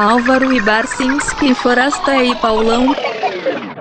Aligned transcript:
Álvaro 0.00 0.50
e 0.50 0.58
Barcinski, 0.62 1.54
Forasta 1.54 2.24
e 2.24 2.34
Paulão. 2.36 2.86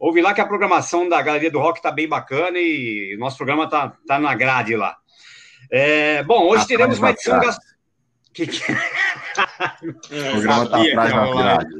Ouve 0.00 0.22
lá 0.22 0.32
que 0.32 0.40
a 0.40 0.46
programação 0.46 1.06
da 1.06 1.20
Galeria 1.20 1.50
do 1.50 1.60
Rock 1.60 1.80
está 1.80 1.92
bem 1.92 2.08
bacana 2.08 2.58
e 2.58 3.14
o 3.14 3.18
nosso 3.18 3.36
programa 3.36 3.64
está 3.64 3.92
tá 4.06 4.18
na 4.18 4.34
grade 4.34 4.74
lá. 4.74 4.96
É, 5.70 6.22
bom, 6.22 6.48
hoje 6.48 6.64
ah, 6.64 6.66
teremos 6.66 6.98
uma 6.98 7.10
edição. 7.10 7.38
Que 8.32 8.46
que... 8.46 8.60
É, 10.10 10.28
o 10.28 10.32
programa 10.32 10.64
está 10.64 10.82
atrás 10.82 11.12
da 11.12 11.34
grade. 11.34 11.74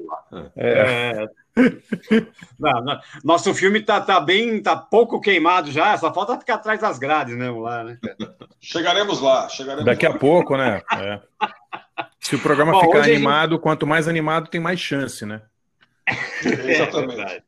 É. 0.56 1.28
Não, 2.58 2.82
não. 2.82 3.00
Nosso 3.22 3.52
filme 3.52 3.82
tá, 3.82 4.00
tá 4.00 4.18
bem, 4.18 4.62
tá 4.62 4.74
pouco 4.74 5.20
queimado 5.20 5.70
já, 5.70 5.96
só 5.98 6.12
falta 6.12 6.38
ficar 6.38 6.54
atrás 6.54 6.80
das 6.80 6.98
grades 6.98 7.36
mesmo 7.36 7.60
lá, 7.60 7.84
né? 7.84 7.98
Chegaremos 8.58 9.20
lá, 9.20 9.48
chegaremos 9.50 9.84
Daqui 9.84 10.08
lá. 10.08 10.14
a 10.14 10.18
pouco, 10.18 10.56
né? 10.56 10.80
É. 10.94 11.20
Se 12.18 12.36
o 12.36 12.38
programa 12.38 12.72
Bom, 12.72 12.80
ficar 12.80 13.02
animado, 13.02 13.52
gente... 13.52 13.60
quanto 13.60 13.86
mais 13.86 14.08
animado, 14.08 14.48
tem 14.48 14.60
mais 14.60 14.80
chance, 14.80 15.26
né? 15.26 15.42
Exatamente. 16.42 17.42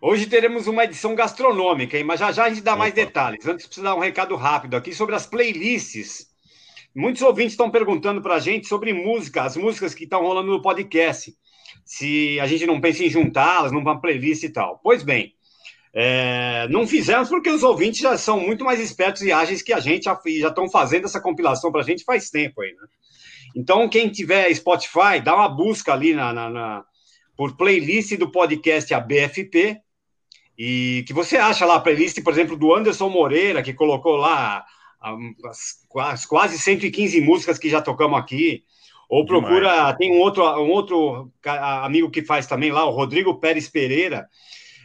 Hoje 0.00 0.26
teremos 0.26 0.68
uma 0.68 0.84
edição 0.84 1.16
gastronômica, 1.16 2.02
mas 2.04 2.20
já 2.20 2.30
já 2.30 2.44
a 2.44 2.48
gente 2.48 2.62
dá 2.62 2.72
Opa. 2.72 2.78
mais 2.80 2.94
detalhes. 2.94 3.44
Antes, 3.46 3.66
preciso 3.66 3.84
dar 3.84 3.96
um 3.96 4.00
recado 4.00 4.36
rápido 4.36 4.76
aqui 4.76 4.94
sobre 4.94 5.16
as 5.16 5.26
playlists. 5.26 6.27
Muitos 6.94 7.22
ouvintes 7.22 7.52
estão 7.52 7.70
perguntando 7.70 8.20
para 8.20 8.34
a 8.34 8.40
gente 8.40 8.66
sobre 8.66 8.92
música, 8.92 9.42
as 9.42 9.56
músicas 9.56 9.94
que 9.94 10.04
estão 10.04 10.22
rolando 10.22 10.50
no 10.50 10.62
podcast. 10.62 11.34
Se 11.84 12.38
a 12.40 12.46
gente 12.46 12.66
não 12.66 12.80
pensa 12.80 13.04
em 13.04 13.10
juntá-las 13.10 13.72
numa 13.72 14.00
playlist 14.00 14.42
e 14.42 14.48
tal. 14.48 14.80
Pois 14.82 15.02
bem, 15.02 15.34
é, 15.92 16.66
não 16.68 16.86
fizemos 16.86 17.28
porque 17.28 17.50
os 17.50 17.62
ouvintes 17.62 18.00
já 18.00 18.16
são 18.16 18.40
muito 18.40 18.64
mais 18.64 18.80
espertos 18.80 19.22
e 19.22 19.32
ágeis 19.32 19.62
que 19.62 19.72
a 19.72 19.80
gente, 19.80 20.04
já 20.04 20.48
estão 20.48 20.68
fazendo 20.68 21.06
essa 21.06 21.20
compilação 21.20 21.72
para 21.72 21.80
a 21.80 21.84
gente 21.84 22.04
faz 22.04 22.30
tempo 22.30 22.62
aí, 22.62 22.72
né? 22.72 22.86
Então, 23.56 23.88
quem 23.88 24.08
tiver 24.10 24.52
Spotify, 24.54 25.20
dá 25.24 25.34
uma 25.34 25.48
busca 25.48 25.92
ali 25.92 26.14
na, 26.14 26.32
na, 26.32 26.50
na 26.50 26.84
por 27.36 27.56
playlist 27.56 28.16
do 28.16 28.30
podcast 28.30 28.92
ABFP, 28.92 29.80
e 30.58 31.04
que 31.06 31.12
você 31.12 31.36
acha 31.36 31.64
lá 31.64 31.76
a 31.76 31.80
playlist, 31.80 32.20
por 32.22 32.32
exemplo, 32.32 32.56
do 32.56 32.74
Anderson 32.74 33.08
Moreira, 33.08 33.62
que 33.62 33.72
colocou 33.72 34.16
lá 34.16 34.64
as, 35.00 35.86
as 35.96 36.26
quase 36.26 36.58
115 36.58 37.20
músicas 37.20 37.58
que 37.58 37.70
já 37.70 37.80
tocamos 37.80 38.18
aqui. 38.18 38.64
Ou 39.08 39.24
procura, 39.24 39.70
Demais. 39.70 39.96
tem 39.96 40.12
um 40.12 40.20
outro, 40.20 40.42
um 40.42 40.70
outro 40.70 41.32
amigo 41.42 42.10
que 42.10 42.22
faz 42.22 42.46
também 42.46 42.70
lá, 42.70 42.84
o 42.84 42.90
Rodrigo 42.90 43.40
Pérez 43.40 43.66
Pereira, 43.66 44.28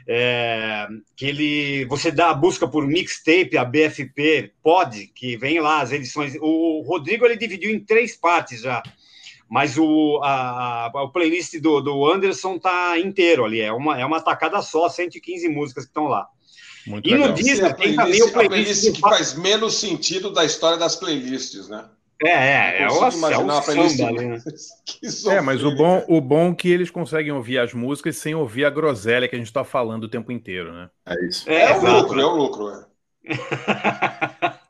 é, 0.08 0.88
que 1.16 1.25
ele, 1.25 1.86
você 1.86 2.09
dá 2.09 2.30
a 2.30 2.34
busca 2.34 2.66
por 2.66 2.88
mixtape, 2.88 3.58
a 3.58 3.66
BFP 3.66 4.53
Pod, 4.64 5.08
que 5.08 5.36
vem 5.36 5.59
lá 5.59 5.81
as 5.81 5.91
edições. 5.91 6.38
O 6.39 6.84
Rodrigo 6.88 7.25
ele 7.25 7.36
dividiu 7.36 7.72
em 7.72 7.80
três 7.84 8.16
partes 8.16 8.61
já. 8.61 8.81
Mas 9.50 9.78
o, 9.78 10.19
a, 10.23 10.88
a, 10.88 11.03
o 11.03 11.11
playlist 11.11 11.59
do, 11.59 11.81
do 11.81 12.09
Anderson 12.09 12.58
tá 12.58 12.97
inteiro 12.97 13.45
ali, 13.45 13.61
é 13.61 13.72
uma, 13.72 14.00
é 14.00 14.06
uma 14.06 14.22
tacada 14.22 14.61
só, 14.61 14.89
115 14.89 15.47
músicas 15.50 15.84
que 15.84 15.89
estão 15.89 16.08
lá. 16.08 16.28
Muito 16.86 17.08
e 17.08 17.14
legal. 17.14 17.30
no 17.30 17.34
é 17.34 17.73
tem 17.73 17.95
também 17.95 18.23
o 18.23 18.31
playlist, 18.31 18.34
playlist 18.34 18.92
que 18.94 19.02
faz 19.02 19.34
menos 19.36 19.76
sentido 19.76 20.31
da 20.31 20.44
história 20.44 20.78
das 20.78 20.95
playlists, 20.95 21.70
né? 21.70 21.86
É, 22.22 22.30
é, 22.30 22.81
é, 22.84 22.88
o, 22.88 23.09
imaginar 23.09 23.56
é 23.56 23.58
o 23.58 23.62
playlist, 23.64 23.98
samba, 23.98 24.22
né? 24.22 24.38
é, 25.38 25.42
mas 25.42 25.64
o 25.64 25.75
bom, 25.75 26.03
o 26.08 26.22
bom 26.22 26.52
é 26.52 26.56
que 26.56 26.70
eles 26.70 26.90
conseguem 26.90 27.31
ouvir 27.31 27.58
as 27.59 27.73
músicas 27.73 28.17
sem 28.17 28.34
ouvir 28.34 28.66
a 28.66 28.70
groselha 28.70 29.28
que 29.28 29.36
a 29.36 29.38
gente 29.38 29.48
está 29.48 29.63
falando 29.63 30.06
o 30.06 30.09
tempo 30.09 30.31
inteiro, 30.31 30.72
né? 30.72 30.90
É 31.06 31.25
isso. 31.25 31.50
É, 31.50 31.63
é 31.63 31.78
o 31.78 32.02
lucro, 32.02 32.19
é 32.19 32.25
o 32.25 32.35
lucro, 32.35 32.69
é. 32.69 32.93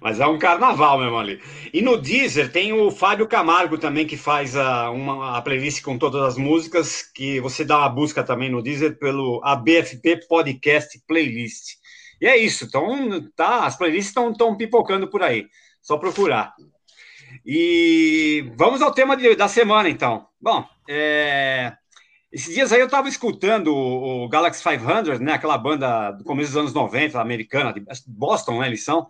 Mas 0.00 0.20
é 0.20 0.26
um 0.26 0.38
carnaval 0.38 0.98
mesmo 0.98 1.18
ali. 1.18 1.40
E 1.72 1.82
no 1.82 1.96
Deezer 1.96 2.50
tem 2.50 2.72
o 2.72 2.90
Fábio 2.90 3.26
Camargo 3.26 3.76
também, 3.76 4.06
que 4.06 4.16
faz 4.16 4.56
a, 4.56 4.90
uma, 4.90 5.36
a 5.36 5.42
playlist 5.42 5.82
com 5.82 5.98
todas 5.98 6.22
as 6.22 6.36
músicas, 6.36 7.02
que 7.02 7.40
você 7.40 7.64
dá 7.64 7.78
uma 7.78 7.88
busca 7.88 8.22
também 8.22 8.50
no 8.50 8.62
Deezer 8.62 8.98
pelo 8.98 9.40
ABFP 9.44 10.26
Podcast 10.28 11.00
Playlist. 11.06 11.76
E 12.20 12.26
é 12.26 12.36
isso, 12.36 12.64
então 12.64 13.28
tá, 13.36 13.64
as 13.64 13.76
playlists 13.76 14.14
estão 14.16 14.56
pipocando 14.56 15.08
por 15.08 15.22
aí. 15.22 15.46
Só 15.82 15.96
procurar. 15.96 16.52
E 17.44 18.52
vamos 18.56 18.82
ao 18.82 18.92
tema 18.92 19.16
de, 19.16 19.34
da 19.34 19.48
semana, 19.48 19.88
então. 19.88 20.26
Bom, 20.40 20.64
é, 20.88 21.72
esses 22.32 22.54
dias 22.54 22.72
aí 22.72 22.80
eu 22.80 22.86
estava 22.86 23.08
escutando 23.08 23.68
o, 23.68 24.24
o, 24.24 24.28
Galaxy 24.28 24.62
500, 24.62 25.20
né, 25.20 25.32
aquela 25.32 25.56
banda 25.56 26.12
do 26.12 26.24
começo 26.24 26.50
dos 26.50 26.58
anos 26.58 26.74
90, 26.74 27.20
americana, 27.20 27.72
de 27.72 27.82
Boston, 28.06 28.60
né, 28.60 28.66
eles 28.66 28.84
são 28.84 29.08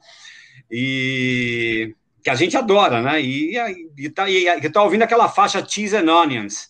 e 0.71 1.95
que 2.23 2.31
a 2.31 2.35
gente 2.35 2.57
adora, 2.57 3.01
né? 3.01 3.21
E, 3.21 3.57
e, 3.97 4.11
tá, 4.11 4.29
e 4.29 4.71
tá 4.71 4.83
ouvindo 4.83 5.03
aquela 5.03 5.29
faixa 5.29 5.65
Cheese 5.67 5.97
and 5.97 6.13
Onions, 6.13 6.69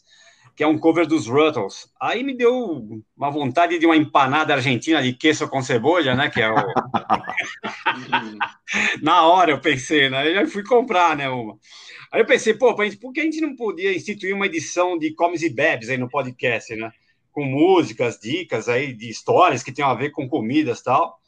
que 0.55 0.63
é 0.63 0.67
um 0.67 0.79
cover 0.79 1.07
dos 1.07 1.27
Ruttles. 1.27 1.91
Aí 2.01 2.23
me 2.23 2.37
deu 2.37 3.03
uma 3.17 3.31
vontade 3.31 3.79
de 3.79 3.87
uma 3.87 3.97
empanada 3.97 4.55
argentina 4.55 5.03
de 5.03 5.13
queijo 5.15 5.49
com 5.49 5.63
cebola, 5.63 6.15
né? 6.15 6.31
Que 6.31 6.43
é 6.43 6.51
o... 6.51 6.55
Na 9.03 9.27
hora 9.27 9.51
eu 9.51 9.61
pensei, 9.61 10.09
né? 10.11 10.43
Eu 10.43 10.47
fui 10.47 10.63
comprar, 10.63 11.17
né? 11.17 11.29
Uma. 11.29 11.59
Aí 12.11 12.21
eu 12.21 12.27
pensei, 12.27 12.55
pô, 12.55 12.75
por 12.75 13.13
que 13.13 13.21
a 13.21 13.25
gente 13.25 13.41
não 13.41 13.55
podia 13.55 13.95
instituir 13.95 14.35
uma 14.35 14.47
edição 14.47 14.99
de 14.99 15.13
Comes 15.15 15.43
e 15.43 15.51
Bebes 15.51 15.89
aí 15.89 15.99
no 15.99 16.09
podcast, 16.09 16.75
né? 16.75 16.91
Com 17.33 17.45
músicas, 17.45 18.19
dicas 18.19 18.69
aí 18.69 18.93
de 18.93 19.11
histórias 19.11 19.63
que 19.63 19.73
tem 19.73 19.85
a 19.85 19.95
ver 19.95 20.11
com 20.11 20.29
comidas 20.29 20.81
e 20.81 20.85
tal. 20.85 21.19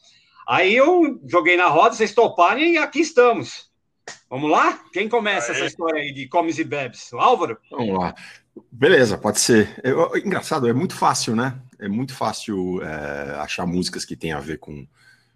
Aí 0.49 0.75
eu 0.75 1.21
joguei 1.27 1.57
na 1.57 1.69
roda, 1.69 1.95
vocês 1.95 2.15
toparem 2.15 2.75
e 2.75 2.79
aqui 2.79 3.01
estamos. 3.01 3.71
Vamos 4.29 4.51
lá? 4.51 4.81
Quem 4.93 5.09
começa 5.09 5.53
essa 5.53 5.67
história 5.67 6.01
aí 6.01 6.13
de 6.13 6.27
comes 6.29 6.59
e 6.59 6.65
bebes? 6.65 7.13
O 7.13 7.19
Álvaro? 7.19 7.59
Vamos 7.71 7.99
lá. 7.99 8.15
Beleza, 8.71 9.19
pode 9.19 9.41
ser. 9.41 9.81
Engraçado, 10.25 10.69
é 10.69 10.73
muito 10.73 10.95
fácil, 10.95 11.37
né? 11.37 11.61
É 11.79 11.89
muito 11.89 12.15
fácil 12.15 12.83
é, 12.83 13.37
achar 13.37 13.67
músicas 13.67 14.05
que 14.05 14.17
tem 14.17 14.33
a 14.33 14.41
ver 14.41 14.59
com, 14.59 14.87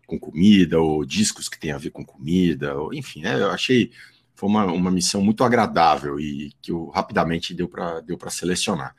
com 0.07 0.19
comida, 0.19 0.81
ou 0.81 1.05
discos 1.05 1.49
que 1.49 1.59
tem 1.59 1.73
a 1.73 1.79
ver 1.79 1.91
com 1.91 2.05
comida, 2.05 2.77
ou, 2.77 2.93
enfim, 2.93 3.23
né? 3.23 3.41
Eu 3.41 3.51
achei 3.51 3.91
foi 4.35 4.49
uma, 4.49 4.67
uma 4.67 4.91
missão 4.91 5.23
muito 5.23 5.45
agradável 5.45 6.19
e 6.19 6.53
que 6.61 6.73
eu 6.73 6.89
rapidamente 6.89 7.55
deu 7.55 7.69
para 7.69 8.01
deu 8.01 8.19
selecionar. 8.29 8.95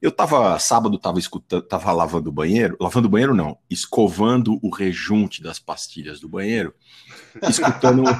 Eu 0.00 0.12
tava, 0.12 0.58
sábado, 0.58 0.98
tava 0.98 1.18
escutando, 1.18 1.62
tava 1.62 1.90
lavando 1.90 2.28
o 2.28 2.32
banheiro, 2.32 2.76
lavando 2.78 3.08
o 3.08 3.10
banheiro 3.10 3.34
não, 3.34 3.56
escovando 3.70 4.58
o 4.62 4.68
rejunte 4.68 5.42
das 5.42 5.58
pastilhas 5.58 6.20
do 6.20 6.28
banheiro, 6.28 6.74
escutando. 7.48 8.04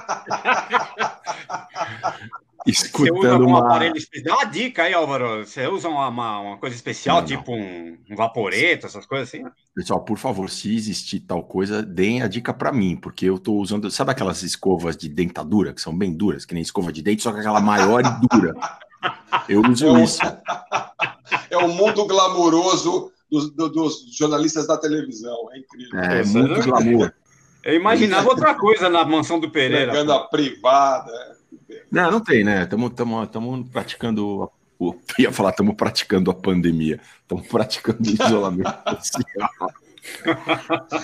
escutando 2.66 3.46
uma... 3.46 3.60
aparelho 3.60 3.96
especial. 3.96 4.36
Dá 4.36 4.42
uma 4.42 4.50
dica 4.50 4.82
aí, 4.84 4.94
Álvaro. 4.94 5.44
Você 5.44 5.66
usa 5.66 5.88
uma, 5.88 6.08
uma, 6.08 6.56
coisa 6.58 6.74
especial, 6.74 7.18
não, 7.18 7.26
tipo 7.26 7.50
não. 7.52 7.58
Um, 7.58 7.98
um 8.10 8.16
vaporeto, 8.16 8.86
essas 8.86 9.06
coisas 9.06 9.28
assim? 9.28 9.44
Pessoal, 9.74 10.04
por 10.04 10.18
favor, 10.18 10.48
se 10.48 10.74
existir 10.74 11.20
tal 11.20 11.42
coisa, 11.42 11.82
deem 11.82 12.22
a 12.22 12.28
dica 12.28 12.54
para 12.54 12.72
mim, 12.72 12.96
porque 12.96 13.26
eu 13.26 13.38
tô 13.38 13.54
usando. 13.54 13.90
Sabe 13.90 14.10
aquelas 14.10 14.42
escovas 14.42 14.96
de 14.96 15.08
dentadura, 15.08 15.72
que 15.72 15.80
são 15.80 15.96
bem 15.96 16.12
duras, 16.12 16.44
que 16.44 16.54
nem 16.54 16.62
escova 16.62 16.92
de 16.92 17.02
dente, 17.02 17.22
só 17.22 17.32
que 17.32 17.40
aquela 17.40 17.60
maior 17.60 18.02
e 18.02 18.28
dura. 18.28 18.54
Eu 19.48 19.60
uso 19.62 19.98
isso. 19.98 20.20
É 21.50 21.56
o 21.56 21.68
mundo 21.68 22.06
glamouroso 22.06 23.12
dos, 23.30 23.50
dos, 23.50 24.16
jornalistas 24.16 24.66
da 24.66 24.76
televisão. 24.76 25.48
É 25.52 25.58
incrível. 25.58 26.00
É, 26.00 26.20
é 26.20 26.24
muito 26.24 26.62
glamour. 26.62 27.12
Eu 27.62 27.74
imaginava 27.74 28.28
outra 28.28 28.54
coisa 28.54 28.88
na 28.88 29.04
mansão 29.04 29.40
do 29.40 29.50
Pereira. 29.50 29.90
Pegando 29.90 30.12
a 30.12 30.28
privada. 30.28 31.12
Não, 31.94 32.10
não 32.10 32.20
tem, 32.20 32.42
né? 32.42 32.64
Estamos 32.64 33.68
praticando. 33.70 34.50
Eu 34.80 35.00
ia 35.16 35.30
falar, 35.30 35.50
estamos 35.50 35.76
praticando 35.76 36.28
a 36.28 36.34
pandemia. 36.34 36.98
Estamos 37.22 37.46
praticando 37.46 38.02
o 38.02 38.12
isolamento 38.12 38.74
social. 38.98 39.48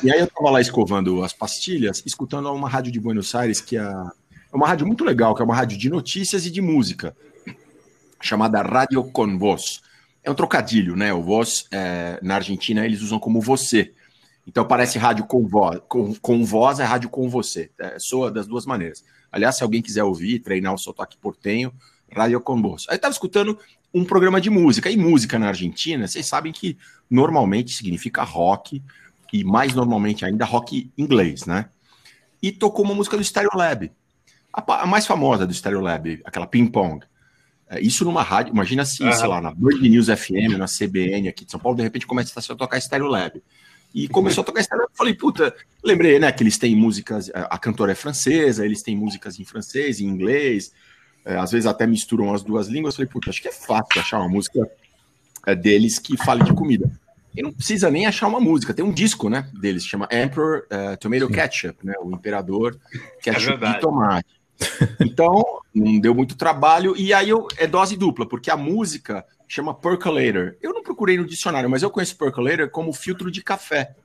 e 0.02 0.10
aí 0.10 0.19
eu 0.19 0.25
estava 0.25 0.50
lá 0.50 0.60
escovando 0.60 1.22
as 1.22 1.32
pastilhas, 1.32 2.02
escutando 2.04 2.52
uma 2.52 2.69
rádio 2.69 2.90
de 2.90 2.98
Buenos 2.98 3.32
Aires, 3.37 3.60
que 3.60 3.76
é, 3.76 3.82
é 3.82 4.56
uma 4.56 4.66
rádio 4.66 4.84
muito 4.84 5.04
legal, 5.04 5.32
que 5.32 5.40
é 5.40 5.44
uma 5.44 5.54
rádio 5.54 5.78
de 5.78 5.88
notícias 5.88 6.44
e 6.44 6.50
de 6.50 6.60
música 6.60 7.16
chamada 8.20 8.60
Radio 8.60 9.04
Con 9.04 9.38
Voz. 9.38 9.82
É 10.25 10.31
um 10.31 10.34
trocadilho, 10.34 10.96
né? 10.96 11.14
O 11.14 11.22
voz, 11.22 11.66
é, 11.70 12.19
na 12.20 12.34
Argentina, 12.34 12.84
eles 12.84 13.00
usam 13.00 13.20
como 13.20 13.40
você. 13.40 13.93
Então 14.44 14.66
parece 14.66 14.98
rádio 14.98 15.25
com 15.25 15.46
voz. 15.46 15.81
Com, 15.88 16.14
com 16.16 16.44
voz 16.44 16.81
é 16.81 16.84
rádio 16.84 17.08
com 17.08 17.28
você. 17.31 17.70
É, 17.78 17.96
soa 18.00 18.28
das 18.28 18.48
duas 18.48 18.66
maneiras. 18.66 19.04
Aliás, 19.31 19.56
se 19.56 19.62
alguém 19.62 19.82
quiser 19.82 20.05
ouvir, 20.05 20.41
treinar 20.41 20.75
o 20.75 20.79
sotaque 20.79 21.17
portenho, 21.17 21.73
Radio 22.12 22.41
com 22.41 22.61
voz. 22.61 22.87
Aí 22.88 22.94
eu 22.94 22.97
estava 22.97 23.12
escutando 23.12 23.59
um 23.94 24.05
programa 24.05 24.41
de 24.41 24.50
música. 24.50 24.91
E 24.91 24.97
música 24.97 25.38
na 25.38 25.49
Argentina, 25.49 26.06
vocês 26.06 26.27
sabem 26.27 26.53
que 26.53 26.77
normalmente 27.09 27.73
significa 27.73 28.23
rock, 28.23 28.82
e 29.32 29.44
mais 29.44 29.75
normalmente 29.75 30.25
ainda 30.25 30.44
rock 30.44 30.91
inglês, 30.99 31.47
né? 31.47 31.69
E 32.43 32.50
tocou 32.50 32.85
uma 32.85 32.94
música 32.94 33.17
do 33.17 33.23
Stereo 33.23 33.50
Lab. 33.55 33.93
a, 34.53 34.82
a 34.82 34.87
mais 34.87 35.06
famosa 35.06 35.47
do 35.47 35.55
Stereolab, 35.55 36.21
aquela 36.25 36.47
Ping 36.47 36.67
Pong. 36.67 37.05
É, 37.69 37.81
isso 37.81 38.05
numa 38.05 38.23
rádio, 38.23 38.53
imagina 38.53 38.85
se, 38.85 39.03
Aham. 39.05 39.12
sei 39.12 39.29
lá, 39.29 39.41
na 39.41 39.53
Band 39.53 39.79
News 39.81 40.06
FM, 40.06 40.56
na 40.59 40.67
CBN 40.67 41.29
aqui 41.29 41.44
de 41.44 41.50
São 41.53 41.61
Paulo, 41.61 41.77
de 41.77 41.82
repente 41.82 42.06
começa 42.06 42.38
a 42.38 42.56
tocar 42.56 42.81
Stereolab. 42.81 43.41
E 43.94 44.08
começou 44.08 44.42
a 44.42 44.44
tocar 44.44 44.60
eu 44.60 44.88
falei, 44.94 45.14
puta, 45.14 45.54
lembrei, 45.82 46.19
né, 46.19 46.31
que 46.31 46.42
eles 46.42 46.58
têm 46.58 46.76
músicas, 46.76 47.31
a 47.34 47.58
cantora 47.58 47.92
é 47.92 47.94
francesa, 47.94 48.64
eles 48.64 48.82
têm 48.82 48.96
músicas 48.96 49.40
em 49.40 49.44
francês, 49.44 50.00
em 50.00 50.06
inglês, 50.06 50.72
é, 51.25 51.37
às 51.37 51.50
vezes 51.50 51.66
até 51.66 51.87
misturam 51.87 52.32
as 52.32 52.42
duas 52.42 52.69
línguas. 52.69 52.96
Falei, 52.96 53.10
puta, 53.10 53.31
acho 53.31 53.42
que 53.42 53.48
é 53.48 53.52
fácil 53.52 54.00
achar 54.00 54.19
uma 54.19 54.28
música 54.28 54.70
é, 55.46 55.54
deles 55.54 55.98
que 55.98 56.16
fale 56.16 56.44
de 56.44 56.52
comida. 56.52 56.90
E 57.37 57.42
não 57.42 57.52
precisa 57.52 57.90
nem 57.90 58.06
achar 58.06 58.26
uma 58.26 58.40
música, 58.40 58.75
tem 58.75 58.84
um 58.84 58.92
disco, 58.92 59.28
né, 59.28 59.48
deles, 59.52 59.87
chama 59.87 60.08
Emperor 60.10 60.66
eh, 60.69 60.96
Tomato 60.96 61.28
Ketchup, 61.28 61.86
né, 61.86 61.94
o 62.02 62.10
Imperador 62.10 62.76
Ketchup 63.22 63.46
verdade. 63.46 63.75
de 63.75 63.81
tomate. 63.81 64.40
Então, 64.98 65.60
não 65.72 66.00
deu 66.00 66.12
muito 66.12 66.36
trabalho, 66.36 66.94
e 66.96 67.14
aí 67.14 67.31
eu, 67.31 67.46
é 67.56 67.69
dose 67.69 67.96
dupla, 67.96 68.28
porque 68.28 68.50
a 68.50 68.56
música 68.56 69.25
chama 69.55 69.75
Percolator. 69.75 70.56
Eu 70.62 70.73
não 70.73 70.82
procurei 70.82 71.17
no 71.17 71.26
dicionário, 71.26 71.69
mas 71.69 71.82
eu 71.82 71.91
conheço 71.91 72.17
Percolator 72.17 72.70
como 72.70 72.93
filtro 72.93 73.31
de 73.31 73.43
café. 73.43 73.97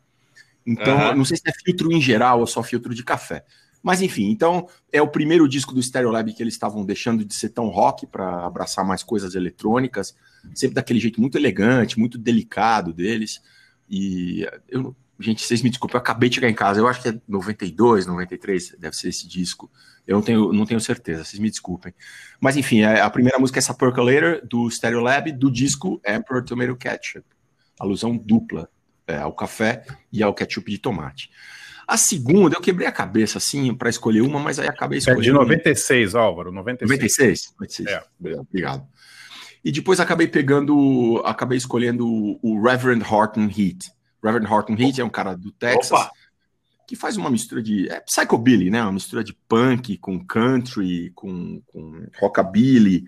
Então, 0.65 0.97
Aham. 0.97 1.15
não 1.15 1.25
sei 1.25 1.37
se 1.37 1.43
é 1.47 1.53
filtro 1.63 1.91
em 1.91 2.01
geral 2.01 2.39
ou 2.39 2.47
só 2.47 2.63
filtro 2.63 2.93
de 2.93 3.03
café. 3.03 3.45
Mas 3.83 4.01
enfim, 4.01 4.31
então 4.31 4.67
é 4.91 4.99
o 4.99 5.07
primeiro 5.07 5.47
disco 5.47 5.71
do 5.71 5.83
Stereolab 5.83 6.33
que 6.33 6.41
eles 6.41 6.55
estavam 6.55 6.83
deixando 6.83 7.23
de 7.23 7.35
ser 7.35 7.49
tão 7.49 7.67
rock 7.67 8.07
para 8.07 8.43
abraçar 8.43 8.83
mais 8.83 9.03
coisas 9.03 9.35
eletrônicas, 9.35 10.15
sempre 10.55 10.73
daquele 10.73 10.99
jeito 10.99 11.21
muito 11.21 11.37
elegante, 11.37 11.99
muito 11.99 12.17
delicado 12.17 12.91
deles. 12.91 13.43
E 13.87 14.43
eu, 14.67 14.95
gente, 15.19 15.43
vocês 15.43 15.61
me 15.61 15.69
desculpem, 15.69 15.95
eu 15.95 16.01
acabei 16.01 16.29
de 16.29 16.35
chegar 16.35 16.49
em 16.49 16.53
casa, 16.53 16.79
eu 16.79 16.87
acho 16.87 17.01
que 17.01 17.09
é 17.09 17.19
92, 17.27 18.05
93, 18.05 18.75
deve 18.77 18.95
ser 18.95 19.09
esse 19.09 19.27
disco. 19.27 19.71
Eu 20.05 20.15
não 20.15 20.21
tenho, 20.21 20.53
não 20.53 20.65
tenho 20.65 20.79
certeza, 20.79 21.23
vocês 21.23 21.39
me 21.39 21.49
desculpem. 21.49 21.93
Mas 22.39 22.57
enfim, 22.57 22.83
a, 22.83 23.05
a 23.05 23.09
primeira 23.09 23.39
música 23.39 23.57
é 23.57 23.61
essa 23.61 23.73
Percolator 23.73 24.39
do 24.47 24.69
Stereolab, 24.69 25.31
do 25.31 25.51
disco 25.51 25.99
Emperor 26.05 26.43
Tomato 26.43 26.75
Ketchup. 26.75 27.25
Alusão 27.79 28.15
dupla 28.15 28.69
é, 29.07 29.17
ao 29.17 29.33
café 29.33 29.85
e 30.11 30.21
ao 30.23 30.33
ketchup 30.33 30.69
de 30.71 30.77
tomate. 30.77 31.29
A 31.87 31.97
segunda, 31.97 32.55
eu 32.55 32.61
quebrei 32.61 32.87
a 32.87 32.91
cabeça 32.91 33.37
assim 33.37 33.73
para 33.73 33.89
escolher 33.89 34.21
uma, 34.21 34.39
mas 34.39 34.57
aí 34.57 34.67
acabei 34.67 34.97
É 34.97 34.99
escolhendo. 34.99 35.21
de 35.21 35.31
96, 35.31 36.15
Álvaro, 36.15 36.51
96. 36.51 36.89
96? 36.89 37.53
96. 37.59 37.89
É. 37.89 38.39
Obrigado. 38.39 38.87
E 39.63 39.71
depois 39.71 39.99
acabei 39.99 40.27
pegando, 40.27 41.21
acabei 41.25 41.57
escolhendo 41.57 42.05
o 42.41 42.61
Reverend 42.61 43.03
Horton 43.03 43.45
Heat. 43.45 43.91
Reverend 44.25 44.51
Horton 44.51 44.73
Heat 44.73 44.99
é 45.01 45.05
um 45.05 45.09
cara 45.09 45.35
do 45.35 45.51
Texas 45.51 45.91
Opa! 45.91 46.11
que 46.87 46.95
faz 46.95 47.17
uma 47.17 47.29
mistura 47.29 47.61
de 47.61 47.89
é 47.89 47.99
psychobilly, 47.99 48.69
né? 48.69 48.81
Uma 48.81 48.91
mistura 48.93 49.23
de 49.23 49.33
punk 49.33 49.97
com 49.97 50.23
country, 50.25 51.11
com, 51.15 51.61
com 51.67 52.05
rockabilly. 52.19 53.05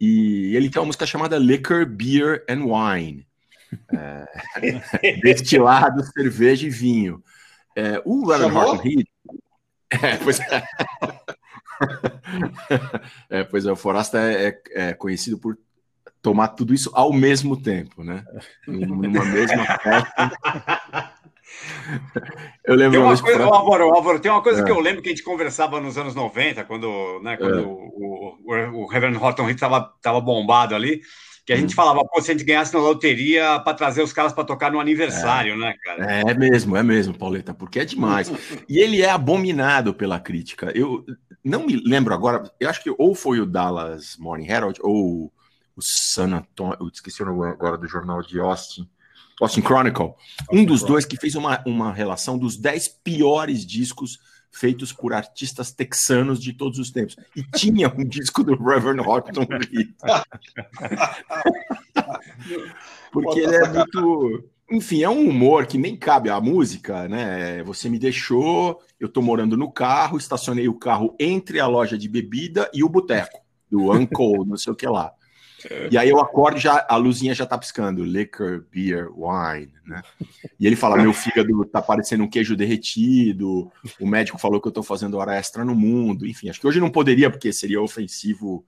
E 0.00 0.54
ele 0.54 0.70
tem 0.70 0.80
uma 0.80 0.86
música 0.86 1.06
chamada 1.06 1.36
Liquor, 1.38 1.84
Beer 1.84 2.44
and 2.48 2.64
Wine. 2.64 3.26
É, 3.92 4.24
destilado, 5.22 6.04
cerveja 6.12 6.66
e 6.66 6.70
vinho. 6.70 7.22
É, 7.76 8.00
o 8.04 8.26
Reverend? 8.26 8.56
Horton 8.56 8.88
Heat. 8.88 9.08
É, 9.90 10.18
pois 10.18 10.38
é. 10.38 10.62
É, 13.30 13.44
pois 13.44 13.64
é, 13.64 13.72
o 13.72 13.76
Forasta 13.76 14.18
é- 14.18 14.60
é 14.72 14.92
conhecido 14.92 15.38
por 15.38 15.56
tomar 16.22 16.48
tudo 16.48 16.74
isso 16.74 16.90
ao 16.94 17.12
mesmo 17.12 17.56
tempo, 17.60 18.02
né? 18.04 18.24
Numa 18.66 19.24
mesma 19.24 19.64
festa. 19.64 21.12
Eu 22.64 22.74
lembro 22.74 22.92
Tem 22.92 23.00
uma 23.00 23.16
coisa, 23.18 23.38
Forasta- 23.38 23.56
Álvaro, 23.56 23.94
Álvaro, 23.94 24.20
tem 24.20 24.30
uma 24.30 24.42
coisa 24.42 24.60
É. 24.62 24.64
que 24.64 24.70
eu 24.70 24.80
lembro 24.80 25.02
que 25.02 25.08
a 25.08 25.12
gente 25.12 25.22
conversava 25.24 25.80
nos 25.80 25.96
anos 25.96 26.14
90, 26.14 26.64
quando, 26.64 27.20
né, 27.22 27.36
quando 27.36 27.58
É. 27.58 27.62
o, 27.62 28.36
o, 28.44 28.82
o 28.82 28.86
Reverend 28.86 29.16
Horton 29.18 29.44
Heat 29.44 29.54
estava 29.54 29.92
tava 30.02 30.20
bombado 30.20 30.74
ali, 30.74 31.00
que 31.46 31.52
a 31.52 31.56
Hum. 31.56 31.60
gente 31.60 31.74
falava, 31.74 32.04
pô, 32.04 32.20
se 32.20 32.30
a 32.30 32.34
gente 32.34 32.44
ganhasse 32.44 32.74
na 32.74 32.80
loteria 32.80 33.58
para 33.60 33.74
trazer 33.74 34.02
os 34.02 34.12
caras 34.12 34.32
para 34.32 34.44
tocar 34.44 34.70
no 34.70 34.78
aniversário, 34.80 35.56
né, 35.56 35.74
cara? 35.82 36.04
É 36.30 36.34
mesmo, 36.34 36.76
é 36.76 36.82
mesmo, 36.82 37.16
Pauleta, 37.16 37.54
porque 37.54 37.80
é 37.80 37.84
demais. 37.86 38.30
E 38.68 38.78
ele 38.78 39.00
é 39.02 39.10
abominado 39.10 39.94
pela 39.94 40.20
crítica. 40.20 40.70
Eu 40.74 41.04
não 41.42 41.64
me 41.66 41.76
lembro 41.76 42.12
agora, 42.12 42.42
eu 42.60 42.68
acho 42.68 42.82
que 42.82 42.94
ou 42.98 43.14
foi 43.14 43.40
o 43.40 43.46
Dallas 43.46 44.16
Morning 44.18 44.46
Herald 44.46 44.78
ou 44.82 45.32
o 45.78 45.80
San 45.80 46.34
Antonio, 46.34 46.76
eu 46.80 46.88
esqueci 46.88 47.22
o 47.22 47.26
nome 47.26 47.46
agora 47.46 47.78
do 47.78 47.86
jornal 47.86 48.20
de 48.20 48.40
Austin, 48.40 48.90
Austin 49.40 49.62
Chronicle, 49.62 50.14
um 50.50 50.64
dos 50.64 50.82
dois 50.82 51.04
que 51.04 51.16
fez 51.16 51.36
uma, 51.36 51.62
uma 51.64 51.92
relação 51.92 52.36
dos 52.36 52.56
10 52.56 52.88
piores 53.04 53.64
discos 53.64 54.18
feitos 54.50 54.92
por 54.92 55.12
artistas 55.12 55.70
texanos 55.70 56.42
de 56.42 56.52
todos 56.52 56.80
os 56.80 56.90
tempos. 56.90 57.14
E 57.36 57.44
tinha 57.44 57.94
um 57.96 58.04
disco 58.04 58.42
do 58.42 58.56
Reverend 58.56 59.06
Horton. 59.06 59.46
Porque 63.12 63.38
ele 63.38 63.54
é 63.54 63.68
muito. 63.68 64.50
Enfim, 64.70 65.02
é 65.02 65.08
um 65.08 65.26
humor 65.28 65.66
que 65.66 65.78
nem 65.78 65.96
cabe 65.96 66.28
à 66.28 66.38
música, 66.40 67.08
né? 67.08 67.62
Você 67.62 67.88
me 67.88 68.00
deixou, 68.00 68.82
eu 68.98 69.08
tô 69.08 69.22
morando 69.22 69.56
no 69.56 69.70
carro, 69.70 70.18
estacionei 70.18 70.68
o 70.68 70.74
carro 70.74 71.14
entre 71.20 71.60
a 71.60 71.68
loja 71.68 71.96
de 71.96 72.08
bebida 72.08 72.68
e 72.74 72.82
o 72.82 72.88
boteco, 72.88 73.38
do 73.70 73.92
Uncle, 73.92 74.44
não 74.44 74.56
sei 74.56 74.72
o 74.72 74.76
que 74.76 74.86
lá. 74.86 75.14
E 75.90 75.98
aí 75.98 76.08
eu 76.08 76.20
acordo 76.20 76.58
e 76.58 76.60
já 76.60 76.86
a 76.88 76.96
luzinha 76.96 77.34
já 77.34 77.44
tá 77.44 77.58
piscando, 77.58 78.04
liquor, 78.04 78.64
beer, 78.70 79.08
wine, 79.12 79.72
né? 79.84 80.02
E 80.58 80.66
ele 80.66 80.76
fala: 80.76 80.96
meu 80.96 81.12
fígado 81.12 81.64
tá 81.64 81.82
parecendo 81.82 82.24
um 82.24 82.28
queijo 82.28 82.56
derretido, 82.56 83.70
o 84.00 84.06
médico 84.06 84.38
falou 84.38 84.60
que 84.60 84.68
eu 84.68 84.72
tô 84.72 84.82
fazendo 84.82 85.18
hora 85.18 85.34
extra 85.34 85.64
no 85.64 85.74
mundo, 85.74 86.26
enfim, 86.26 86.48
acho 86.48 86.60
que 86.60 86.66
hoje 86.66 86.80
não 86.80 86.90
poderia, 86.90 87.30
porque 87.30 87.52
seria 87.52 87.82
ofensivo 87.82 88.64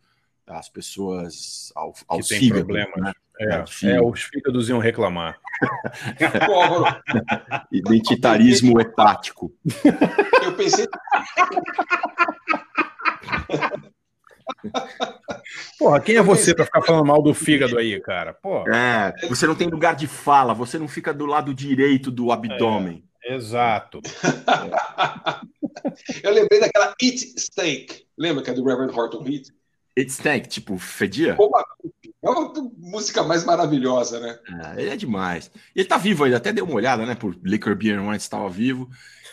às 0.47 0.69
pessoas, 0.69 1.73
ao, 1.77 1.95
aos 2.09 2.27
tem 2.27 2.41
fígados, 2.41 2.65
problemas. 2.65 3.01
né? 3.01 3.13
É, 3.41 3.65
Sim. 3.67 3.89
é, 3.89 4.03
os 4.03 4.23
fígados 4.23 4.69
iam 4.69 4.79
reclamar. 4.79 5.39
Identitarismo 7.73 8.79
hepático. 8.79 9.51
eu 10.43 10.53
pensei, 10.55 10.87
Porra, 15.79 16.01
quem 16.01 16.17
é 16.17 16.23
você 16.23 16.55
pra 16.55 16.65
ficar 16.65 16.83
falando 16.83 17.07
mal 17.07 17.23
do 17.23 17.35
fígado 17.35 17.79
aí, 17.79 18.01
cara? 18.01 18.33
Pô, 18.35 18.69
É, 18.69 19.13
você 19.29 19.47
não 19.47 19.55
tem 19.55 19.69
lugar 19.69 19.95
de 19.95 20.07
fala, 20.07 20.55
você 20.55 20.79
não 20.79 20.89
fica 20.89 21.13
do 21.13 21.27
lado 21.27 21.53
direito 21.55 22.11
do 22.11 22.33
abdômen. 22.33 23.05
exato. 23.25 24.01
eu 26.23 26.33
lembrei 26.33 26.61
daquela 26.61 26.95
Eat 27.03 27.19
Steak. 27.39 28.05
Lembra 28.19 28.43
que 28.43 28.51
é 28.51 28.55
do 28.55 28.65
Reverend 28.65 28.97
Horton 28.99 29.25
Heat? 29.27 29.53
It's 29.99 30.17
tank, 30.19 30.47
tipo, 30.49 30.79
fedia. 30.79 31.37
Uma- 31.39 31.65
É 32.23 32.29
uma 32.29 32.53
música 32.79 33.23
mais 33.23 33.45
maravilhosa, 33.45 34.21
né? 34.21 34.39
É, 34.77 34.83
ele 34.83 34.91
é 34.91 34.97
demais. 34.97 35.51
Ele 35.75 35.87
tá 35.87 35.97
vivo 35.97 36.25
ainda, 36.25 36.37
até 36.37 36.53
deu 36.53 36.65
uma 36.67 36.75
olhada, 36.75 37.07
né? 37.07 37.15
Por 37.15 37.35
Liquor 37.43 37.75
Beer 37.75 37.99
Wine 38.01 38.17
estava 38.17 38.49
vivo. 38.49 38.89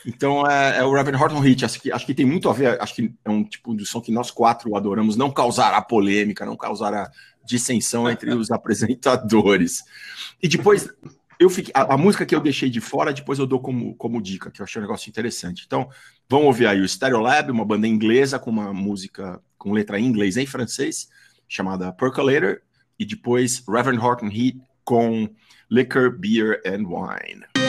Então 0.05 0.45
é, 0.49 0.79
é 0.79 0.83
o 0.83 0.93
Reverend 0.93 1.21
Horton 1.21 1.45
Heat. 1.45 1.65
Acho 1.65 1.81
que, 1.81 1.91
acho 1.91 2.05
que 2.05 2.13
tem 2.13 2.25
muito 2.25 2.49
a 2.49 2.53
ver. 2.53 2.81
Acho 2.81 2.95
que 2.95 3.13
é 3.23 3.29
um 3.29 3.43
tipo 3.43 3.75
de 3.75 3.85
som 3.85 4.01
que 4.01 4.11
nós 4.11 4.31
quatro 4.31 4.75
adoramos. 4.75 5.15
Não 5.15 5.31
causará 5.31 5.81
polêmica, 5.81 6.45
não 6.45 6.55
causará 6.55 7.09
dissensão 7.45 8.09
entre 8.09 8.33
os 8.33 8.51
apresentadores. 8.51 9.83
E 10.41 10.47
depois, 10.47 10.89
eu 11.39 11.49
fiquei, 11.49 11.71
a, 11.75 11.93
a 11.93 11.97
música 11.97 12.25
que 12.25 12.35
eu 12.35 12.41
deixei 12.41 12.69
de 12.69 12.81
fora, 12.81 13.13
depois 13.13 13.39
eu 13.39 13.47
dou 13.47 13.59
como, 13.59 13.95
como 13.95 14.21
dica, 14.21 14.51
que 14.51 14.61
eu 14.61 14.63
achei 14.65 14.79
um 14.81 14.85
negócio 14.85 15.09
interessante. 15.09 15.63
Então, 15.65 15.89
vamos 16.29 16.47
ouvir 16.47 16.67
aí 16.67 16.81
o 16.81 16.87
Stereolab, 16.87 17.51
uma 17.51 17.65
banda 17.65 17.87
inglesa 17.87 18.37
com 18.37 18.49
uma 18.49 18.73
música 18.73 19.41
com 19.57 19.71
letra 19.71 19.99
em 19.99 20.05
inglês 20.05 20.37
e 20.37 20.41
em 20.41 20.45
francês, 20.45 21.07
chamada 21.47 21.91
Percolator. 21.91 22.61
E 22.99 23.05
depois 23.05 23.63
Reverend 23.67 24.03
Horton 24.03 24.27
Heat 24.27 24.59
com 24.83 25.29
Liquor, 25.69 26.17
Beer 26.17 26.61
and 26.65 26.87
Wine. 26.87 27.66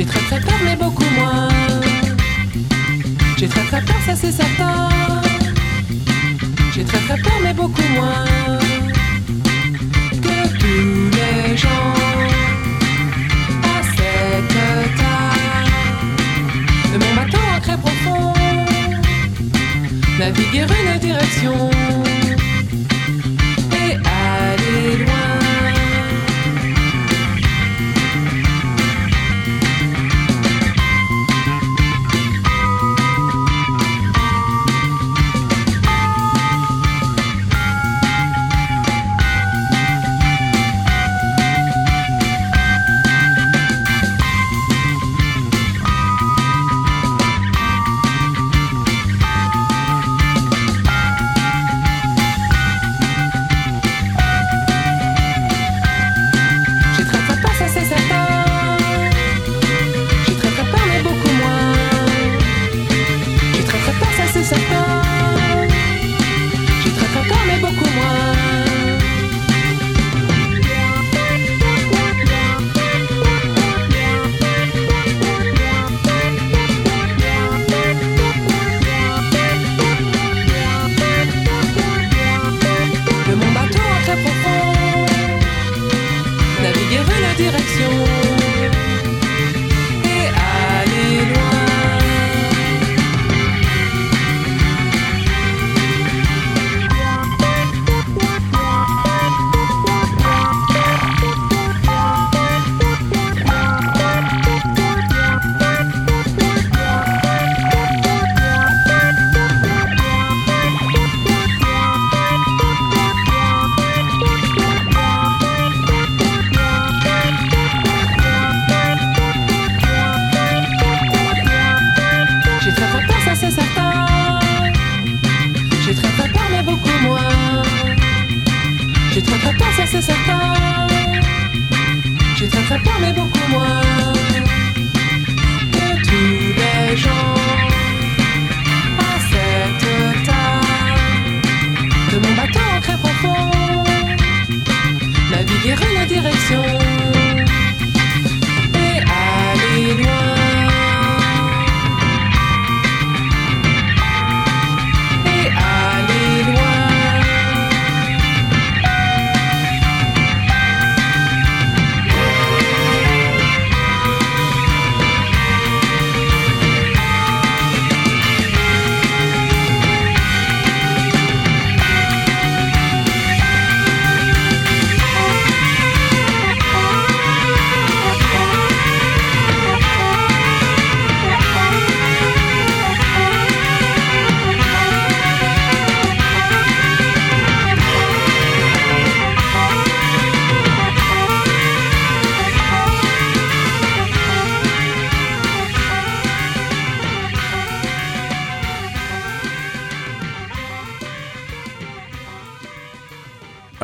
J'ai 0.00 0.06
très 0.06 0.20
très 0.20 0.40
peur, 0.40 0.58
mais 0.64 0.76
beaucoup 0.76 1.04
moins. 1.14 1.48
J'ai 3.36 3.46
très 3.48 3.64
très 3.64 3.82
peur, 3.82 3.96
ça 4.06 4.16
c'est 4.16 4.32
certain. 4.32 4.88
J'ai 6.74 6.84
très 6.84 7.00
très 7.00 7.18
peur, 7.20 7.38
mais 7.42 7.52
beaucoup 7.52 7.82
moins. 7.92 8.24
Que 10.22 10.58
tous 10.58 11.10
les 11.18 11.54
gens 11.54 11.92
à 13.62 13.82
cette 13.94 14.48
table 14.96 15.70
mon 16.98 17.14
bateau 17.14 17.42
ancré 17.54 17.76
profond 17.76 18.32
naviguer 20.18 20.62
une 20.62 20.98
direction 20.98 21.70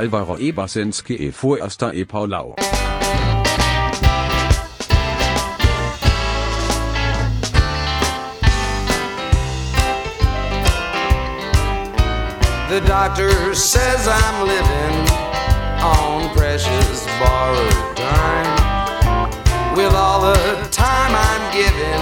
Alvaro. 0.07 0.37
The 12.69 12.81
doctor 12.87 13.55
says 13.55 14.09
I'm 14.09 14.47
living 14.47 15.11
on 15.81 16.35
precious 16.37 17.07
borrowed 17.19 17.97
time. 17.97 19.77
With 19.77 19.93
all 19.93 20.21
the 20.23 20.69
time 20.71 21.15
I'm 21.15 21.53
given 21.53 22.01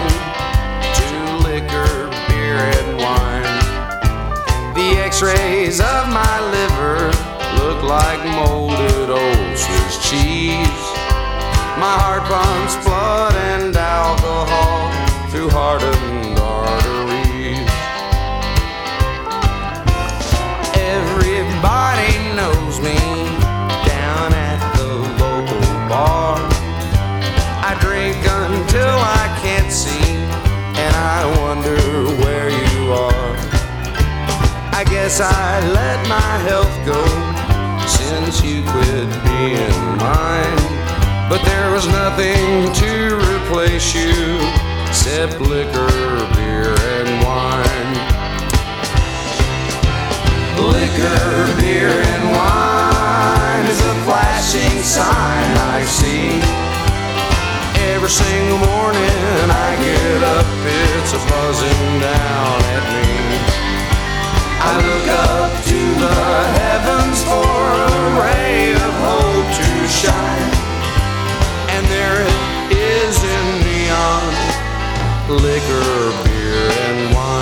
to 0.94 1.36
liquor, 1.46 2.10
beer, 2.28 2.56
and 2.56 2.96
wine. 2.98 4.74
The 4.74 5.00
x 5.00 5.22
rays 5.22 5.80
of 5.80 6.03
like 7.86 8.24
molded 8.24 9.10
old 9.10 9.58
Swiss 9.58 10.08
cheese. 10.08 10.84
My 11.76 11.94
heart 12.00 12.24
pumps 12.24 12.76
blood 12.84 13.34
and 13.34 13.76
alcohol 13.76 14.88
through 15.30 15.50
hardened 15.50 16.38
arteries. 16.38 17.68
Everybody 20.96 22.12
knows 22.38 22.80
me 22.80 22.96
down 23.84 24.32
at 24.32 24.60
the 24.76 24.90
local 25.20 25.60
bar. 25.88 26.38
I 27.68 27.76
drink 27.80 28.16
until 28.16 28.96
I 29.20 29.24
can't 29.42 29.70
see, 29.70 30.08
and 30.80 30.94
I 30.96 31.20
wonder 31.42 31.76
where 32.24 32.48
you 32.48 32.92
are. 32.92 33.36
I 34.72 34.84
guess 34.84 35.20
I 35.20 35.60
let 35.68 36.08
my 36.08 36.32
health 36.48 36.74
go 36.86 37.43
since 38.24 38.42
you 38.42 38.62
quit 38.62 39.08
being 39.24 39.80
mine. 39.98 40.56
But 41.28 41.42
there 41.44 41.70
was 41.72 41.86
nothing 41.88 42.72
to 42.72 43.16
replace 43.34 43.94
you 43.94 44.40
except 44.88 45.40
liquor, 45.40 45.92
beer, 46.32 46.72
and 46.96 47.08
wine. 47.24 47.92
Liquor, 50.56 51.60
beer, 51.60 51.90
and 51.90 52.24
wine 52.32 53.66
is 53.66 53.80
a 53.80 53.94
flashing 54.06 54.82
sign 54.82 55.50
I 55.76 55.84
see. 55.84 56.40
Every 57.92 58.08
single 58.08 58.58
morning 58.58 59.50
I 59.66 59.76
get 59.84 60.22
up, 60.22 60.46
it's 60.96 61.12
a 61.12 61.20
buzzing 61.28 62.00
down 62.00 62.62
at 62.72 62.84
me. 62.88 63.73
Liquor, 75.28 76.24
beer, 76.24 76.70
and 76.70 77.14
wine. 77.14 77.33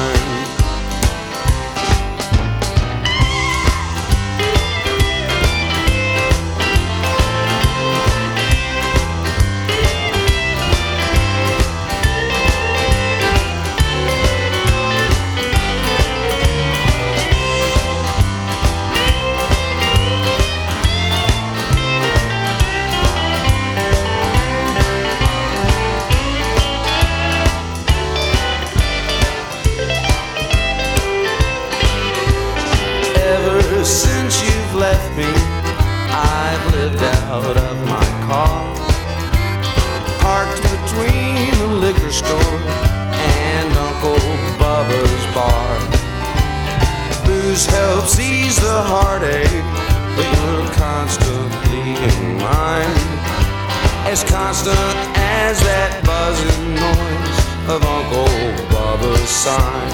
Booze 47.63 47.75
helps 47.75 48.19
ease 48.19 48.57
the 48.57 48.83
heartache, 48.83 49.47
but 50.17 50.27
you're 50.35 50.67
constantly 50.75 51.95
in 51.95 52.39
mind. 52.39 52.99
As 54.11 54.25
constant 54.25 54.77
as 55.17 55.61
that 55.63 56.03
buzzing 56.03 56.75
noise 56.75 57.39
of 57.71 57.85
Uncle 57.87 58.35
Bubba's 58.67 59.31
sign. 59.31 59.91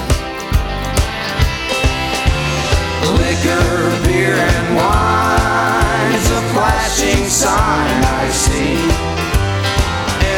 Liquor, 3.21 3.69
beer, 4.07 4.33
and 4.33 4.67
wine 4.75 6.09
is 6.17 6.29
a 6.31 6.41
flashing 6.53 7.25
sign 7.29 8.01
I 8.01 8.29
see. 8.33 8.81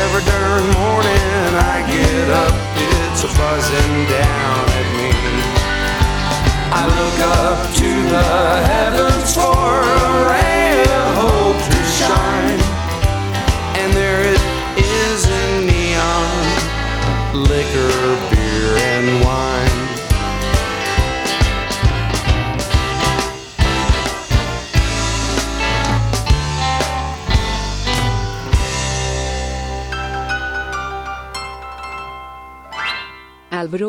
Every 0.04 0.24
darn 0.28 0.68
morning 0.76 1.48
I 1.56 1.80
get 1.88 2.28
up, 2.44 2.56
it's 2.76 3.24
a 3.24 3.28
buzzing 3.40 4.10
down. 4.10 4.81
I 6.74 6.88
look 6.88 7.20
up 7.38 7.74
to 7.75 7.90
the 8.13 8.30
heavens 8.72 9.36
for 9.36 9.84
a 10.32 10.86
hope 11.20 11.62
to 11.70 11.84
shine. 11.84 12.50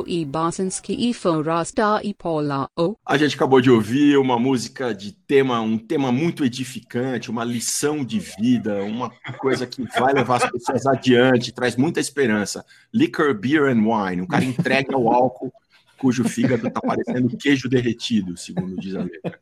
E 0.06 0.24
Bosanski 0.24 1.10
e 1.10 1.12
Forasta 1.12 2.00
e 2.04 2.14
Paula. 2.14 2.68
A 3.04 3.16
gente 3.16 3.34
acabou 3.34 3.60
de 3.60 3.68
ouvir 3.68 4.16
uma 4.16 4.38
música 4.38 4.94
de 4.94 5.10
tema, 5.10 5.60
um 5.60 5.76
tema 5.76 6.12
muito 6.12 6.44
edificante, 6.44 7.30
uma 7.30 7.42
lição 7.42 8.04
de 8.04 8.20
vida, 8.20 8.84
uma 8.84 9.10
coisa 9.38 9.66
que 9.66 9.82
vai 9.98 10.12
levar 10.12 10.36
as 10.36 10.50
pessoas 10.50 10.86
adiante, 10.86 11.52
traz 11.52 11.74
muita 11.74 11.98
esperança. 11.98 12.64
Liquor, 12.94 13.34
beer 13.34 13.64
and 13.64 13.82
wine. 13.82 14.22
Um 14.22 14.26
cara 14.26 14.44
entregue 14.44 14.94
ao 14.94 15.12
álcool 15.12 15.52
cujo 15.98 16.28
fígado 16.28 16.70
tá 16.70 16.80
parecendo 16.80 17.36
queijo 17.36 17.68
derretido, 17.68 18.36
segundo 18.36 18.80
diz 18.80 18.94
a 18.94 19.02
letra. 19.02 19.40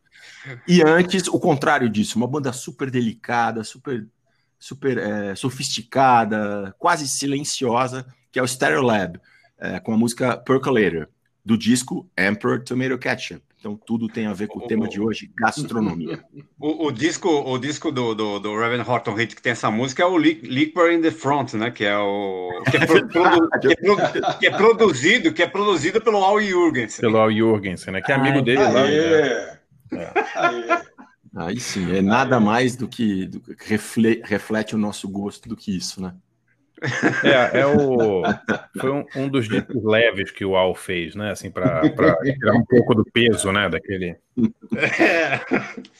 E 0.67 0.81
antes, 0.81 1.27
o 1.27 1.39
contrário 1.39 1.87
disso, 1.87 2.17
uma 2.17 2.27
banda 2.27 2.51
super 2.51 2.89
delicada, 2.89 3.63
super, 3.63 4.07
super 4.59 4.97
é, 4.97 5.35
sofisticada, 5.35 6.75
quase 6.79 7.07
silenciosa, 7.07 8.05
que 8.31 8.39
é 8.39 8.41
o 8.43 8.47
Stereolab, 8.47 9.19
é, 9.61 9.79
com 9.79 9.93
a 9.93 9.97
música 9.97 10.35
Percolator, 10.37 11.07
do 11.45 11.57
disco 11.57 12.09
Emperor 12.17 12.63
Tomato 12.63 12.97
Ketchup. 12.97 13.41
Então 13.59 13.79
tudo 13.85 14.07
tem 14.07 14.25
a 14.25 14.33
ver 14.33 14.47
com 14.47 14.57
o 14.59 14.67
tema 14.67 14.87
de 14.87 14.99
hoje, 14.99 15.31
gastronomia. 15.37 16.23
O, 16.59 16.87
o 16.87 16.91
disco, 16.91 17.27
o 17.29 17.57
disco 17.57 17.91
do, 17.91 18.13
do, 18.13 18.37
do 18.39 18.55
Reverend 18.55 18.87
Horton 18.87 19.19
Heat 19.19 19.35
que 19.35 19.41
tem 19.41 19.51
essa 19.53 19.71
música 19.71 20.03
é 20.03 20.05
o 20.05 20.15
Li- 20.15 20.39
Liquor 20.43 20.91
in 20.91 21.01
the 21.01 21.09
Front, 21.09 21.53
né? 21.55 21.71
Que 21.71 21.85
é 21.85 21.97
o 21.97 22.61
que 22.69 22.77
é, 22.77 22.85
pro- 22.85 23.07
produ- 23.07 23.49
que 23.59 23.67
é 23.67 23.75
pro- 23.75 24.37
que 24.39 24.45
é 24.47 24.51
produzido, 24.51 25.33
que 25.33 25.41
é 25.41 25.47
produzido 25.47 25.99
pelo 26.01 26.17
Al 26.23 26.39
Jurgensen. 26.39 27.01
Pelo 27.01 27.17
Al 27.17 27.31
Jorgensen, 27.31 27.93
né? 27.93 28.01
Que 28.01 28.11
é 28.11 28.15
amigo 28.15 28.37
Ai, 28.37 28.43
dele 28.43 28.59
lá. 28.63 28.81
Aê! 28.83 29.57
Aê! 30.35 30.81
Aí 31.35 31.59
sim, 31.59 31.95
é 31.95 32.01
nada 32.01 32.39
mais 32.39 32.75
do 32.75 32.87
que, 32.87 33.25
do 33.25 33.39
que 33.39 33.55
refle- 33.65 34.21
reflete 34.23 34.75
o 34.75 34.77
nosso 34.77 35.07
gosto 35.09 35.47
do 35.49 35.55
que 35.55 35.75
isso, 35.75 35.99
né? 36.01 36.13
É, 37.23 37.59
é 37.61 37.65
o. 37.67 38.23
Foi 38.79 38.91
um, 38.91 39.05
um 39.15 39.29
dos 39.29 39.47
discos 39.47 39.83
leves 39.83 40.31
que 40.31 40.43
o 40.43 40.55
Al 40.55 40.73
fez, 40.73 41.13
né? 41.15 41.31
Assim, 41.31 41.51
pra 41.51 41.81
tirar 41.89 42.53
um 42.55 42.65
pouco 42.65 42.95
do 42.95 43.05
peso, 43.05 43.51
né? 43.51 43.69
Daquele. 43.69 44.15
É. 44.75 45.39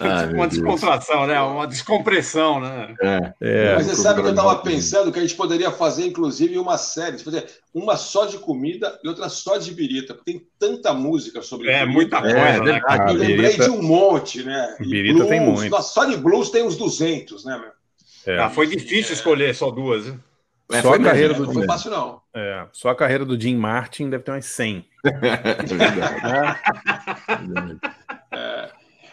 Ai, 0.00 0.26
meu 0.26 0.34
uma 0.36 0.48
Deus. 0.48 0.60
descontração, 0.60 1.26
né? 1.28 1.40
Uma 1.40 1.66
descompressão, 1.66 2.60
né? 2.60 2.94
É, 3.00 3.32
É, 3.40 3.74
Mas 3.76 3.86
você 3.86 3.94
sabe 4.02 4.20
que 4.20 4.26
eu 4.26 4.30
estava 4.30 4.56
pensando 4.58 5.12
que 5.12 5.18
a 5.18 5.22
gente 5.22 5.36
poderia 5.36 5.70
fazer, 5.70 6.06
inclusive, 6.06 6.58
uma 6.58 6.76
série, 6.76 7.18
fazer 7.18 7.46
uma 7.72 7.96
só 7.96 8.26
de 8.26 8.38
comida 8.38 8.98
e 9.04 9.08
outra 9.08 9.28
só 9.28 9.58
de 9.58 9.72
birita, 9.72 10.12
porque 10.12 10.32
tem 10.32 10.42
tanta 10.58 10.92
música 10.92 11.40
sobre 11.40 11.68
É, 11.70 11.80
comida. 11.80 11.92
muita 11.92 12.16
É, 12.18 12.20
coisa, 12.20 12.34
né? 12.64 12.72
verdade. 12.72 12.84
cara? 12.84 13.10
Eu 13.12 13.16
lembrei 13.16 13.36
birita- 13.36 13.64
de 13.64 13.70
um 13.70 13.80
monte, 13.82 14.42
né? 14.42 14.76
E 14.80 14.84
Birita 14.88 15.24
tem 15.26 15.40
blues, 15.44 15.60
muito. 15.60 15.70
nossa, 15.70 15.92
só 15.94 16.04
de 16.04 16.16
blues 16.16 16.50
tem 16.50 16.64
uns 16.64 16.76
200, 16.76 17.44
né, 17.44 17.56
meu? 17.56 17.70
É. 18.32 18.38
Ah, 18.38 18.50
foi 18.50 18.66
difícil 18.66 19.14
escolher 19.14 19.54
só 19.54 19.70
duas. 19.70 20.06
né? 20.06 20.18
É, 20.72 20.82
Só 20.82 20.94
a 20.94 20.98
carreira 21.02 21.30
mesmo, 21.30 21.44
Não 21.46 21.52
do 21.52 21.58
foi 21.58 21.66
fácil, 21.66 21.90
não. 21.90 22.20
É, 22.32 22.64
só 22.72 22.90
a 22.90 22.94
carreira 22.94 23.24
do 23.24 23.38
Jim 23.40 23.56
Martin 23.56 24.08
deve 24.08 24.22
ter 24.22 24.30
umas 24.30 24.46
100. 24.46 24.86
É 25.04 25.64
verdade, 25.64 26.22
né? 27.48 27.78
é. 28.32 28.70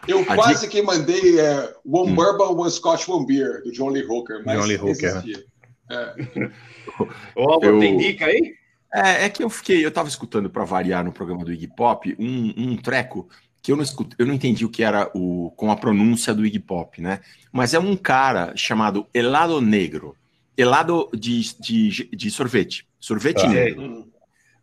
Eu 0.08 0.21
A 0.30 0.36
quase 0.36 0.69
que 0.69 0.82
mandei 0.82 1.39
é, 1.39 1.73
One 1.86 2.13
Bourbon, 2.13 2.56
One 2.62 2.71
Scotch, 2.71 3.10
One 3.10 3.25
Beer, 3.25 3.62
do 3.63 3.71
John 3.71 3.89
Lee 3.89 4.06
Hooker, 4.06 4.41
mas 4.45 4.60
John 4.60 4.65
Lee 4.67 4.77
Hooker, 4.77 5.15
né? 5.15 6.51
Ô, 7.36 7.51
Álvaro, 7.51 7.75
Eu- 7.75 7.80
tem 7.80 7.97
dica 7.97 8.25
aí? 8.25 8.53
É, 8.93 9.25
é 9.25 9.30
que 9.30 9.43
eu 9.43 9.49
fiquei, 9.49 9.86
eu 9.86 9.91
tava 9.91 10.08
escutando 10.08 10.49
para 10.49 10.63
variar 10.63 11.03
no 11.03 11.12
programa 11.12 11.43
do 11.43 11.51
Iggy 11.51 11.67
Pop 11.75 12.15
um, 12.17 12.53
um 12.56 12.77
treco 12.77 13.27
que 13.67 13.71
eu 13.73 13.75
não 13.75 13.84
escutei, 13.84 14.15
eu 14.17 14.25
não 14.25 14.34
entendi 14.34 14.63
o 14.63 14.69
que 14.69 14.82
era 14.82 15.12
o 15.13 15.51
com 15.58 15.69
a 15.69 15.75
pronúncia 15.75 16.34
do 16.34 16.45
Iggy 16.45 16.58
Pop, 16.58 17.01
né? 17.01 17.19
Mas 17.51 17.73
é 17.73 17.80
um 17.80 17.97
cara 17.97 18.53
chamado 18.56 19.06
Helado 19.13 19.60
Negro, 19.60 20.15
helado 20.56 21.10
de, 21.13 21.41
de, 21.60 22.10
de 22.15 22.32
sorvete, 22.32 22.88
sorvete 22.97 23.41
Tá. 23.41 23.49
negro. 23.49 23.82
Hum. 23.82 24.08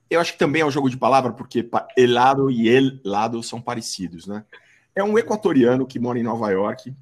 Eu 0.08 0.22
acho 0.22 0.32
que 0.32 0.38
também 0.38 0.62
é 0.62 0.64
um 0.64 0.70
jogo 0.70 0.88
de 0.88 0.96
palavra 0.96 1.34
porque 1.34 1.68
helado 1.94 2.50
e 2.50 2.66
helado 2.66 3.42
são 3.42 3.60
parecidos, 3.60 4.26
né? 4.26 4.42
É 4.94 5.04
um 5.04 5.18
equatoriano 5.18 5.86
que 5.86 5.98
mora 5.98 6.18
em 6.18 6.22
Nova 6.22 6.50
York. 6.50 6.94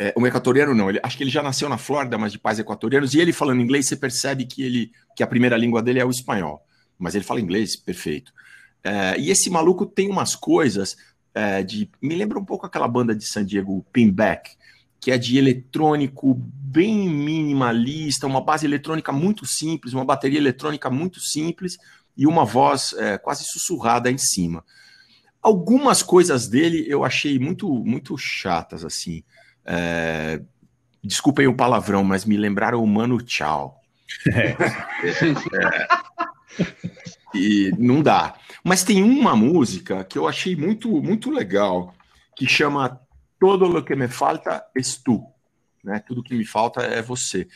É, 0.00 0.12
um 0.16 0.26
equatoriano 0.26 0.74
não, 0.74 0.90
ele, 0.90 0.98
acho 1.00 1.16
que 1.16 1.22
ele 1.22 1.30
já 1.30 1.44
nasceu 1.44 1.68
na 1.68 1.78
Flórida, 1.78 2.18
mas 2.18 2.32
de 2.32 2.40
pais 2.40 2.58
equatorianos. 2.58 3.14
E 3.14 3.20
ele 3.20 3.32
falando 3.32 3.62
inglês, 3.62 3.86
você 3.86 3.94
percebe 3.94 4.46
que 4.46 4.64
ele 4.64 4.90
que 5.14 5.22
a 5.22 5.28
primeira 5.28 5.56
língua 5.56 5.80
dele 5.80 6.00
é 6.00 6.04
o 6.04 6.10
espanhol. 6.10 6.60
Mas 6.98 7.14
ele 7.14 7.22
fala 7.22 7.40
inglês, 7.40 7.76
perfeito. 7.76 8.32
É, 8.82 9.18
e 9.18 9.30
esse 9.30 9.50
maluco 9.50 9.84
tem 9.84 10.08
umas 10.08 10.34
coisas 10.34 10.96
é, 11.34 11.62
de. 11.62 11.90
Me 12.00 12.14
lembra 12.14 12.38
um 12.38 12.44
pouco 12.44 12.66
aquela 12.66 12.88
banda 12.88 13.14
de 13.14 13.26
San 13.26 13.44
Diego, 13.44 13.84
Pinback, 13.92 14.50
que 15.00 15.10
é 15.10 15.18
de 15.18 15.38
eletrônico 15.38 16.34
bem 16.34 17.08
minimalista, 17.08 18.26
uma 18.26 18.40
base 18.40 18.66
eletrônica 18.66 19.10
muito 19.12 19.46
simples, 19.46 19.92
uma 19.92 20.04
bateria 20.04 20.38
eletrônica 20.38 20.90
muito 20.90 21.20
simples 21.20 21.78
e 22.16 22.26
uma 22.26 22.44
voz 22.44 22.94
é, 22.98 23.16
quase 23.16 23.44
sussurrada 23.44 24.10
em 24.10 24.18
cima. 24.18 24.64
Algumas 25.42 26.02
coisas 26.02 26.48
dele 26.48 26.84
eu 26.86 27.02
achei 27.02 27.38
muito, 27.38 27.68
muito 27.84 28.16
chatas, 28.18 28.84
assim. 28.84 29.22
É, 29.64 30.42
desculpem 31.02 31.46
o 31.46 31.56
palavrão, 31.56 32.04
mas 32.04 32.26
me 32.26 32.36
lembraram 32.36 32.82
o 32.82 32.86
Mano 32.86 33.20
Tchau. 33.20 33.80
É, 34.22 35.86
e 37.34 37.72
não 37.78 38.02
dá. 38.02 38.34
Mas 38.64 38.84
tem 38.84 39.02
uma 39.02 39.34
música 39.34 40.04
que 40.04 40.18
eu 40.18 40.28
achei 40.28 40.54
muito, 40.54 40.88
muito 41.02 41.30
legal, 41.30 41.94
que 42.36 42.46
chama 42.46 43.00
Todo 43.40 43.66
lo 43.66 43.82
que 43.82 43.96
me 43.96 44.06
falta 44.06 44.66
es 44.76 44.98
tu. 45.02 45.24
Né? 45.82 45.98
Tudo 46.06 46.22
que 46.22 46.34
me 46.34 46.44
falta 46.44 46.82
é 46.82 47.00
você. 47.00 47.48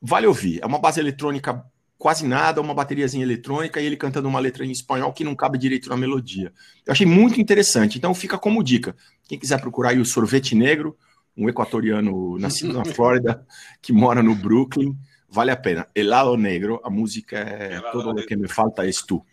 Vale 0.00 0.28
ouvir. 0.28 0.60
É 0.62 0.66
uma 0.66 0.78
base 0.78 1.00
eletrônica 1.00 1.64
quase 1.98 2.26
nada, 2.26 2.60
uma 2.60 2.72
bateriazinha 2.72 3.24
eletrônica 3.24 3.80
e 3.80 3.86
ele 3.86 3.96
cantando 3.96 4.28
uma 4.28 4.38
letra 4.38 4.64
em 4.64 4.70
espanhol 4.70 5.12
que 5.12 5.24
não 5.24 5.34
cabe 5.34 5.58
direito 5.58 5.88
na 5.88 5.96
melodia. 5.96 6.52
Eu 6.86 6.92
achei 6.92 7.06
muito 7.06 7.40
interessante. 7.40 7.98
Então 7.98 8.14
fica 8.14 8.38
como 8.38 8.62
dica. 8.62 8.94
Quem 9.26 9.38
quiser 9.38 9.60
procurar 9.60 9.90
aí 9.90 9.98
o 9.98 10.04
Sorvete 10.04 10.54
Negro, 10.54 10.96
um 11.36 11.48
equatoriano 11.48 12.38
nascido 12.38 12.72
na 12.72 12.84
Flórida, 12.94 13.44
que 13.82 13.92
mora 13.92 14.22
no 14.22 14.36
Brooklyn, 14.36 14.96
vale 15.28 15.50
a 15.50 15.56
pena. 15.56 15.88
Helado 15.94 16.36
Negro, 16.36 16.80
a 16.84 16.90
música 16.90 17.38
é 17.38 17.80
Todo 17.90 18.08
lo 18.08 18.14
Negro. 18.14 18.28
que 18.28 18.36
me 18.36 18.46
falta 18.46 18.86
es 18.86 19.02
tu. 19.02 19.24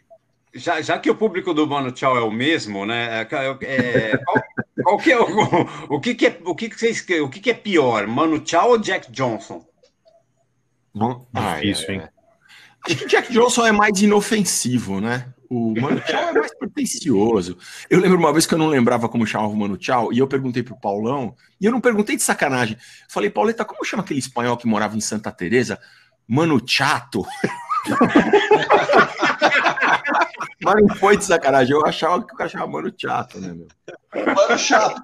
Já, 0.54 0.82
já 0.82 1.00
que 1.00 1.10
o 1.10 1.16
público 1.16 1.54
do 1.54 1.66
Mano 1.66 1.92
Tchau 1.92 2.18
é 2.18 2.22
o 2.22 2.30
mesmo, 2.32 2.86
né? 2.86 3.22
é, 3.22 3.28
é, 3.62 4.18
qual, 4.18 4.44
qual 4.84 4.98
que 4.98 5.12
é 5.12 5.20
o, 5.20 5.26
o 5.96 6.00
que, 6.00 6.14
que 6.14 6.28
é 6.28 6.40
o 6.44 6.54
que, 6.54 6.70
que 6.70 6.78
vocês 6.78 7.06
o 7.22 7.30
que, 7.30 7.40
que 7.40 7.52
é 7.52 7.54
pior, 7.54 8.06
Mano 8.06 8.40
Tchau 8.40 8.72
ou 8.72 8.78
Jack 8.78 9.10
Johnson? 9.12 9.66
Bom, 10.94 11.26
Difícil, 11.34 11.86
ah, 11.88 11.92
é, 11.92 11.96
hein? 11.96 12.02
é. 12.02 12.10
Acho 12.84 12.98
que 12.98 13.06
o 13.06 13.08
Jack 13.08 13.32
Johnson 13.32 13.66
é 13.66 13.72
mais 13.72 14.02
inofensivo, 14.02 15.00
né? 15.00 15.34
O 15.50 15.74
Mano 15.80 16.02
Tchau 16.02 16.30
é 16.30 16.34
mais 16.34 16.58
pretencioso. 16.58 17.58
Eu 17.90 18.00
lembro 18.00 18.18
uma 18.18 18.34
vez 18.34 18.46
que 18.46 18.54
eu 18.54 18.58
não 18.58 18.68
lembrava 18.68 19.08
como 19.08 19.26
chamava 19.26 19.54
o 19.54 19.56
Mano 19.56 19.78
Tchau, 19.78 20.12
e 20.12 20.20
eu 20.20 20.28
perguntei 20.28 20.64
pro 20.64 20.80
Paulão, 20.80 21.34
e 21.62 21.66
eu 21.66 21.72
não 21.72 21.80
perguntei 21.80 22.18
de 22.18 22.24
sacanagem. 22.24 22.78
Falei, 23.08 23.30
Pauleta, 23.30 23.64
como 23.64 23.86
chama 23.86 24.04
aquele 24.04 24.20
espanhol 24.20 24.58
que 24.58 24.68
morava 24.68 24.98
em 24.98 25.02
Santa 25.02 25.32
Teresa? 25.32 25.80
Mano 26.28 26.62
Chato. 26.66 27.26
Mas 30.64 30.76
não 30.84 30.96
foi 30.98 31.18
de 31.18 31.26
sacanagem, 31.26 31.74
eu 31.76 31.86
achava 31.86 32.24
que 32.26 32.34
o 32.34 32.38
cara 32.38 32.50
chamava 32.50 32.72
Mano 32.72 32.94
Chato, 32.96 33.40
né, 33.40 33.54
meu? 33.54 33.68
Mano, 34.36 34.58
chato. 34.58 35.02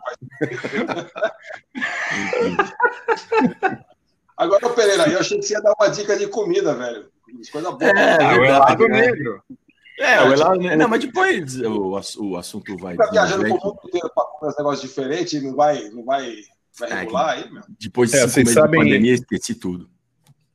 Agora, 4.36 4.70
Pereira, 4.70 5.10
eu 5.10 5.20
achei 5.20 5.40
que 5.40 5.46
você 5.46 5.54
ia 5.54 5.62
dar 5.62 5.74
uma 5.80 5.88
dica 5.90 6.16
de 6.18 6.28
comida, 6.28 6.76
velho. 6.76 7.10
Coisa 7.52 7.72
boa. 7.72 7.92
É, 7.92 8.24
Ah, 8.24 8.38
o 8.40 8.46
Helado 8.46 8.88
né? 8.88 9.02
Negro. 9.02 9.42
É, 10.00 10.22
o 10.22 10.32
Helado, 10.32 10.60
não, 10.78 10.88
mas 10.88 11.02
depois 11.04 11.60
o, 11.62 12.00
o 12.20 12.38
assunto 12.38 12.78
vai. 12.78 12.94
Fica 12.94 13.10
viajando 13.12 13.44
pro 13.44 13.52
mundo 13.54 13.80
inteiro 13.86 14.12
pra 14.14 14.24
comer 14.26 14.52
uns 14.52 14.58
negócios 14.58 14.88
diferentes 14.90 15.34
e 15.34 15.42
não 15.42 15.56
vai, 15.56 15.90
não 15.90 16.06
vai, 16.06 16.36
vai 16.80 16.92
É, 16.92 16.94
regular 17.00 17.30
aí, 17.30 17.52
meu. 17.52 17.64
Depois 17.80 18.12
de 18.12 18.18
É, 18.18 18.20
cinco 18.22 18.32
vocês 18.32 18.46
meses 18.46 18.56
de 18.56 18.62
sabem- 18.62 18.80
pandemia, 18.82 19.14
esqueci 19.16 19.56
tudo. 19.56 19.90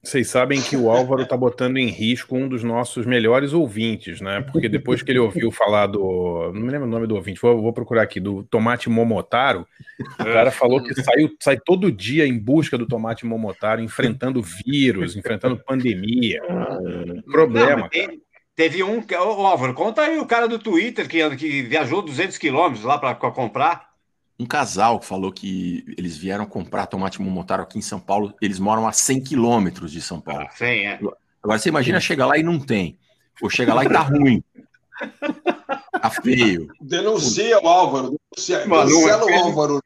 Vocês 0.04 0.28
sabem 0.28 0.60
que 0.60 0.76
o 0.76 0.90
Álvaro 0.90 1.24
tá 1.24 1.36
botando 1.36 1.76
em 1.76 1.86
risco 1.86 2.36
um 2.36 2.48
dos 2.48 2.64
nossos 2.64 3.06
melhores 3.06 3.52
ouvintes, 3.52 4.20
né? 4.20 4.40
Porque 4.40 4.68
depois 4.68 5.00
que 5.00 5.12
ele 5.12 5.20
ouviu 5.20 5.52
falar 5.52 5.86
do. 5.86 6.50
Não 6.52 6.60
me 6.60 6.70
lembro 6.70 6.88
o 6.88 6.90
nome 6.90 7.06
do 7.06 7.14
ouvinte, 7.14 7.40
vou, 7.40 7.62
vou 7.62 7.72
procurar 7.72 8.02
aqui, 8.02 8.18
do 8.18 8.42
Tomate 8.42 8.90
Momotaro. 8.90 9.64
O 10.18 10.24
cara 10.24 10.50
falou 10.50 10.82
que 10.82 10.92
saiu, 11.00 11.30
sai 11.40 11.56
todo 11.56 11.92
dia 11.92 12.26
em 12.26 12.36
busca 12.36 12.76
do 12.76 12.84
Tomate 12.84 13.24
Momotaro, 13.24 13.80
enfrentando 13.80 14.42
vírus, 14.42 15.14
enfrentando 15.14 15.56
pandemia. 15.64 16.42
Não, 16.48 17.22
Problema. 17.22 17.88
tem- 17.88 18.20
teve 18.56 18.82
um. 18.82 18.98
Ô, 18.98 19.46
Álvaro, 19.46 19.72
conta 19.72 20.02
aí 20.02 20.18
o 20.18 20.26
cara 20.26 20.48
do 20.48 20.58
Twitter 20.58 21.08
que, 21.08 21.36
que 21.36 21.62
viajou 21.62 22.02
200 22.02 22.38
quilômetros 22.38 22.84
lá 22.84 22.98
para 22.98 23.14
comprar. 23.14 23.91
Um 24.38 24.46
casal 24.46 24.98
que 24.98 25.06
falou 25.06 25.30
que 25.32 25.84
eles 25.96 26.16
vieram 26.16 26.46
comprar 26.46 26.86
tomate 26.86 27.20
momotaro 27.22 27.62
aqui 27.62 27.78
em 27.78 27.82
São 27.82 28.00
Paulo. 28.00 28.34
Eles 28.40 28.58
moram 28.58 28.88
a 28.88 28.92
100 28.92 29.22
quilômetros 29.22 29.92
de 29.92 30.00
São 30.00 30.20
Paulo. 30.20 30.46
Sim, 30.56 30.64
é. 30.64 30.98
Agora 31.42 31.58
você 31.58 31.68
imagina 31.68 32.00
chegar 32.00 32.26
lá 32.26 32.36
e 32.38 32.42
não 32.42 32.58
tem. 32.58 32.98
Ou 33.40 33.48
chega 33.50 33.72
lá 33.74 33.84
e 33.84 33.88
tá 33.88 34.00
ruim. 34.00 34.42
Tá 36.00 36.10
feio. 36.10 36.68
Denuncia 36.80 37.58
o 37.60 37.68
Álvaro, 37.68 38.16
denuncia, 38.34 38.60
cancela 38.68 39.30
é- 39.30 39.34
o 39.40 39.44
Álvaro 39.44 39.74
nas 39.74 39.82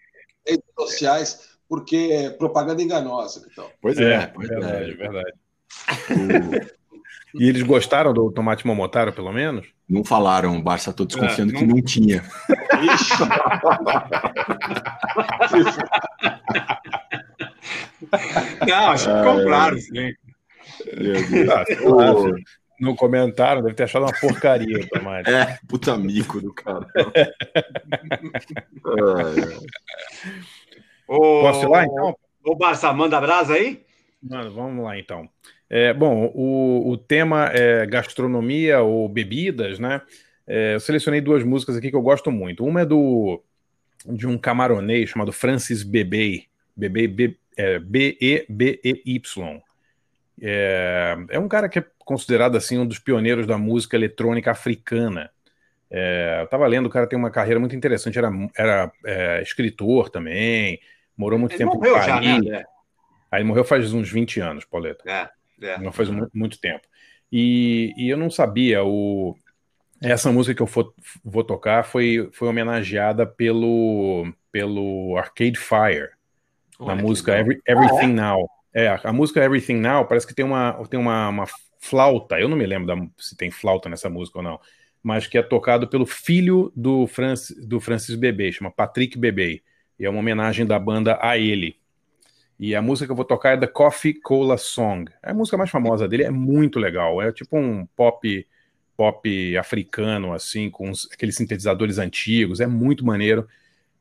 redes 0.47 0.65
sociais, 0.79 1.49
porque 1.69 1.97
é 2.13 2.31
propaganda 2.31 2.83
enganosa. 2.83 3.47
Então. 3.51 3.69
Pois 3.81 3.99
É, 3.99 4.15
é, 4.15 4.27
pois 4.27 4.49
verdade, 4.49 4.91
é. 4.91 4.95
verdade. 4.95 5.33
E 7.39 7.49
eles 7.49 7.63
gostaram 7.63 8.13
do 8.13 8.31
Tomate 8.33 8.67
Momotaro, 8.67 9.13
pelo 9.13 9.33
menos? 9.33 9.67
Não 9.89 10.05
falaram, 10.05 10.57
o 10.57 10.63
Barça, 10.63 10.93
tô 10.93 11.05
desconfiando 11.05 11.55
É, 11.55 11.59
que 11.59 11.67
não 11.67 11.81
tinha. 11.83 12.23
Ixi. 12.95 13.15
Não, 18.67 18.91
acho 18.91 19.07
que 19.07 19.23
compraram, 19.23 19.79
sim. 19.79 20.13
Meu 20.99 21.15
Deus. 21.29 21.49
Ah, 21.51 21.65
no 22.79 22.95
comentário, 22.95 23.63
deve 23.63 23.75
ter 23.75 23.85
achado 23.85 24.05
uma 24.05 24.13
porcaria 24.21 24.79
o 24.79 24.87
tomate. 24.89 25.31
É, 25.31 25.59
puta 25.67 25.97
mico 25.97 26.39
do 26.41 26.53
cara. 26.53 26.87
Ô, 31.09 31.41
Posso 31.43 31.65
ir 31.65 31.69
lá, 31.69 31.85
então? 31.85 32.17
Ô, 32.45 32.55
Barça, 32.57 32.93
manda 32.93 33.21
brasa 33.21 33.55
aí? 33.55 33.85
Mano, 34.23 34.53
vamos 34.53 34.85
lá 34.85 34.99
então. 34.99 35.29
É, 35.69 35.93
bom, 35.93 36.31
o, 36.35 36.91
o 36.91 36.97
tema 36.97 37.51
é 37.53 37.85
gastronomia 37.87 38.81
ou 38.81 39.09
bebidas, 39.09 39.79
né? 39.79 40.01
É, 40.47 40.75
eu 40.75 40.81
selecionei 40.81 41.21
duas 41.21 41.43
músicas 41.43 41.77
aqui 41.77 41.91
que 41.91 41.97
eu 41.97 42.03
gosto 42.03 42.31
muito. 42.31 42.65
Uma 42.65 42.83
é 42.83 42.87
do 42.87 43.43
de 44.05 44.27
um 44.27 44.39
camaronês 44.39 45.11
chamado 45.11 45.33
Francis 45.33 45.83
Bebey, 45.83 46.47
Bebey 46.77 47.09
B, 47.09 47.37
é, 47.57 47.79
B-E-B-E-Y. 47.79 49.63
É, 50.41 51.17
é 51.31 51.39
um 51.39 51.49
cara 51.49 51.69
que 51.69 51.79
é 51.79 51.85
considerado 51.99 52.57
assim 52.57 52.79
um 52.79 52.87
dos 52.87 52.99
pioneiros 52.99 53.47
da 53.47 53.59
música 53.59 53.97
eletrônica 53.97 54.51
africana. 54.51 55.31
É, 55.91 56.41
eu 56.43 56.47
tava 56.47 56.67
lendo, 56.67 56.87
o 56.87 56.91
cara 56.91 57.07
tem 57.07 57.19
uma 57.19 57.31
carreira 57.31 57.59
muito 57.59 57.75
interessante, 57.75 58.19
era, 58.19 58.31
era 58.57 58.93
é, 59.05 59.43
escritor 59.43 60.11
também, 60.11 60.81
morou 61.17 61.39
muito 61.39 61.53
Ele 61.53 61.59
tempo 61.59 61.75
morreu 61.75 61.97
em 61.97 62.03
já, 62.03 62.15
Paris. 62.15 62.29
né, 62.29 62.33
André? 62.35 62.67
Aí 63.31 63.41
ele 63.41 63.49
morreu 63.49 63.65
faz 63.65 63.93
uns 63.93 64.11
20 64.11 64.41
anos, 64.41 64.65
Pauleta. 64.65 65.09
É, 65.11 65.29
é. 65.61 65.79
Não 65.79 65.93
faz 65.93 66.09
muito, 66.11 66.31
muito 66.35 66.61
tempo. 66.61 66.87
E, 67.31 67.93
e 67.97 68.09
eu 68.09 68.17
não 68.17 68.31
sabia, 68.31 68.85
o, 68.85 69.37
essa 70.01 70.31
música 70.33 70.55
que 70.55 70.63
eu 70.63 70.67
for- 70.67 70.95
vou 71.25 71.45
tocar 71.45 71.85
foi, 71.85 72.29
foi 72.33 72.49
homenageada 72.49 73.27
pelo, 73.27 74.33
pelo 74.53 75.17
Arcade 75.17 75.59
Fire, 75.59 76.11
na 76.81 76.87
Olha 76.87 76.97
que 76.97 77.03
música. 77.03 77.39
Every- 77.39 77.63
Everything 77.67 78.13
Now. 78.15 78.49
É, 78.75 78.89
a 79.03 79.13
música 79.13 79.43
Everything 79.43 79.77
Now 79.77 80.07
parece 80.07 80.27
que 80.27 80.35
tem 80.35 80.45
uma, 80.45 80.73
tem 80.89 81.01
uma, 81.01 81.29
uma 81.29 81.47
flauta, 81.81 82.39
eu 82.39 82.49
não 82.49 82.57
me 82.57 82.67
lembro 82.67 82.87
da- 82.87 83.09
se 83.19 83.37
tem 83.37 83.51
flauta 83.51 83.89
nessa 83.89 84.11
música 84.11 84.39
ou 84.39 84.45
não, 84.45 84.61
mas 85.03 85.27
que 85.27 85.39
é 85.39 85.43
tocado 85.43 85.89
pelo 85.89 86.05
filho 86.05 86.73
do, 86.77 87.07
Francis, 87.07 87.57
do 87.67 87.81
Francis 87.81 88.15
Bebê, 88.17 88.53
chama 88.53 88.71
Patrick 88.71 89.19
Bebê, 89.19 89.63
e 89.99 90.05
é 90.05 90.11
uma 90.11 90.19
homenagem 90.19 90.67
da 90.67 90.79
banda 90.79 91.19
a 91.23 91.39
ele. 91.39 91.79
E 92.59 92.75
a 92.75 92.81
música 92.81 93.07
que 93.07 93.13
eu 93.13 93.17
vou 93.17 93.25
tocar 93.25 93.51
é 93.51 93.57
The 93.57 93.67
Coffee 93.67 94.15
Cola 94.15 94.57
Song. 94.57 95.11
É 95.23 95.31
a 95.31 95.35
música 95.35 95.57
mais 95.57 95.71
famosa 95.71 96.09
dele, 96.09 96.25
é 96.25 96.31
muito 96.31 96.79
legal. 96.79 97.21
É 97.21 97.33
tipo 97.33 97.57
um 97.59 97.87
pop 97.97 98.47
pop 98.97 99.57
africano, 99.59 100.33
assim, 100.33 100.71
com 100.71 100.91
aqueles 101.13 101.37
sintetizadores 101.37 101.99
antigos. 101.99 102.61
É 102.61 102.67
muito 102.67 103.05
maneiro. 103.05 103.47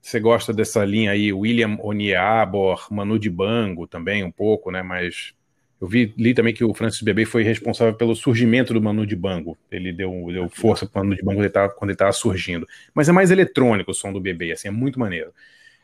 Você 0.01 0.19
gosta 0.19 0.53
dessa 0.53 0.85
linha 0.85 1.11
aí, 1.11 1.33
William 1.33 1.77
Oniabor, 1.81 2.87
Manu 2.91 3.19
Dibango 3.19 3.87
também, 3.87 4.23
um 4.23 4.31
pouco, 4.31 4.71
né? 4.71 4.81
Mas 4.81 5.33
eu 5.81 5.87
vi, 5.87 6.13
li 6.17 6.33
também 6.33 6.53
que 6.53 6.63
o 6.63 6.73
Francis 6.73 7.01
Bebê 7.01 7.25
foi 7.25 7.43
responsável 7.43 7.93
pelo 7.95 8.15
surgimento 8.15 8.73
do 8.73 8.81
Manu 8.81 9.05
Dibango. 9.05 9.57
Ele 9.69 9.91
deu, 9.91 10.27
deu 10.31 10.47
força 10.49 10.85
para 10.85 11.01
o 11.01 11.03
Manu 11.03 11.15
Dibango 11.15 11.41
quando 11.75 11.89
ele 11.89 11.95
estava 11.95 12.13
surgindo. 12.13 12.67
Mas 12.93 13.09
é 13.09 13.11
mais 13.11 13.31
eletrônico 13.31 13.91
o 13.91 13.93
som 13.93 14.13
do 14.13 14.21
Bebê, 14.21 14.51
assim, 14.51 14.67
é 14.67 14.71
muito 14.71 14.99
maneiro. 14.99 15.33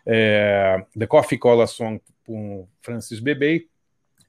É, 0.05 0.83
The 0.97 1.07
Coffee 1.07 1.37
Cola 1.37 1.67
Song 1.67 2.01
com 2.25 2.67
Francis 2.81 3.19
Bebê. 3.19 3.67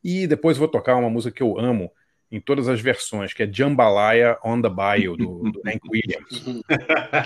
E 0.03 0.27
depois 0.27 0.59
vou 0.59 0.69
tocar 0.69 0.97
uma 0.97 1.11
música 1.11 1.35
que 1.35 1.43
eu 1.43 1.59
amo 1.59 1.91
em 2.31 2.41
todas 2.41 2.69
as 2.69 2.81
versões, 2.81 3.33
que 3.33 3.43
é 3.43 3.49
Jambalaya 3.51 4.39
on 4.45 4.61
the 4.61 4.69
Bayou, 4.69 5.17
do, 5.17 5.51
do 5.51 5.61
Hank 5.69 5.81
Williams. 5.89 6.63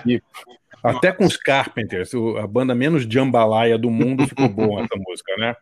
Que 0.03 0.21
até 0.83 1.13
com 1.13 1.25
os 1.25 1.37
Carpenters, 1.37 2.13
a 2.41 2.47
banda 2.47 2.75
menos 2.75 3.05
jambalaya 3.05 3.79
do 3.79 3.91
mundo, 3.91 4.27
ficou 4.27 4.49
boa 4.49 4.83
essa 4.83 4.97
música, 4.97 5.37
né? 5.37 5.57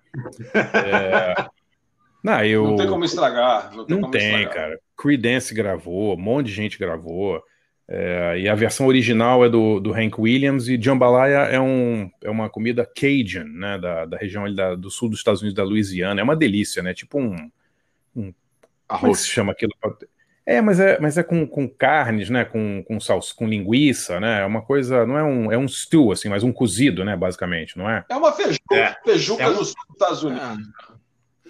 É, 0.54 1.46
Não, 2.22 2.44
eu... 2.44 2.64
Não 2.64 2.76
tem 2.76 2.88
como 2.88 3.04
estragar. 3.04 3.74
Não 3.74 3.84
tem, 3.84 3.94
Não 3.96 4.00
como 4.02 4.12
tem, 4.12 4.34
estragar. 4.34 4.54
cara. 4.54 4.80
Creedence 4.96 5.54
gravou, 5.54 6.14
um 6.14 6.20
monte 6.20 6.46
de 6.46 6.52
gente 6.52 6.78
gravou. 6.78 7.42
É, 7.86 8.38
e 8.40 8.48
a 8.48 8.54
versão 8.54 8.86
original 8.86 9.44
é 9.44 9.48
do, 9.48 9.78
do 9.78 9.92
Hank 9.92 10.18
Williams 10.18 10.68
e 10.68 10.80
jambalaya 10.80 11.40
é, 11.50 11.60
um, 11.60 12.10
é 12.22 12.30
uma 12.30 12.48
comida 12.48 12.86
Cajun, 12.86 13.44
né, 13.44 13.78
da, 13.78 14.06
da 14.06 14.16
região 14.16 14.44
ali 14.46 14.56
da- 14.56 14.74
do 14.74 14.90
sul 14.90 15.10
dos 15.10 15.18
Estados 15.18 15.42
Unidos, 15.42 15.54
da 15.54 15.64
Louisiana. 15.64 16.18
É 16.20 16.24
uma 16.24 16.34
delícia, 16.34 16.82
né? 16.82 16.94
Tipo 16.94 17.20
um, 17.20 17.34
é 18.16 18.20
que 18.22 18.34
Arroz. 18.88 19.18
se 19.20 19.28
chama 19.28 19.52
aquilo? 19.52 19.72
É, 20.46 20.60
mas 20.62 20.78
é, 20.80 20.98
mas 21.00 21.16
é 21.18 21.22
com, 21.22 21.46
com 21.46 21.68
carnes, 21.68 22.28
né? 22.30 22.44
Com, 22.44 22.82
com 22.86 22.98
salsa, 23.00 23.34
com 23.34 23.46
linguiça, 23.46 24.18
né? 24.20 24.40
É 24.40 24.44
uma 24.46 24.62
coisa, 24.62 25.04
não 25.06 25.18
é 25.18 25.22
um, 25.24 25.52
é 25.52 25.58
um 25.58 25.68
stew, 25.68 26.10
assim, 26.12 26.28
mas 26.30 26.42
um 26.42 26.52
cozido, 26.52 27.04
né? 27.04 27.14
Basicamente, 27.16 27.76
não 27.78 27.88
é? 27.88 28.02
É 28.10 28.16
uma 28.16 28.32
feijuca, 28.32 28.74
É. 28.74 28.96
feijuca 29.04 29.42
É 29.42 29.48
um- 29.48 29.54
nos 29.56 29.74
Estados 29.92 30.22
Unidos. 30.22 30.58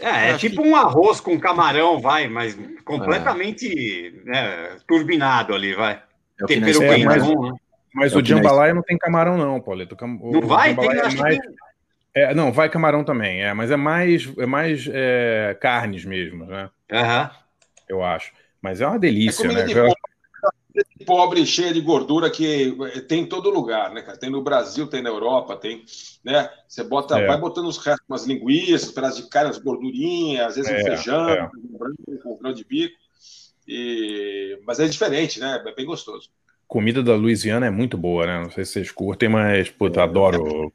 É, 0.00 0.30
é 0.30 0.36
tipo 0.36 0.62
um 0.62 0.74
arroz 0.74 1.20
com 1.20 1.38
camarão, 1.38 2.00
vai, 2.00 2.28
mas 2.28 2.58
completamente 2.84 4.20
né, 4.24 4.76
turbinado 4.88 5.54
ali, 5.54 5.74
vai. 5.74 6.02
É 6.40 6.44
o 6.44 6.46
que 6.46 6.54
Tempero 6.54 6.82
É, 6.82 6.88
bem 6.88 7.04
mas- 7.04 7.22
bom, 7.26 7.50
né? 7.50 7.56
Mas 7.94 8.12
É 8.12 8.16
o 8.16 8.18
o 8.18 8.22
que 8.22 8.28
jambalaya 8.30 8.74
não 8.74 8.82
tem 8.82 8.98
camarão, 8.98 9.36
não, 9.38 9.60
Pauleto. 9.60 9.96
O 10.20 10.32
Não 10.32 10.40
vai? 10.40 10.74
Tem, 10.74 10.88
é 10.90 11.00
acho 11.00 11.14
que 11.16 11.22
mais- 11.22 11.38
tem. 11.38 11.54
É, 12.16 12.34
não, 12.34 12.52
vai 12.52 12.68
camarão 12.68 13.02
também, 13.04 13.42
é, 13.42 13.52
mas 13.54 13.70
é 13.70 13.76
mais, 13.76 14.32
é 14.38 14.46
mais 14.46 14.88
é, 14.92 15.56
carnes 15.60 16.04
mesmo, 16.04 16.44
né? 16.44 16.70
Aham. 16.92 17.30
Eu 17.88 18.02
acho. 18.04 18.32
Mas 18.62 18.80
é 18.80 18.86
uma 18.86 18.96
É 18.96 18.98
delícia, 19.00 19.48
né? 19.52 19.62
de 19.64 19.74
pobre, 19.74 19.94
pobre, 21.06 21.46
cheia 21.46 21.72
de 21.72 21.80
gordura 21.80 22.30
que 22.30 22.76
tem 23.08 23.20
em 23.22 23.26
todo 23.26 23.48
lugar, 23.50 23.92
né, 23.92 24.02
cara? 24.02 24.18
Tem 24.18 24.30
no 24.30 24.42
Brasil, 24.42 24.86
tem 24.88 25.02
na 25.02 25.10
Europa, 25.10 25.56
tem, 25.56 25.84
né? 26.24 26.48
Você 26.66 26.82
bota, 26.82 27.18
É. 27.18 27.26
vai 27.26 27.38
botando 27.38 27.66
os 27.66 27.78
restos, 27.78 28.04
umas 28.08 28.26
linguiças, 28.26 28.90
pedaços 28.90 29.22
de 29.22 29.28
carne, 29.30 29.50
as 29.50 29.58
gordurinhas, 29.58 30.46
às 30.48 30.54
vezes 30.56 30.70
É, 30.72 30.74
um 30.80 30.84
feijão, 30.84 31.28
é. 31.28 31.44
um 31.44 31.78
branco, 31.78 31.96
um 32.26 32.38
grão 32.38 32.52
de 32.52 32.64
bico. 32.64 32.96
E... 33.66 34.58
Mas 34.66 34.80
é 34.80 34.86
diferente, 34.86 35.40
né? 35.40 35.62
É 35.66 35.74
bem 35.74 35.86
gostoso. 35.86 36.28
Comida 36.66 37.02
da 37.02 37.14
Louisiana 37.14 37.66
é 37.66 37.70
muito 37.70 37.96
boa, 37.96 38.26
né? 38.26 38.42
Não 38.42 38.50
sei 38.50 38.64
se 38.64 38.72
vocês 38.72 38.90
curtem, 38.90 39.28
mas, 39.28 39.70
puta, 39.70 40.02
adoro. 40.02 40.72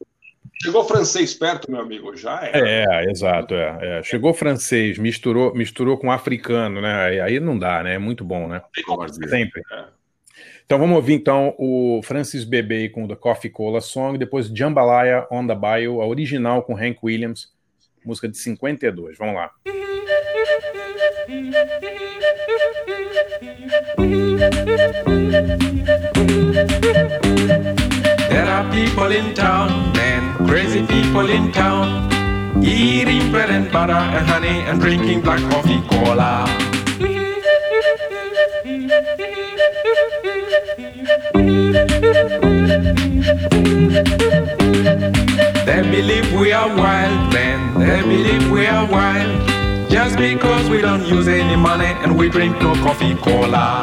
Chegou 0.62 0.84
francês 0.84 1.34
perto, 1.34 1.72
meu 1.72 1.82
amigo, 1.82 2.16
já 2.16 2.42
é. 2.44 2.52
É, 2.54 3.10
exato, 3.10 3.54
é, 3.54 4.00
é. 4.00 4.04
Chegou 4.04 4.34
francês, 4.34 4.98
misturou, 4.98 5.56
misturou 5.56 5.98
com 5.98 6.12
africano, 6.12 6.82
né? 6.82 7.22
Aí- 7.22 7.40
não 7.40 7.58
dá, 7.58 7.82
né? 7.82 7.96
É 7.96 7.98
muito 7.98 8.26
bom, 8.26 8.48
né? 8.48 8.62
Sempre. 9.30 9.62
É. 9.72 9.86
Então 10.66 10.78
vamos 10.78 10.98
ouvir 10.98 11.14
então 11.14 11.56
o 11.58 12.02
Francis 12.04 12.44
Bebê 12.44 12.90
com 12.90 13.08
The 13.08 13.16
Coffee 13.16 13.50
Cola 13.50 13.82
Song, 13.82 14.18
depois 14.18 14.48
Jambalaya 14.48 15.26
on 15.32 15.48
the 15.48 15.56
Bayou, 15.56 16.02
a 16.02 16.06
original 16.06 16.62
com 16.62 16.78
Hank 16.78 17.00
Williams, 17.02 17.52
música 18.06 18.28
de 18.28 18.38
52. 18.38 19.18
Vamos 19.18 19.36
lá. 19.36 19.50
There 23.40 23.56
are 28.46 28.70
people 28.70 29.12
in 29.12 29.34
town, 29.34 29.94
man, 29.94 30.36
crazy 30.46 30.86
people 30.86 31.30
in 31.30 31.54
town, 31.54 32.12
eating 32.62 33.32
bread 33.32 33.50
and 33.50 33.72
butter 33.72 33.94
and 33.94 34.28
honey 34.28 34.60
and 34.68 34.82
drinking 34.82 35.22
black 35.22 35.40
coffee 35.52 35.82
cola. 35.88 36.46
They 45.66 45.82
believe 45.90 46.34
we 46.34 46.52
are 46.52 46.68
wild, 46.68 47.32
man. 47.34 47.80
They 47.80 48.02
believe 48.02 48.52
we 48.52 48.66
are 48.68 48.86
wild. 48.92 49.59
Just 50.02 50.16
because 50.18 50.70
we 50.70 50.80
don't 50.80 51.06
use 51.06 51.28
any 51.28 51.58
money 51.58 51.92
and 52.04 52.18
we 52.18 52.30
drink 52.30 52.58
no 52.62 52.74
coffee 52.76 53.16
cola. 53.16 53.82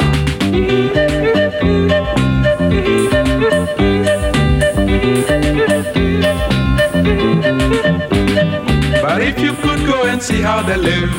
But 9.03 9.21
if 9.21 9.39
you 9.39 9.53
could 9.57 9.85
go 9.87 10.07
and 10.07 10.23
see 10.23 10.41
how 10.41 10.63
they 10.63 10.79
live, 10.79 11.13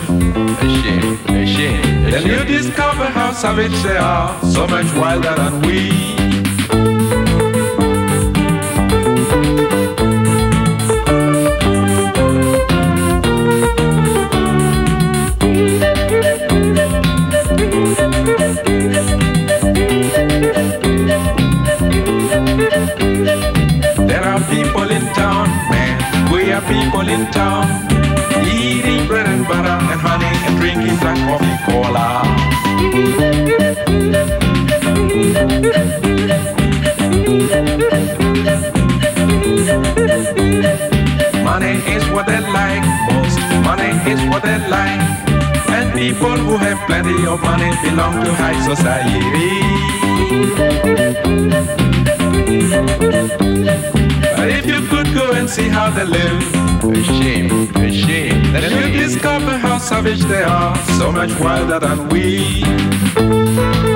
then 2.12 2.25
you 2.25 2.43
discover 2.43 3.05
how 3.05 3.33
savage 3.33 3.79
they 3.83 3.97
are, 3.97 4.43
so 4.43 4.65
much 4.65 4.91
wilder 4.95 5.36
than 5.36 5.62
we. 5.62 6.96
People 26.67 27.08
in 27.08 27.25
town. 27.32 27.65
Eating 28.45 29.08
bread 29.08 29.27
and 29.27 29.47
butter 29.47 29.77
and 29.91 30.01
honey 30.01 30.34
and 30.45 30.58
drinking 30.60 30.97
black 31.01 31.17
coffee 31.27 31.58
cola. 31.65 32.08
Money 41.43 41.75
is 41.95 42.03
what 42.12 42.25
they 42.27 42.41
like 42.60 42.86
most. 43.10 43.39
Money 43.63 43.91
is 44.12 44.21
what 44.30 44.43
they 44.43 44.58
like. 44.69 45.01
And 45.69 45.93
people 45.93 46.38
who 46.45 46.58
have 46.58 46.80
plenty 46.88 47.25
of 47.25 47.41
money 47.41 47.71
belong 47.84 48.23
to 48.23 48.32
high 48.34 48.60
society. 48.71 49.58
But 54.38 54.50
if 54.50 54.67
you 54.67 54.88
could 54.88 55.12
go 55.15 55.32
and 55.34 55.50
see 55.50 55.67
how 55.67 55.89
they 55.89 56.06
live, 56.06 56.43
a 56.84 57.04
shame, 57.04 57.50
a 57.76 57.91
shame, 57.91 58.43
then 58.54 58.71
you'll 58.71 59.08
discover 59.08 59.58
how 59.58 59.80
savage 59.80 60.21
they 60.26 60.43
are, 60.43 60.76
so 61.00 61.12
much 61.12 61.32
wilder 61.39 61.80
than 61.80 62.08
we. 62.10 63.87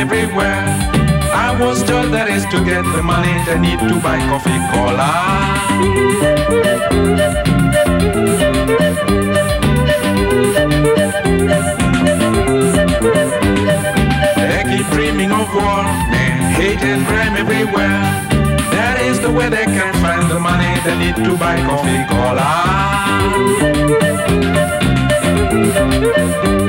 Everywhere. 0.00 0.64
I 1.46 1.54
was 1.60 1.84
told 1.84 2.08
that 2.16 2.28
is 2.28 2.44
to 2.52 2.64
get 2.64 2.84
the 2.96 3.02
money 3.02 3.36
they 3.44 3.58
need 3.60 3.78
to 3.80 4.00
buy 4.00 4.16
coffee 4.32 4.60
cola. 4.72 5.12
They 14.48 14.62
keep 14.72 14.86
dreaming 14.96 15.32
of 15.32 15.52
war 15.52 15.84
and 16.16 16.40
hate 16.56 16.80
and 16.80 17.04
crime 17.06 17.36
everywhere. 17.36 18.00
That 18.72 18.96
is 19.04 19.20
the 19.20 19.30
way 19.30 19.50
they 19.50 19.66
can 19.66 19.92
find 20.00 20.30
the 20.30 20.40
money 20.40 20.72
they 20.86 20.96
need 20.96 21.16
to 21.28 21.36
buy 21.36 21.56
coffee 21.68 22.00
Alvaro 25.92 26.59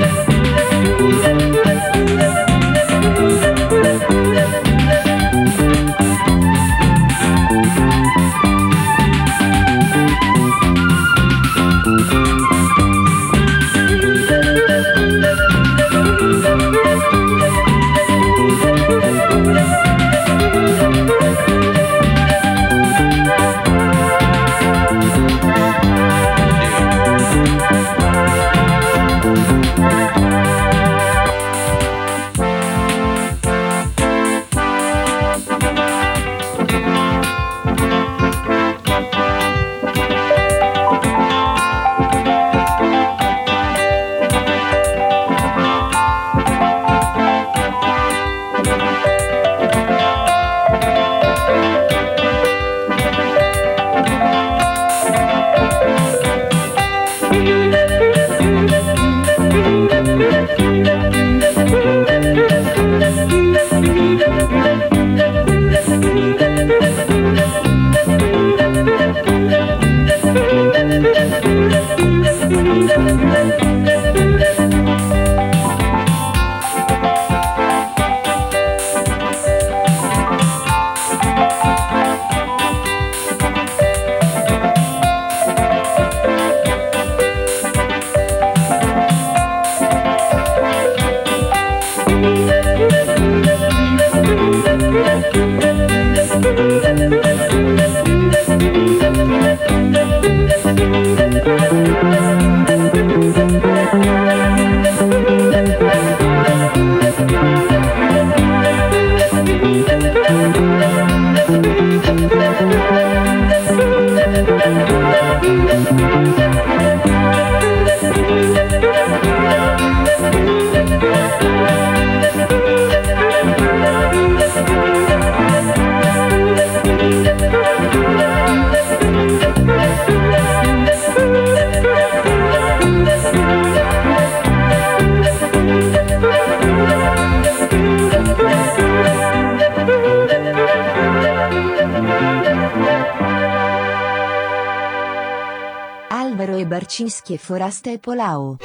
E 147.43 147.97
Polao. 147.97 148.57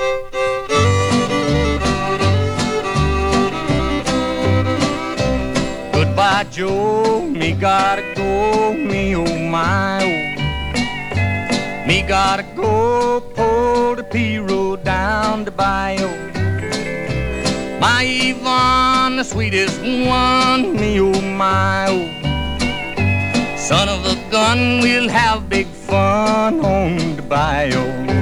Goodbye, 5.92 6.44
Joe. 6.50 7.22
Me 7.22 7.52
gotta 7.52 8.02
go. 8.14 8.74
Me 8.74 9.16
oh 9.16 9.38
my 9.48 10.04
oh. 10.04 11.86
Me 11.86 12.02
gotta 12.02 12.44
go. 12.54 13.22
Pull 13.34 13.96
the 13.96 14.04
P 14.04 14.38
road 14.38 14.84
down 14.84 15.44
the 15.46 15.50
bayou. 15.50 16.08
My 17.80 18.04
Yvonne, 18.04 19.16
the 19.16 19.24
sweetest 19.24 19.80
one. 19.80 20.76
Me 20.76 21.00
oh 21.00 21.20
my 21.22 21.86
oh. 21.88 22.16
Son 23.56 23.88
of 23.88 24.04
a 24.04 24.14
gun, 24.30 24.80
we'll 24.80 25.08
have 25.08 25.48
big 25.48 25.66
fun 25.66 26.60
on 26.60 27.16
the 27.16 27.22
bayou. 27.22 28.15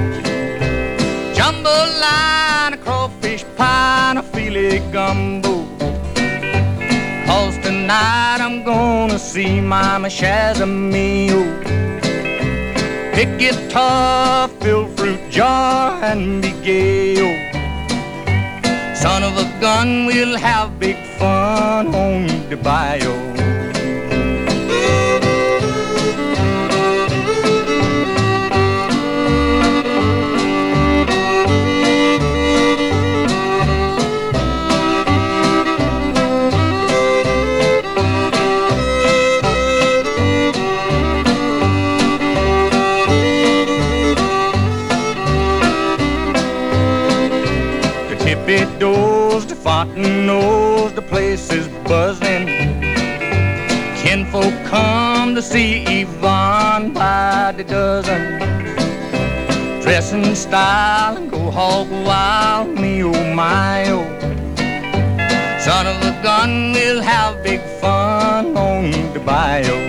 Jambalaya, 2.05 2.73
a 2.73 2.77
crawfish 2.77 3.43
pie, 3.57 4.09
and 4.09 4.19
a 4.19 4.23
filet 4.23 4.79
gumbo. 4.91 5.65
Cause 7.25 7.57
tonight 7.59 8.37
I'm 8.41 8.63
gonna 8.63 9.19
see 9.19 9.61
Mama 9.61 10.07
Shazamio. 10.07 11.41
Pick 13.13 13.37
guitar, 13.39 14.47
fill 14.59 14.87
fruit 14.95 15.19
jar, 15.29 16.03
and 16.03 16.41
be 16.41 16.51
gay. 16.63 17.15
Son 18.95 19.23
of 19.23 19.37
a 19.37 19.59
gun, 19.59 20.05
we'll 20.05 20.37
have 20.37 20.79
big 20.79 20.97
fun 21.17 21.93
on 21.95 22.49
the 22.49 22.57
bayou. 22.57 23.24
Doors, 49.83 49.97
knows 49.97 50.93
the 50.93 51.01
place 51.01 51.51
is 51.51 51.67
buzzing. 51.83 52.47
Kinfolk 54.01 54.53
come 54.65 55.35
to 55.35 55.41
see 55.41 55.83
Yvonne 56.01 56.93
by 56.93 57.53
the 57.57 57.63
dozen. 57.63 58.39
Dress 59.81 60.13
in 60.13 60.35
style 60.35 61.17
and 61.17 61.29
go 61.29 61.51
hog 61.51 61.89
wild, 61.89 62.69
me 62.79 63.03
oh 63.03 63.33
my 63.33 63.85
oh. 63.89 64.05
Son 65.59 65.87
of 65.87 65.97
a 66.03 66.23
gun, 66.23 66.73
we'll 66.73 67.01
have 67.01 67.43
big 67.43 67.61
fun 67.81 68.55
on 68.55 68.91
the 69.13 69.19
bayou. 69.19 69.79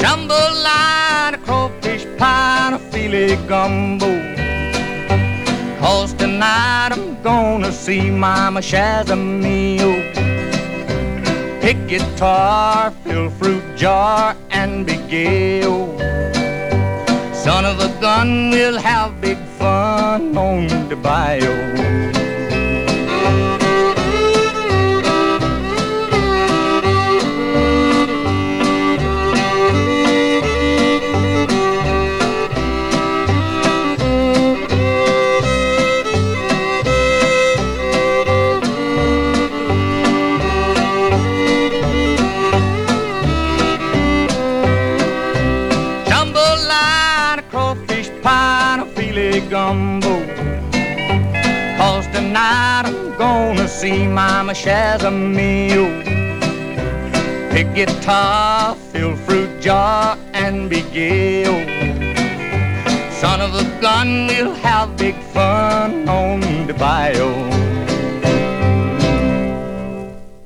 Jambalaya, 0.00 1.42
crawfish 1.44 2.04
pie, 2.18 2.66
and 2.66 2.74
a 2.74 2.78
filet 2.78 3.36
gumbo. 3.46 4.28
Cause 5.80 6.12
tonight 6.14 6.87
gonna 7.22 7.72
see 7.72 8.10
Mama 8.10 8.60
Shazamio. 8.60 9.90
Pick 11.60 11.78
guitar, 11.88 12.90
fill 13.04 13.30
fruit 13.30 13.64
jar, 13.76 14.36
and 14.50 14.86
be 14.86 14.96
gay. 15.08 15.62
Son 17.32 17.64
of 17.64 17.80
a 17.80 17.88
gun, 18.00 18.50
we'll 18.50 18.78
have 18.78 19.20
big 19.20 19.38
fun 19.58 20.36
on 20.36 20.68
the 20.88 20.96
bayou. 20.96 22.17
See 53.78 54.08
Mama. 54.08 54.52
Pick 57.52 57.74
guitar, 57.74 58.76
fill 58.92 59.16
fruit 59.16 59.50
jar, 59.60 60.18
and 60.34 60.68
be. 60.68 60.82
Son 63.20 63.40
of 63.40 63.54
a 63.54 63.64
gun, 63.80 64.26
we'll 64.26 64.54
have 64.62 64.96
big 64.96 65.14
fun 65.32 66.08
on 66.08 66.40
the 66.66 66.74
bayou. 66.74 67.32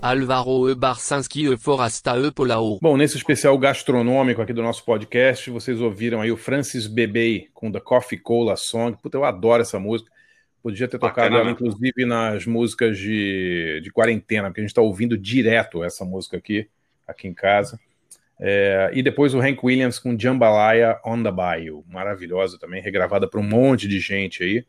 Alvaro 0.02 0.68
E. 0.68 0.74
Barcinski 0.74 1.46
E. 1.46 1.56
Forasta 1.56 2.18
E. 2.18 2.30
Polao. 2.30 2.78
Bom, 2.82 2.96
nesse 2.98 3.16
especial 3.16 3.56
gastronômico 3.56 4.42
aqui 4.42 4.52
do 4.52 4.62
nosso 4.62 4.84
podcast, 4.84 5.50
vocês 5.50 5.80
ouviram 5.80 6.20
aí 6.20 6.30
o 6.30 6.36
Francis 6.36 6.86
Bebey 6.86 7.48
com 7.54 7.72
The 7.72 7.80
Coffee 7.80 8.18
Cola 8.18 8.56
Song. 8.56 8.96
Puta, 9.02 9.16
eu 9.16 9.24
adoro 9.24 9.62
essa 9.62 9.78
música. 9.78 10.10
Podia 10.62 10.86
ter 10.86 10.98
tocado 10.98 11.16
Bacana, 11.30 11.36
ela, 11.36 11.44
né? 11.46 11.50
inclusive, 11.52 12.04
nas 12.04 12.46
músicas 12.46 12.96
de, 12.96 13.80
de 13.82 13.90
quarentena, 13.90 14.48
porque 14.48 14.60
a 14.60 14.62
gente 14.62 14.70
está 14.70 14.80
ouvindo 14.82 15.18
direto 15.18 15.82
essa 15.82 16.04
música 16.04 16.36
aqui, 16.36 16.68
aqui 17.06 17.26
em 17.26 17.34
casa. 17.34 17.80
É, 18.38 18.90
e 18.94 19.02
depois 19.02 19.34
o 19.34 19.40
Hank 19.40 19.58
Williams 19.64 19.98
com 19.98 20.18
Jambalaya 20.18 21.00
on 21.04 21.22
the 21.22 21.30
Bayou. 21.32 21.84
Maravilhosa 21.88 22.58
também, 22.58 22.80
regravada 22.80 23.28
por 23.28 23.40
um 23.40 23.42
monte 23.42 23.88
de 23.88 23.98
gente 23.98 24.42
aí. 24.42 24.64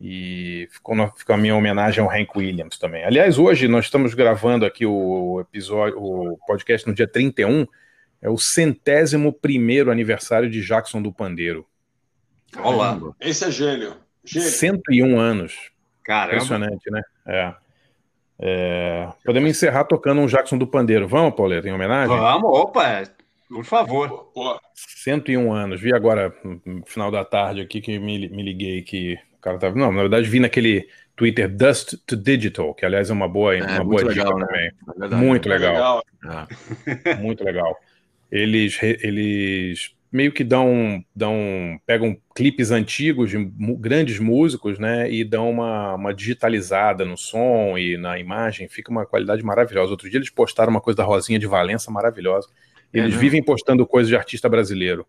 E 0.00 0.66
ficou, 0.70 0.94
no- 0.94 1.12
ficou 1.14 1.34
a 1.34 1.38
minha 1.38 1.54
homenagem 1.54 2.02
ao 2.02 2.10
Hank 2.10 2.30
Williams 2.36 2.78
também. 2.78 3.04
Aliás, 3.04 3.36
hoje 3.36 3.68
nós 3.68 3.84
estamos 3.86 4.14
gravando 4.14 4.64
aqui 4.64 4.86
o 4.86 5.40
episódio, 5.40 5.98
o 6.00 6.38
podcast 6.46 6.86
no 6.88 6.94
dia 6.94 7.06
31, 7.06 7.66
é 8.22 8.30
o 8.30 8.38
centésimo 8.38 9.32
primeiro 9.32 9.90
aniversário 9.90 10.48
de 10.48 10.62
Jackson 10.62 11.02
do 11.02 11.12
Pandeiro. 11.12 11.66
Olá. 12.62 12.98
Esse 13.20 13.44
é 13.44 13.50
gênio. 13.50 13.94
Gênio. 14.24 14.48
101 14.48 15.18
anos. 15.18 15.70
Caramba. 16.04 16.34
Impressionante, 16.34 16.90
né? 16.90 17.02
É. 17.26 17.54
É, 18.42 19.08
Podemos 19.24 19.50
encerrar 19.50 19.84
tocando 19.84 20.20
um 20.22 20.26
Jackson 20.26 20.56
do 20.56 20.66
Pandeiro. 20.66 21.06
Vamos, 21.06 21.34
Pauleta, 21.34 21.68
em 21.68 21.72
homenagem? 21.72 22.16
Vamos, 22.16 22.50
opa, 22.58 23.02
por 23.48 23.64
favor. 23.64 24.30
101 24.74 25.52
anos. 25.52 25.80
Vi 25.80 25.92
agora, 25.94 26.34
no 26.64 26.82
final 26.86 27.10
da 27.10 27.24
tarde 27.24 27.60
aqui, 27.60 27.80
que 27.82 27.98
me, 27.98 28.28
me 28.28 28.42
liguei 28.42 28.80
que 28.82 29.18
o 29.36 29.40
cara 29.40 29.58
tava. 29.58 29.76
Não, 29.76 29.92
na 29.92 30.00
verdade, 30.00 30.26
vi 30.28 30.40
naquele 30.40 30.88
Twitter 31.14 31.54
Dust 31.54 31.96
to 32.06 32.16
Digital, 32.16 32.72
que 32.72 32.86
aliás 32.86 33.10
é 33.10 33.12
uma 33.12 33.28
boa, 33.28 33.54
uma 33.56 33.84
muito 33.84 33.88
boa 33.90 34.02
legal, 34.04 34.26
dica 34.26 34.38
né? 34.38 34.46
também. 34.46 34.66
É 34.66 35.00
verdade. 35.00 35.22
muito 35.22 35.48
É 35.48 35.58
legal. 35.58 36.02
legal. 36.22 36.48
muito 37.20 37.44
legal. 37.44 37.76
Eles, 38.32 38.78
eles 38.82 39.94
meio 40.12 40.32
que 40.32 40.42
dão, 40.42 41.04
dão 41.14 41.78
pegam 41.86 42.16
clipes 42.34 42.70
antigos 42.70 43.30
de 43.30 43.38
grandes 43.78 44.18
músicos, 44.18 44.78
né, 44.78 45.10
e 45.10 45.22
dão 45.24 45.48
uma, 45.50 45.94
uma 45.94 46.12
digitalizada 46.14 47.04
no 47.04 47.16
som 47.16 47.78
e 47.78 47.96
na 47.96 48.18
imagem, 48.18 48.68
fica 48.68 48.90
uma 48.90 49.06
qualidade 49.06 49.42
maravilhosa. 49.44 49.92
Outro 49.92 50.08
dia 50.10 50.18
eles 50.18 50.30
postaram 50.30 50.70
uma 50.70 50.80
coisa 50.80 50.96
da 50.98 51.04
Rosinha 51.04 51.38
de 51.38 51.46
Valença 51.46 51.90
maravilhosa. 51.90 52.48
É 52.92 52.98
Eles 52.98 53.10
mesmo? 53.10 53.20
vivem 53.20 53.42
postando 53.42 53.86
coisas 53.86 54.08
de 54.08 54.16
artista 54.16 54.48
brasileiro. 54.48 55.06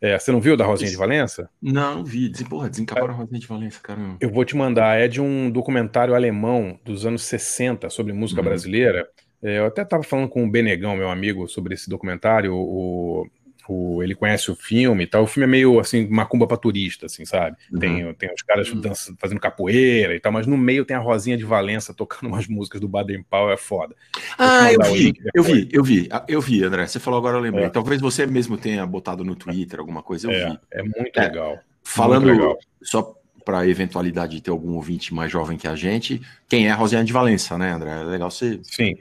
É, 0.00 0.16
você 0.16 0.30
não 0.30 0.40
viu 0.40 0.56
da 0.56 0.64
Rosinha 0.64 0.90
de 0.90 0.96
Valença? 0.96 1.50
Não, 1.60 1.96
não 1.96 2.04
vi. 2.04 2.30
Porra, 2.48 2.68
desencaparam 2.70 3.14
a 3.14 3.16
Rosinha 3.16 3.40
de 3.40 3.46
Valência, 3.48 3.80
caramba. 3.82 4.16
Eu 4.20 4.30
vou 4.30 4.44
te 4.44 4.54
mandar, 4.54 4.96
é 5.00 5.08
de 5.08 5.20
um 5.20 5.50
documentário 5.50 6.14
alemão 6.14 6.78
dos 6.84 7.04
anos 7.04 7.22
60 7.22 7.90
sobre 7.90 8.12
música 8.12 8.40
Uhum. 8.40 8.46
brasileira. 8.46 9.08
É, 9.42 9.58
eu 9.58 9.66
até 9.66 9.82
estava 9.82 10.02
falando 10.04 10.28
com 10.28 10.44
o 10.44 10.50
Benegão, 10.50 10.96
meu 10.96 11.10
amigo, 11.10 11.48
sobre 11.48 11.74
esse 11.74 11.88
documentário. 11.90 12.54
O, 12.54 13.26
o- 13.72 14.02
ele 14.02 14.14
conhece 14.14 14.50
o 14.50 14.54
filme 14.54 15.04
e 15.04 15.06
tal. 15.06 15.22
O 15.24 15.26
filme 15.26 15.44
é 15.44 15.50
meio 15.50 15.78
assim, 15.80 16.06
macumba 16.08 16.46
para 16.46 16.56
turista, 16.56 17.06
assim, 17.06 17.24
sabe? 17.24 17.56
Uhum. 17.72 17.78
Tem, 17.78 18.14
tem 18.14 18.32
os 18.34 18.42
caras 18.42 18.72
dança- 18.74 19.14
fazendo 19.18 19.40
capoeira 19.40 20.14
e 20.14 20.20
tal, 20.20 20.32
mas 20.32 20.46
no 20.46 20.56
meio 20.56 20.84
tem 20.84 20.96
a 20.96 21.00
Rosinha 21.00 21.36
de 21.36 21.44
Valença 21.44 21.92
tocando 21.94 22.28
umas 22.28 22.46
músicas 22.46 22.80
do 22.80 22.88
Baden 22.88 23.22
Powell, 23.22 23.52
é 23.52 23.56
foda. 23.56 23.94
Ah, 24.38 24.72
eu 24.72 24.80
o 24.80 24.84
vi, 24.94 25.14
eu 25.34 25.42
vi, 25.42 25.68
eu 25.72 25.82
vi, 25.84 26.08
ah, 26.10 26.24
eu 26.28 26.40
vi, 26.40 26.62
André. 26.64 26.86
Você 26.86 26.98
falou 27.00 27.18
agora, 27.18 27.36
eu 27.36 27.40
lembrei. 27.40 27.64
É. 27.64 27.68
Talvez 27.70 28.00
você 28.00 28.26
mesmo 28.26 28.56
tenha 28.56 28.86
botado 28.86 29.24
no 29.24 29.34
Twitter 29.34 29.78
alguma 29.80 30.02
coisa, 30.02 30.28
eu 30.28 30.32
É, 30.32 30.50
vi. 30.50 30.58
é 30.72 30.82
muito 30.82 31.18
É, 31.18 31.22
legal. 31.22 31.58
Falando, 31.82 32.26
Muito 32.26 32.38
legal. 32.40 32.58
só 32.82 33.14
para 33.48 33.66
eventualidade 33.66 34.36
de 34.36 34.42
ter 34.42 34.50
algum 34.50 34.74
ouvinte 34.74 35.14
mais 35.14 35.32
jovem 35.32 35.56
que 35.56 35.66
a 35.66 35.74
gente, 35.74 36.20
quem 36.46 36.68
é 36.68 36.70
a 36.70 36.74
Rosiane 36.74 37.06
de 37.06 37.14
Valença, 37.14 37.56
né, 37.56 37.72
André? 37.72 38.02
É 38.02 38.04
legal 38.04 38.30
você. 38.30 38.60
Sim. 38.62 38.94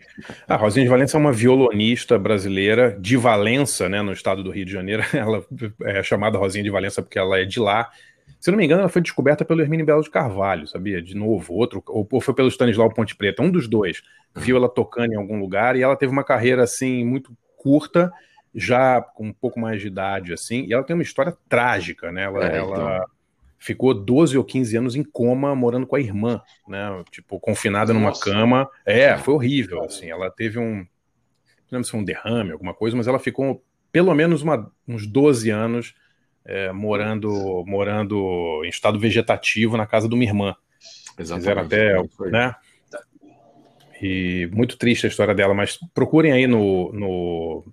A 0.47 0.55
Rosinha 0.55 0.85
de 0.85 0.89
Valença 0.89 1.17
é 1.17 1.19
uma 1.19 1.33
violonista 1.33 2.17
brasileira 2.17 2.97
de 2.97 3.17
Valença, 3.17 3.89
né, 3.89 4.01
no 4.01 4.13
estado 4.13 4.41
do 4.41 4.49
Rio 4.49 4.63
de 4.63 4.71
Janeiro. 4.71 5.03
Ela 5.13 5.43
é 5.83 6.01
chamada 6.01 6.37
Rosinha 6.37 6.63
de 6.63 6.69
Valença 6.69 7.01
porque 7.01 7.19
ela 7.19 7.37
é 7.37 7.43
de 7.43 7.59
lá. 7.59 7.89
Se 8.39 8.49
não 8.49 8.57
me 8.57 8.63
engano, 8.63 8.83
ela 8.83 8.89
foi 8.89 9.01
descoberta 9.01 9.43
pelo 9.43 9.59
Hermínio 9.59 9.85
Belo 9.85 10.01
de 10.01 10.09
Carvalho, 10.09 10.65
sabia? 10.65 11.01
De 11.01 11.13
novo, 11.13 11.53
outro, 11.53 11.83
ou 11.85 12.07
ou 12.09 12.21
foi 12.21 12.33
pelo 12.33 12.47
Stanislau 12.47 12.89
Ponte 12.93 13.17
Preta, 13.17 13.43
um 13.43 13.51
dos 13.51 13.67
dois. 13.67 14.01
Viu 14.33 14.55
ela 14.55 14.69
tocando 14.69 15.11
em 15.11 15.17
algum 15.17 15.37
lugar 15.37 15.75
e 15.75 15.81
ela 15.81 15.97
teve 15.97 16.13
uma 16.13 16.23
carreira 16.23 16.63
assim 16.63 17.03
muito 17.03 17.35
curta, 17.57 18.13
já 18.55 19.01
com 19.01 19.27
um 19.27 19.33
pouco 19.33 19.59
mais 19.59 19.81
de 19.81 19.87
idade 19.87 20.31
assim, 20.31 20.63
e 20.65 20.73
ela 20.73 20.85
tem 20.85 20.93
uma 20.93 21.03
história 21.03 21.35
trágica, 21.49 22.13
né? 22.13 22.23
Ela, 22.23 22.45
É, 22.47 22.57
ela 22.59 22.77
então. 22.77 23.16
Ficou 23.57 23.93
12 23.93 24.37
ou 24.37 24.43
15 24.43 24.77
anos 24.77 24.95
em 24.95 25.03
coma 25.03 25.55
morando 25.55 25.87
com 25.87 25.95
a 25.95 25.99
irmã, 25.99 26.41
né? 26.67 27.03
Tipo, 27.11 27.39
confinada 27.39 27.93
numa 27.93 28.09
Nossa. 28.09 28.23
cama. 28.23 28.69
É, 28.85 29.17
foi 29.17 29.33
horrível, 29.33 29.83
assim. 29.83 30.09
Ela 30.09 30.29
teve 30.29 30.59
um, 30.59 30.77
não 30.77 30.85
lembro 31.71 31.85
se 31.85 31.91
foi 31.91 31.99
um 31.99 32.05
derrame, 32.05 32.51
alguma 32.51 32.73
coisa, 32.73 32.95
mas 32.95 33.07
ela 33.07 33.19
ficou 33.19 33.63
pelo 33.91 34.13
menos 34.13 34.41
uma- 34.41 34.71
uns 34.87 35.07
12 35.07 35.49
anos 35.49 35.95
é, 36.45 36.71
morando, 36.71 37.63
morando 37.67 38.61
em 38.63 38.69
estado 38.69 38.97
vegetativo 38.99 39.75
na 39.75 39.85
casa 39.85 40.07
de 40.07 40.15
uma 40.15 40.23
irmã. 40.23 40.55
Fizeram 41.17 41.63
até, 41.63 41.95
né? 42.31 42.55
E 44.01 44.47
muito 44.53 44.77
triste 44.77 45.05
a 45.05 45.09
história 45.09 45.33
dela, 45.33 45.53
mas 45.53 45.77
procurem 45.93 46.31
aí 46.31 46.45
no, 46.45 46.91
no 46.93 47.65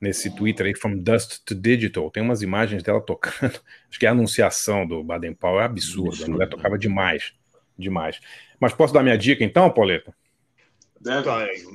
nesse 0.00 0.34
Twitter 0.34 0.66
aí, 0.66 0.74
From 0.74 0.96
Dust 0.98 1.44
to 1.44 1.54
Digital, 1.54 2.10
tem 2.10 2.22
umas 2.22 2.42
imagens 2.42 2.82
dela 2.82 3.00
tocando. 3.00 3.60
Acho 3.90 3.98
que 3.98 4.06
é 4.06 4.08
a 4.08 4.12
anunciação 4.12 4.86
do 4.86 5.02
Baden 5.04 5.34
Powell 5.34 5.60
é 5.60 5.64
absurda. 5.64 6.24
A 6.24 6.28
mulher 6.28 6.48
tocava 6.48 6.78
demais, 6.78 7.32
demais. 7.78 8.20
Mas 8.58 8.72
posso 8.72 8.92
dar 8.94 9.02
minha 9.02 9.18
dica 9.18 9.44
então, 9.44 9.70
Pauleta? 9.70 10.14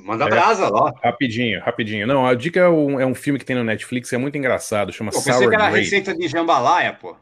Manda 0.04 0.26
brasa 0.26 0.68
lá. 0.68 0.92
Rapidinho, 1.02 1.60
rapidinho. 1.60 2.06
Não, 2.06 2.24
a 2.26 2.34
dica 2.34 2.60
é 2.60 2.68
um, 2.68 3.00
é 3.00 3.04
um 3.06 3.14
filme 3.14 3.38
que 3.38 3.44
tem 3.44 3.56
no 3.56 3.64
Netflix, 3.64 4.12
é 4.12 4.16
muito 4.18 4.38
engraçado, 4.38 4.92
chama 4.92 5.10
Pô, 5.10 5.16
pensei 5.18 5.32
Sour 5.32 5.48
que 5.48 5.54
era 5.54 5.64
a 5.64 5.70
Grapes. 5.70 5.90
receita 5.90 6.14
de 6.16 6.28
jambalaya, 6.28 6.92
pô. 6.92 7.16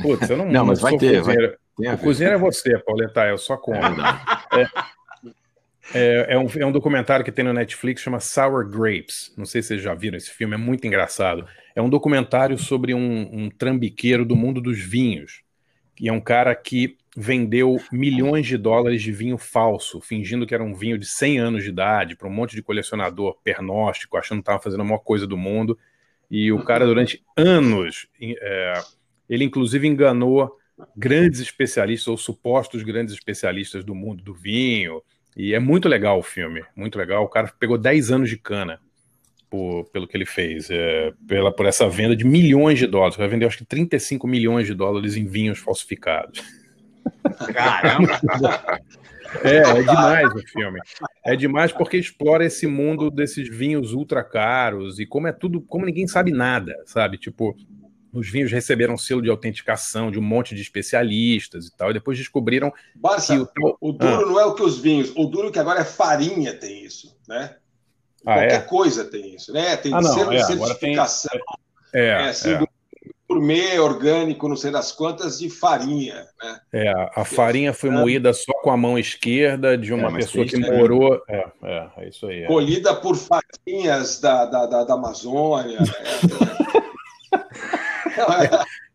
Putz, 0.00 0.30
eu 0.30 0.36
não, 0.36 0.46
Não, 0.48 0.64
mas 0.64 0.80
vai 0.80 0.92
sou 0.92 0.98
ter, 1.00 1.20
vai- 1.20 1.34
cozinheiro. 1.34 1.58
a 1.88 1.94
o 1.94 1.98
cozinheiro 1.98 2.36
é 2.36 2.38
você, 2.38 2.78
Pauleta, 2.78 3.26
eu 3.26 3.36
só 3.36 3.56
como. 3.56 3.76
É, 3.76 4.66
é, 5.94 6.34
é 6.34 6.38
um, 6.38 6.46
é 6.58 6.66
um 6.66 6.72
documentário 6.72 7.24
que 7.24 7.32
tem 7.32 7.44
no 7.44 7.52
Netflix, 7.52 8.02
chama 8.02 8.20
Sour 8.20 8.68
Grapes. 8.68 9.32
Não 9.36 9.44
sei 9.44 9.62
se 9.62 9.68
vocês 9.68 9.82
já 9.82 9.94
viram 9.94 10.16
esse 10.16 10.30
filme, 10.30 10.54
é 10.54 10.58
muito 10.58 10.86
engraçado. 10.86 11.46
É 11.74 11.82
um 11.82 11.88
documentário 11.88 12.58
sobre 12.58 12.94
um, 12.94 13.28
um 13.32 13.50
trambiqueiro 13.50 14.24
do 14.24 14.36
mundo 14.36 14.60
dos 14.60 14.78
vinhos. 14.78 15.42
E 16.00 16.08
é 16.08 16.12
um 16.12 16.20
cara 16.20 16.54
que 16.54 16.96
vendeu 17.16 17.78
milhões 17.92 18.46
de 18.46 18.56
dólares 18.56 19.02
de 19.02 19.12
vinho 19.12 19.36
falso, 19.36 20.00
fingindo 20.00 20.46
que 20.46 20.54
era 20.54 20.62
um 20.62 20.74
vinho 20.74 20.96
de 20.96 21.06
100 21.06 21.38
anos 21.38 21.64
de 21.64 21.70
idade, 21.70 22.16
para 22.16 22.28
um 22.28 22.32
monte 22.32 22.54
de 22.54 22.62
colecionador 22.62 23.36
pernóstico, 23.42 24.16
achando 24.16 24.38
que 24.38 24.42
estava 24.42 24.62
fazendo 24.62 24.80
a 24.80 24.84
maior 24.84 25.00
coisa 25.00 25.26
do 25.26 25.36
mundo. 25.36 25.78
E 26.30 26.52
o 26.52 26.62
cara, 26.64 26.86
durante 26.86 27.22
anos, 27.36 28.06
é, 28.22 28.74
Ele, 29.28 29.44
inclusive, 29.44 29.86
enganou 29.86 30.56
grandes 30.96 31.40
especialistas 31.40 32.08
ou 32.08 32.16
supostos 32.16 32.82
grandes 32.82 33.12
especialistas 33.12 33.84
do 33.84 33.94
mundo 33.94 34.22
do 34.22 34.32
vinho. 34.32 35.02
E 35.36 35.54
é 35.54 35.58
muito 35.58 35.88
legal 35.88 36.18
o 36.18 36.22
filme, 36.22 36.62
muito 36.74 36.98
legal. 36.98 37.24
O 37.24 37.28
cara 37.28 37.52
pegou 37.58 37.78
10 37.78 38.10
anos 38.10 38.28
de 38.28 38.36
cana 38.36 38.80
por- 39.48 39.84
pelo 39.90 40.06
que 40.06 40.16
ele 40.16 40.26
fez, 40.26 40.68
é, 40.70 41.12
pela, 41.26 41.52
por 41.54 41.66
essa 41.66 41.88
venda 41.88 42.14
de 42.14 42.24
milhões 42.24 42.78
de 42.78 42.86
dólares. 42.86 43.16
Vai 43.16 43.28
vender, 43.28 43.46
acho 43.46 43.58
que 43.58 43.64
35 43.64 44.26
milhões 44.26 44.66
de 44.66 44.74
dólares 44.74 45.16
em 45.16 45.26
vinhos 45.26 45.58
falsificados. 45.58 46.42
Caramba! 47.52 48.20
É, 49.44 49.58
é 49.58 49.82
demais 49.82 50.34
o 50.34 50.38
filme. 50.48 50.80
É 51.24 51.36
demais 51.36 51.70
porque 51.72 51.96
explora 51.96 52.44
esse 52.44 52.66
mundo 52.66 53.10
desses 53.10 53.48
vinhos 53.48 53.92
ultra 53.92 54.24
caros 54.24 54.98
e 54.98 55.06
como 55.06 55.28
é 55.28 55.32
tudo, 55.32 55.60
como 55.60 55.86
ninguém 55.86 56.08
sabe 56.08 56.32
nada, 56.32 56.74
sabe? 56.84 57.16
Tipo, 57.16 57.56
os 58.12 58.28
vinhos 58.28 58.50
receberam 58.50 58.96
selo 58.96 59.22
de 59.22 59.30
autenticação 59.30 60.10
de 60.10 60.18
um 60.18 60.22
monte 60.22 60.54
de 60.54 60.62
especialistas 60.62 61.66
e 61.66 61.76
tal, 61.76 61.90
e 61.90 61.94
depois 61.94 62.18
descobriram 62.18 62.72
Barça, 62.94 63.34
que 63.34 63.40
o 63.40 63.46
tal- 63.46 63.78
o 63.80 63.92
duro 63.92 64.22
Ah. 64.24 64.26
não 64.26 64.40
é 64.40 64.44
o 64.44 64.54
que 64.54 64.62
os 64.62 64.78
vinhos, 64.78 65.12
o 65.16 65.24
duro 65.26 65.50
que 65.52 65.58
agora 65.58 65.80
é 65.80 65.84
farinha 65.84 66.52
tem 66.54 66.84
isso, 66.84 67.16
né? 67.28 67.56
Ah, 68.26 68.34
Qualquer 68.34 68.52
é? 68.52 68.60
coisa 68.60 69.04
tem 69.04 69.34
isso, 69.34 69.52
né? 69.52 69.76
Tem 69.76 69.94
Ah, 69.94 70.00
não, 70.00 70.12
selo 70.14 70.32
é, 70.32 70.36
de 70.36 70.42
agora 70.42 70.74
tem- 70.74 70.94
certificação, 70.94 71.40
É, 71.94 72.06
é, 72.08 72.28
assim, 72.28 72.50
é. 72.52 72.58
do 72.58 72.68
gourmet 73.28 73.78
orgânico, 73.78 74.48
não 74.48 74.56
sei 74.56 74.70
das 74.72 74.90
quantas, 74.92 75.38
de 75.38 75.48
farinha, 75.48 76.26
né? 76.42 76.60
É, 76.72 76.88
a- 77.14 77.24
farinha 77.24 77.72
foi 77.72 77.88
moída 77.88 78.32
só 78.34 78.52
com 78.54 78.70
a 78.70 78.76
mão 78.76 78.98
esquerda 78.98 79.78
de 79.78 79.92
uma 79.94 80.08
É, 80.08 80.10
mas 80.10 80.26
pessoa 80.26 80.44
que 80.44 80.58
morou. 80.58 81.22
É, 81.28 81.46
é, 81.62 81.90
é 81.98 82.08
isso 82.08 82.26
aí. 82.26 82.42
é. 82.42 82.46
Colhida 82.46 82.94
por 82.96 83.16
farinhas 83.16 84.20
da, 84.20 84.44
da, 84.46 84.66
da, 84.66 84.84
da 84.84 84.94
Amazônia. 84.94 85.78
Né? 85.78 85.86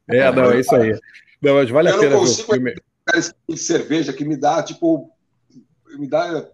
É, 0.08 0.32
não, 0.32 0.52
é 0.52 0.60
isso 0.60 0.76
aí. 0.76 0.98
Não, 1.42 1.56
mas 1.56 1.70
vale 1.70 1.90
a 1.90 1.92
Eu 1.92 2.00
pena 2.00 2.16
não 2.16 2.20
ver 2.20 2.26
o 2.26 2.28
consigo 2.28 2.54
tipo 2.54 3.54
de 3.54 3.58
cerveja 3.58 4.14
que 4.14 4.26
me 4.26 4.36
dá, 4.38 4.62
tipo, 4.64 5.12
me 5.98 6.08
dá 6.08 6.48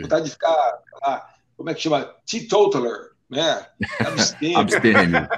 vontade 0.00 0.24
de 0.26 0.30
ficar, 0.30 0.78
lá, 1.02 1.28
como 1.56 1.70
é 1.70 1.74
que 1.74 1.80
chama? 1.82 2.14
Teetotaler, 2.26 3.10
né? 3.30 3.66
Abstêmio. 4.00 4.58
Abstêmio. 4.58 5.28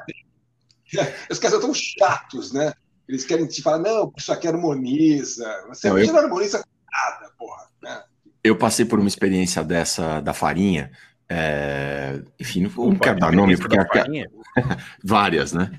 Os 1.30 1.38
caras 1.38 1.52
são 1.52 1.60
tão 1.60 1.74
chatos, 1.74 2.52
né? 2.52 2.72
Eles 3.08 3.24
querem 3.24 3.46
te 3.46 3.62
falar, 3.62 3.78
não, 3.78 4.12
isso 4.16 4.32
aqui 4.32 4.46
harmoniza. 4.46 5.64
Você 5.68 5.88
Não, 5.88 5.96
não, 5.96 6.02
eu- 6.02 6.12
não 6.12 6.20
harmoniza 6.20 6.58
com 6.58 6.68
nada, 6.92 7.32
porra. 7.38 7.66
Né? 7.82 8.02
Eu 8.42 8.56
passei 8.56 8.84
por 8.84 8.98
uma 8.98 9.08
experiência 9.08 9.62
dessa 9.64 10.20
da 10.20 10.32
farinha. 10.32 10.90
É, 11.32 12.20
Enfim, 12.40 12.62
não, 12.62 12.70
não 12.70 12.88
Opa, 12.88 12.98
quero 13.04 13.20
dar 13.20 13.32
nome, 13.32 13.56
porque 13.56 13.78
a- 13.78 13.86
várias, 15.04 15.52
né? 15.52 15.70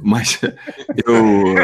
Mas 0.00 0.38
eu 1.04 1.54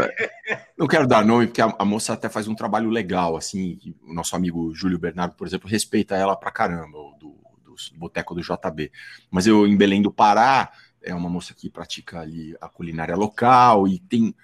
não 0.77 0.87
quero 0.89 1.07
dar 1.07 1.25
nome, 1.25 1.47
porque 1.47 1.63
a, 1.63 1.73
a 1.79 1.85
moça 1.85 2.13
até 2.13 2.29
faz 2.29 2.49
um 2.49 2.55
trabalho 2.55 2.91
legal, 2.91 3.37
assim. 3.37 3.79
O 4.03 4.13
nosso 4.13 4.35
amigo 4.35 4.75
Júlio 4.75 4.99
Bernardo, 4.99 5.35
por 5.37 5.47
exemplo, 5.47 5.69
respeita 5.69 6.17
ela 6.17 6.35
pra 6.37 6.51
caramba, 6.51 6.99
o 6.99 7.15
do, 7.21 7.37
do 7.65 7.75
Boteco 7.97 8.35
do 8.35 8.43
JB. 8.43 8.91
Mas 9.31 9.47
eu, 9.47 9.67
em 9.67 9.77
Belém 9.77 10.03
do 10.03 10.11
Pará, 10.13 10.73
é 11.03 11.15
uma 11.15 11.29
moça 11.31 11.55
que 11.55 11.71
pratica 11.71 12.21
ali 12.21 12.57
a 12.61 12.69
culinária 12.69 13.15
local 13.17 13.87
e 13.87 13.99
tem. 14.01 14.35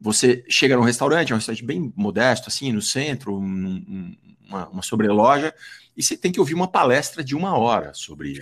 Você 0.00 0.42
chega 0.48 0.76
num 0.76 0.82
restaurante, 0.82 1.30
é 1.30 1.34
um 1.34 1.38
restaurante 1.38 1.62
bem 1.64 1.92
modesto, 1.94 2.48
assim, 2.48 2.72
no 2.72 2.80
centro, 2.80 3.36
um- 3.38 3.44
um- 3.44 4.16
uma, 4.48 4.68
uma 4.70 4.82
sobreloja, 4.82 5.54
e 6.00 6.02
você 6.02 6.16
tem 6.16 6.32
que 6.32 6.40
ouvir 6.40 6.54
uma 6.54 6.66
palestra 6.66 7.22
de 7.22 7.36
uma 7.36 7.58
hora 7.58 7.92
sobre, 7.92 8.40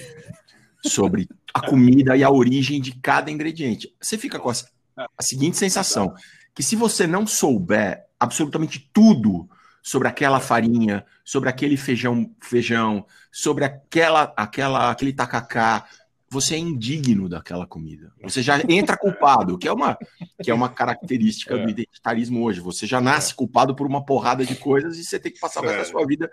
sobre 0.87 1.29
a 1.53 1.61
comida 1.61 2.17
e 2.17 2.23
a 2.23 2.31
origem 2.31 2.81
de 2.81 2.93
cada 2.93 3.33
ingrediente. 3.33 3.93
Você 4.01 4.17
fica 4.17 4.39
com 4.39 4.49
a, 4.49 4.55
a 4.97 5.23
seguinte 5.23 5.57
sensação: 5.57 6.15
que 6.55 6.63
se 6.63 6.77
você 6.77 7.05
não 7.05 7.27
souber 7.27 8.05
absolutamente 8.19 8.89
tudo 8.93 9.51
sobre 9.83 10.07
aquela 10.07 10.39
farinha, 10.39 11.05
sobre 11.25 11.49
aquele 11.49 11.77
feijão, 11.77 12.31
feijão, 12.41 13.05
sobre 13.33 13.65
aquela, 13.65 14.33
aquela, 14.37 14.93
aquele 14.93 15.13
tacacá, 15.13 15.85
você 16.31 16.55
é 16.55 16.59
indigno 16.59 17.29
daquela 17.29 17.67
comida. 17.67 18.13
Você 18.23 18.41
já 18.41 18.61
entra 18.69 18.97
culpado, 18.97 19.59
que 19.59 19.67
é 19.67 19.73
uma, 19.73 19.99
que 20.41 20.51
é 20.51 20.55
uma 20.55 20.69
característica 20.69 21.59
do 21.59 21.69
identitarismo 21.69 22.45
hoje. 22.45 22.61
Você 22.61 22.87
já 22.87 23.01
nasce 23.01 23.35
culpado 23.35 23.75
por 23.75 23.87
uma 23.87 24.05
porrada 24.05 24.47
de 24.47 24.55
coisas 24.55 24.97
e 24.97 25.05
você 25.05 25.19
tem 25.19 25.33
que 25.33 25.41
passar 25.41 25.61
o 25.61 25.65
resto 25.65 25.79
da 25.79 25.85
sua 25.87 26.07
vida 26.07 26.31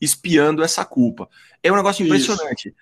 espiando 0.00 0.62
essa 0.62 0.84
culpa. 0.84 1.28
É 1.62 1.70
um 1.72 1.76
negócio 1.76 2.04
Isso. 2.04 2.32
impressionante. 2.32 2.74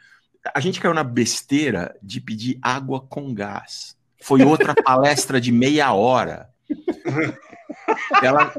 A 0.54 0.60
gente 0.60 0.80
caiu 0.80 0.94
na 0.94 1.02
besteira 1.04 1.96
de 2.02 2.20
pedir 2.20 2.58
água 2.62 3.00
com 3.00 3.34
gás. 3.34 3.96
Foi 4.22 4.42
outra 4.44 4.74
palestra 4.82 5.40
de 5.40 5.50
meia 5.52 5.92
hora. 5.92 6.48
Ela, 8.22 8.54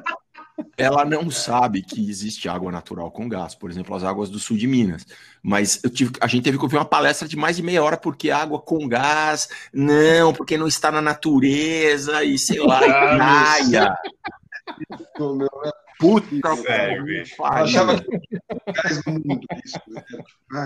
ela 0.78 1.06
não 1.06 1.30
sabe 1.32 1.82
que 1.82 2.10
existe 2.10 2.50
água 2.50 2.72
natural 2.72 3.12
com 3.12 3.28
gás, 3.30 3.56
por 3.56 3.70
exemplo, 3.70 3.96
as 3.96 4.04
águas 4.04 4.30
do 4.30 4.40
sul 4.40 4.58
de 4.58 4.68
Minas. 4.68 5.06
Mas 5.42 5.80
tive, 5.94 6.12
a 6.20 6.28
gente 6.28 6.44
teve 6.44 6.58
que 6.58 6.64
ouvir 6.64 6.78
uma 6.78 6.86
palestra 6.86 7.28
de 7.28 7.36
mais 7.38 7.56
de 7.56 7.64
meia 7.64 7.84
hora 7.84 7.98
porque 7.98 8.32
água 8.32 8.60
com 8.60 8.88
gás, 8.88 9.48
não, 9.74 10.34
porque 10.34 10.58
não 10.58 10.68
está 10.68 10.92
na 10.92 11.02
natureza 11.02 12.24
e 12.24 12.38
sei 12.38 12.60
lá, 12.60 12.82
e 12.86 12.90
praia. 13.16 13.98
No 15.18 15.36
meu- 15.36 15.50
Puta 16.00 16.28
que 16.30 17.02
bicho. 17.04 17.44
Achava 17.44 18.00
que 18.00 18.08
lugares 18.68 19.04
do 19.04 19.12
mundo 19.12 19.42
isso. 19.66 19.80
né? 20.52 20.66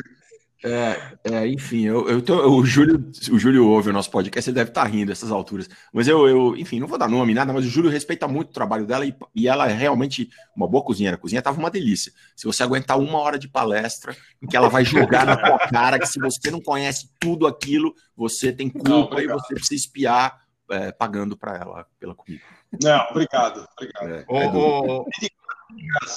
É, 0.63 0.95
é, 1.23 1.47
enfim, 1.47 1.86
eu, 1.88 2.07
eu 2.07 2.21
tô- 2.21 2.47
o, 2.55 2.63
Júlio, 2.63 3.09
o 3.32 3.39
Júlio 3.39 3.67
ouve 3.67 3.89
o 3.89 3.93
nosso 3.93 4.11
podcast, 4.11 4.47
ele 4.47 4.53
deve 4.55 4.69
estar 4.69 4.84
rindo 4.84 5.07
dessas 5.07 5.32
alturas. 5.32 5.67
Mas 5.91 6.07
eu, 6.07 6.27
eu, 6.27 6.55
enfim, 6.55 6.79
não 6.79 6.86
vou 6.86 6.99
dar 6.99 7.07
nome, 7.09 7.34
nada, 7.34 7.51
mas 7.51 7.65
o 7.65 7.67
Júlio 7.67 7.89
respeita 7.89 8.27
muito 8.27 8.49
o 8.49 8.53
trabalho 8.53 8.86
dela 8.86 9.03
e, 9.03 9.15
e 9.34 9.47
ela 9.47 9.67
é 9.67 9.73
realmente 9.73 10.29
uma 10.55 10.67
boa 10.67 10.84
cozinheira. 10.84 11.17
A 11.17 11.19
cozinha 11.19 11.41
tava 11.41 11.57
uma 11.57 11.71
delícia. 11.71 12.11
Se 12.36 12.45
você 12.45 12.61
aguentar 12.61 12.99
uma 12.99 13.17
hora 13.17 13.39
de 13.39 13.47
palestra, 13.47 14.15
em 14.39 14.45
que 14.45 14.55
ela 14.55 14.69
vai 14.69 14.86
jogar 14.86 15.25
na 15.25 15.36
tua 15.36 15.57
cara 15.67 15.97
que 15.97 16.05
se 16.05 16.19
você 16.19 16.51
não 16.51 16.61
conhece 16.61 17.09
tudo 17.19 17.47
aquilo, 17.47 17.95
você 18.15 18.51
tem 18.53 18.71
Não, 18.75 18.84
culpa 19.07 19.15
e 19.15 19.25
obrigado. 19.25 19.39
você 19.39 19.55
precisa 19.55 19.73
espiar 19.82 20.41
é, 20.69 20.91
pagando 20.91 21.36
para 21.36 21.57
ela 21.57 21.88
pela 21.99 22.13
comida. 22.13 22.43
Não, 22.82 23.07
obrigado, 23.09 23.67
obrigado. 23.78 24.07
É, 24.07 24.26
Ô, 24.28 24.38
é 24.38 24.47
duro. 24.47 25.05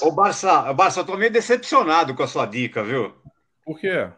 ô, 0.03 0.09
ô, 0.09 0.13
Barça, 0.13 0.73
Barça, 0.73 1.01
eu 1.01 1.05
tô 1.05 1.17
meio 1.17 1.33
decepcionado 1.33 2.15
com 2.15 2.23
a 2.23 2.29
sua 2.29 2.47
dica, 2.47 2.83
viu? 2.83 3.15
Por 3.65 3.79
quê? 3.79 4.09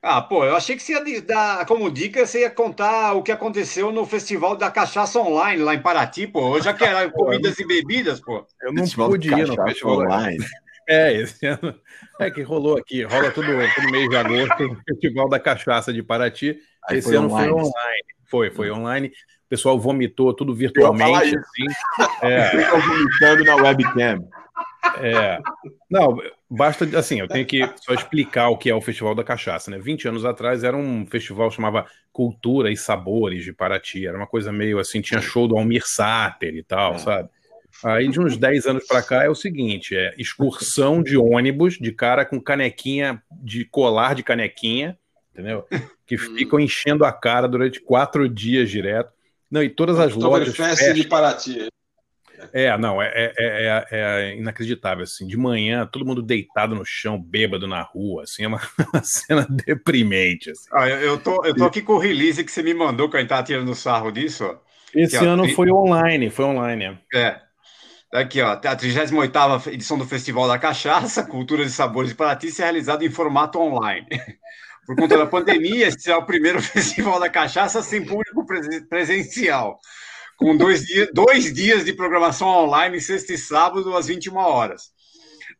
Ah, 0.00 0.22
pô, 0.22 0.44
eu 0.44 0.54
achei 0.54 0.76
que 0.76 0.82
você 0.82 0.92
ia 0.92 1.22
dar 1.22 1.66
como 1.66 1.90
dica, 1.90 2.24
você 2.24 2.40
ia 2.40 2.50
contar 2.50 3.14
o 3.14 3.22
que 3.22 3.32
aconteceu 3.32 3.90
no 3.90 4.06
Festival 4.06 4.56
da 4.56 4.70
Cachaça 4.70 5.18
Online 5.18 5.62
lá 5.62 5.74
em 5.74 5.82
Paraty, 5.82 6.26
pô. 6.28 6.56
Eu 6.56 6.62
já 6.62 6.72
que 6.72 6.84
era 6.84 7.10
comidas 7.10 7.58
e 7.58 7.66
bebidas, 7.66 8.20
pô. 8.20 8.46
Eu 8.62 8.72
não 8.72 8.84
Festival 8.84 9.10
pude 9.10 9.28
ir 9.28 9.46
no 9.46 9.64
festival 9.64 10.00
online. 10.00 10.38
É, 10.90 11.12
esse 11.12 11.44
ano. 11.44 11.78
É 12.18 12.30
que 12.30 12.40
rolou 12.40 12.78
aqui, 12.78 13.02
rola 13.02 13.30
todo, 13.30 13.46
todo 13.46 13.90
mês 13.90 14.08
de 14.08 14.16
agosto 14.16 14.64
o 14.64 14.76
Festival 14.88 15.28
da 15.28 15.38
Cachaça 15.38 15.92
de 15.92 16.02
Paraty. 16.02 16.58
Aí 16.88 16.96
esse 16.96 17.08
foi 17.08 17.16
ano 17.18 17.28
foi 17.28 17.40
online. 17.40 17.52
online. 17.52 18.04
Foi, 18.24 18.50
foi 18.50 18.70
online. 18.70 19.12
O 19.48 19.50
pessoal 19.50 19.78
vomitou 19.78 20.34
tudo 20.34 20.54
virtualmente. 20.54 21.34
Assim. 21.36 21.66
É, 22.22 22.70
vomitando 22.70 23.44
na 23.44 23.56
webcam. 23.56 24.28
é. 25.00 25.38
Não, 25.90 26.18
basta, 26.50 26.84
assim, 26.98 27.20
eu 27.20 27.26
tenho 27.28 27.46
que 27.46 27.60
só 27.76 27.94
explicar 27.94 28.50
o 28.50 28.58
que 28.58 28.68
é 28.68 28.74
o 28.74 28.80
Festival 28.80 29.14
da 29.14 29.24
Cachaça, 29.24 29.70
né? 29.70 29.78
20 29.78 30.06
anos 30.08 30.24
atrás 30.26 30.62
era 30.64 30.76
um 30.76 31.06
festival 31.06 31.48
que 31.48 31.56
chamava 31.56 31.86
Cultura 32.12 32.70
e 32.70 32.76
Sabores 32.76 33.42
de 33.42 33.52
Paraty. 33.54 34.06
Era 34.06 34.18
uma 34.18 34.26
coisa 34.26 34.52
meio 34.52 34.78
assim, 34.78 35.00
tinha 35.00 35.20
show 35.20 35.48
do 35.48 35.56
Almir 35.56 35.82
Sater 35.86 36.54
e 36.54 36.62
tal, 36.62 36.94
É. 36.94 36.98
sabe? 36.98 37.28
Aí 37.84 38.08
de 38.08 38.20
uns 38.20 38.36
10 38.36 38.66
anos 38.66 38.86
pra 38.86 39.02
cá 39.02 39.24
é 39.24 39.28
o 39.30 39.34
seguinte, 39.34 39.96
é 39.96 40.12
excursão 40.18 41.02
de 41.02 41.16
ônibus 41.16 41.78
de 41.78 41.92
cara 41.92 42.24
com 42.24 42.40
canequinha, 42.40 43.22
de 43.30 43.64
colar 43.64 44.14
de 44.14 44.22
canequinha, 44.22 44.98
entendeu? 45.32 45.64
Que 46.06 46.18
ficam 46.18 46.58
enchendo 46.58 47.04
a 47.04 47.12
cara 47.12 47.46
durante 47.46 47.80
quatro 47.80 48.28
dias 48.28 48.68
direto. 48.70 49.12
Não, 49.50 49.62
e 49.62 49.70
todas 49.70 49.98
as 49.98 50.14
lojas 50.14 50.54
fecham. 50.54 50.94
de 50.94 51.04
Paraty. 51.04 51.68
É, 52.52 52.76
não, 52.78 53.02
é, 53.02 53.10
é, 53.14 53.34
é, 53.36 53.86
é 53.90 54.36
inacreditável, 54.36 55.02
assim, 55.02 55.26
de 55.26 55.36
manhã, 55.36 55.86
todo 55.86 56.04
mundo 56.04 56.22
deitado 56.22 56.74
no 56.74 56.84
chão, 56.84 57.20
bêbado 57.20 57.66
na 57.66 57.82
rua, 57.82 58.22
assim, 58.22 58.44
é 58.44 58.48
uma, 58.48 58.60
uma 58.92 59.02
cena 59.02 59.46
deprimente, 59.50 60.50
assim. 60.50 60.68
Ah, 60.72 60.88
eu, 60.88 61.18
tô, 61.18 61.44
eu 61.44 61.54
tô 61.54 61.64
aqui 61.64 61.82
com 61.82 61.94
o 61.94 61.98
release 61.98 62.44
que 62.44 62.52
você 62.52 62.62
me 62.62 62.74
mandou, 62.74 63.10
que 63.10 63.16
a 63.16 63.20
gente 63.20 63.28
tava 63.28 63.42
tirando 63.42 63.74
sarro 63.74 64.12
disso, 64.12 64.44
ó. 64.44 64.56
Esse 64.94 65.16
Aqui, 65.16 65.26
ó, 65.26 65.30
ano 65.30 65.42
tri- 65.42 65.54
foi 65.54 65.70
online, 65.70 66.30
foi 66.30 66.44
online, 66.44 66.98
é. 67.12 67.18
É. 67.18 67.40
Aqui, 68.12 68.40
ó, 68.40 68.52
a 68.52 68.76
38ª 68.76 69.72
edição 69.72 69.98
do 69.98 70.06
Festival 70.06 70.48
da 70.48 70.58
Cachaça, 70.58 71.24
Culturas 71.24 71.70
e 71.70 71.74
Sabores 71.74 72.10
de 72.10 72.16
Paraty, 72.16 72.50
se 72.50 72.62
é 72.62 72.64
realizado 72.64 73.02
em 73.04 73.10
formato 73.10 73.58
online. 73.58 74.06
Por 74.88 74.96
conta 74.96 75.18
da 75.18 75.26
pandemia, 75.26 75.86
este 75.86 76.10
é 76.10 76.16
o 76.16 76.24
primeiro 76.24 76.62
Festival 76.64 77.20
da 77.20 77.28
Cachaça 77.28 77.82
sem 77.82 78.06
público 78.06 78.46
presen- 78.46 78.88
presencial, 78.88 79.78
com 80.38 80.56
dois, 80.56 80.82
dias, 80.86 81.10
dois 81.12 81.52
dias 81.52 81.84
de 81.84 81.92
programação 81.92 82.48
online, 82.48 82.98
sexta 82.98 83.34
e 83.34 83.38
sábado, 83.38 83.94
às 83.94 84.06
21 84.06 84.34
horas. 84.36 84.84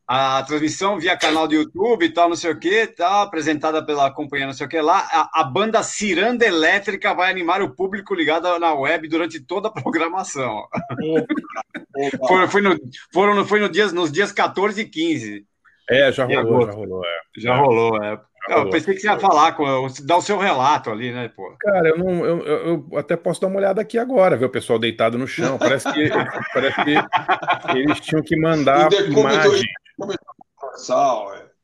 a 0.07 0.43
transmissão 0.45 0.99
via 0.99 1.15
canal 1.15 1.47
do 1.47 1.53
YouTube 1.55 2.07
e 2.07 2.09
tal, 2.09 2.31
não 2.31 2.37
sei 2.37 2.53
o 2.53 2.59
que, 2.59 2.87
tá 2.87 3.21
apresentada 3.21 3.85
pela 3.85 4.11
companhia 4.11 4.47
não 4.47 4.55
sei 4.55 4.65
o 4.67 4.71
que 4.71 4.81
lá. 4.81 5.07
A, 5.13 5.43
a, 5.43 5.45
banda 5.45 5.83
Ciranda 5.83 6.47
Elétrica 6.47 7.13
vai 7.13 7.31
animar 7.31 7.61
o 7.61 7.75
público 7.75 8.15
ligado 8.15 8.59
na 8.59 8.73
web 8.73 9.07
durante 9.09 9.41
toda 9.41 9.69
a 9.69 9.71
programação. 9.71 10.67
foi, 12.27 12.49
foi, 12.49 12.63
no, 12.63 12.79
foram, 13.13 13.45
foi 13.45 13.61
no 13.61 13.69
dias, 13.69 13.93
nos 13.93 14.11
dias 14.11 14.33
14 14.33 14.81
e 14.81 14.89
15. 14.89 15.47
É, 15.91 16.13
já 16.13 16.25
rolou, 16.25 16.67
já 16.67 16.73
rolou. 16.73 17.05
É. 17.05 17.19
Já 17.37 17.57
rolou, 17.57 18.03
é. 18.03 18.19
Eu 18.51 18.71
pensei 18.71 18.95
que 18.95 19.01
você 19.01 19.09
ia 19.09 19.19
falar, 19.19 19.57
dar 20.05 20.17
o 20.17 20.23
seu 20.23 20.39
relato 20.39 20.91
ali, 20.91 21.13
né, 21.13 21.29
pô? 21.29 21.55
Cara, 21.61 21.89
eu, 21.89 21.99
não, 21.99 22.25
eu, 22.25 22.43
eu, 22.45 22.99
até 22.99 23.17
posso 23.17 23.41
dar 23.41 23.49
uma 23.49 23.59
olhada 23.59 23.81
aqui 23.81 23.99
agora, 23.99 24.37
ver 24.37 24.47
o 24.47 24.51
pessoal 24.51 24.79
deitado 24.79 25.19
no 25.19 25.27
chão. 25.27 25.59
Parece 25.59 25.93
que, 25.93 26.09
parece 26.55 26.85
que 26.85 27.79
eles 27.79 28.01
tinham 28.01 28.23
que 28.23 28.37
mandar 28.39 28.91
imagem. 28.93 29.65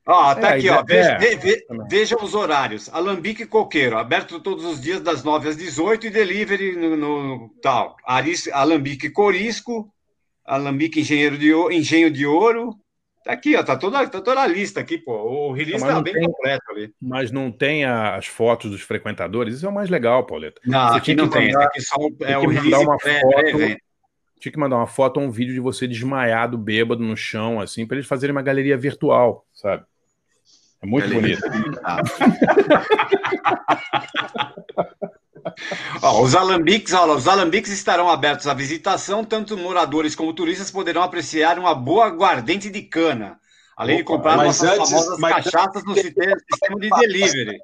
Ó, 0.06 0.34
tá 0.34 0.50
é, 0.50 0.58
aqui, 0.58 0.68
ó. 0.68 0.82
Veja, 0.84 1.12
é. 1.12 1.36
ve, 1.36 1.66
veja, 1.88 2.16
os 2.22 2.34
horários. 2.34 2.90
Alambique 2.92 3.46
Coqueiro, 3.46 3.96
aberto 3.96 4.38
todos 4.38 4.64
os 4.64 4.80
dias 4.80 5.00
das 5.00 5.24
9 5.24 5.48
às 5.48 5.56
18 5.56 6.06
e 6.06 6.10
delivery 6.10 6.76
no, 6.76 6.96
no 6.96 7.48
tal. 7.62 7.96
Aris, 8.04 8.48
Alambique 8.48 9.08
Corisco, 9.08 9.90
Alambique 10.44 11.00
Engenheiro 11.00 11.38
de, 11.38 11.52
Engenho 11.74 12.10
de 12.10 12.26
Ouro, 12.26 12.76
Tá 13.24 13.32
aqui, 13.32 13.56
ó, 13.56 13.62
tá 13.62 13.74
toda, 13.74 14.06
tá 14.06 14.20
toda 14.20 14.42
a 14.42 14.46
lista 14.46 14.80
aqui, 14.80 14.98
pô. 14.98 15.48
O 15.48 15.52
release 15.52 15.82
tá 15.82 16.02
bem 16.02 16.12
tem, 16.12 16.24
completo 16.24 16.70
ali. 16.70 16.92
Mas 17.00 17.32
não 17.32 17.50
tem 17.50 17.86
as 17.86 18.26
fotos 18.26 18.70
dos 18.70 18.82
frequentadores, 18.82 19.56
isso 19.56 19.64
é 19.64 19.68
o 19.68 19.72
mais 19.72 19.88
legal, 19.88 20.26
Pauleta. 20.26 20.60
Não, 20.66 20.90
você 20.90 20.98
aqui 20.98 21.14
não 21.14 21.30
tem. 21.30 21.50
Mandar, 21.50 21.64
aqui 21.64 21.80
só 21.80 21.96
é 22.20 22.36
o 22.36 22.46
release 22.46 22.84
uma 22.84 22.98
pré, 22.98 23.22
foto, 23.22 23.56
pré 23.56 23.78
Tinha 24.38 24.52
que 24.52 24.58
mandar 24.58 24.76
uma 24.76 24.86
foto 24.86 25.20
ou 25.20 25.26
um 25.26 25.30
vídeo 25.30 25.54
de 25.54 25.60
você 25.60 25.88
desmaiado, 25.88 26.58
bêbado 26.58 27.02
no 27.02 27.16
chão, 27.16 27.60
assim, 27.60 27.86
para 27.86 27.96
eles 27.96 28.06
fazerem 28.06 28.36
uma 28.36 28.42
galeria 28.42 28.76
virtual, 28.76 29.46
sabe? 29.54 29.84
É 30.82 30.86
muito 30.86 31.08
galeria 31.08 31.38
bonito. 31.40 31.80
Ó, 36.02 36.22
os 36.22 36.34
alambiques, 36.34 36.92
ó, 36.92 37.14
os 37.14 37.28
alambiques 37.28 37.72
estarão 37.72 38.08
abertos 38.08 38.46
à 38.46 38.54
visitação, 38.54 39.24
tanto 39.24 39.56
moradores 39.56 40.14
como 40.14 40.32
turistas 40.32 40.70
poderão 40.70 41.02
apreciar 41.02 41.58
uma 41.58 41.74
boa 41.74 42.06
aguardente 42.06 42.70
de 42.70 42.82
cana, 42.82 43.38
além 43.76 43.96
Opa, 43.96 44.02
de 44.02 44.04
comprar 44.04 44.36
nossas 44.36 44.70
antes, 44.70 44.90
famosas 44.90 45.20
cachaças 45.20 45.76
antes, 45.76 45.84
no 45.84 45.94
sistema, 45.94 46.36
de 46.80 46.90
delivery. 46.90 47.58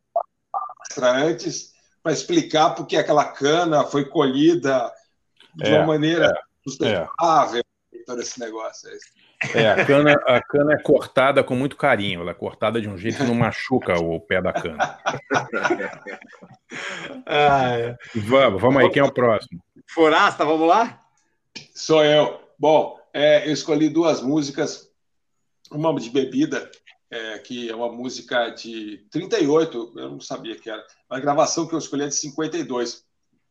Antes, 1.00 1.72
para 2.02 2.12
explicar 2.12 2.70
porque 2.70 2.96
aquela 2.96 3.24
cana 3.24 3.84
foi 3.84 4.04
colhida 4.04 4.92
de 5.54 5.68
é, 5.68 5.78
uma 5.78 5.86
maneira 5.86 6.26
é, 6.26 6.68
sustentável, 6.68 7.62
é. 7.94 7.98
todo 8.04 8.20
esse 8.20 8.40
negócio. 8.40 8.88
É 8.88 8.96
é, 9.54 9.68
a 9.68 9.84
cana, 9.84 10.12
a 10.26 10.42
cana 10.42 10.74
é 10.74 10.82
cortada 10.82 11.42
com 11.42 11.54
muito 11.54 11.76
carinho. 11.76 12.20
Ela 12.20 12.32
é 12.32 12.34
cortada 12.34 12.80
de 12.80 12.88
um 12.88 12.96
jeito 12.98 13.18
que 13.18 13.24
não 13.24 13.34
machuca 13.34 13.98
o 13.98 14.20
pé 14.20 14.42
da 14.42 14.52
cana. 14.52 14.98
Ah, 17.26 17.76
é. 17.76 17.96
Vamos, 18.14 18.60
vamos 18.60 18.82
aí, 18.82 18.90
quem 18.90 19.02
é 19.02 19.04
o 19.04 19.12
próximo? 19.12 19.60
Forasta, 19.88 20.44
vamos 20.44 20.68
lá? 20.68 21.00
Sou 21.74 22.04
eu. 22.04 22.40
Bom, 22.58 22.96
é, 23.12 23.48
eu 23.48 23.52
escolhi 23.52 23.88
duas 23.88 24.22
músicas. 24.22 24.88
Uma 25.70 25.94
de 25.98 26.10
bebida, 26.10 26.70
é, 27.10 27.38
que 27.38 27.70
é 27.70 27.74
uma 27.74 27.90
música 27.90 28.50
de 28.50 29.06
38, 29.10 29.94
eu 29.96 30.10
não 30.10 30.20
sabia 30.20 30.56
que 30.56 30.68
era. 30.68 30.84
A 31.08 31.18
gravação 31.18 31.66
que 31.66 31.74
eu 31.74 31.78
escolhi 31.78 32.04
é 32.04 32.08
de 32.08 32.14
52. 32.14 33.04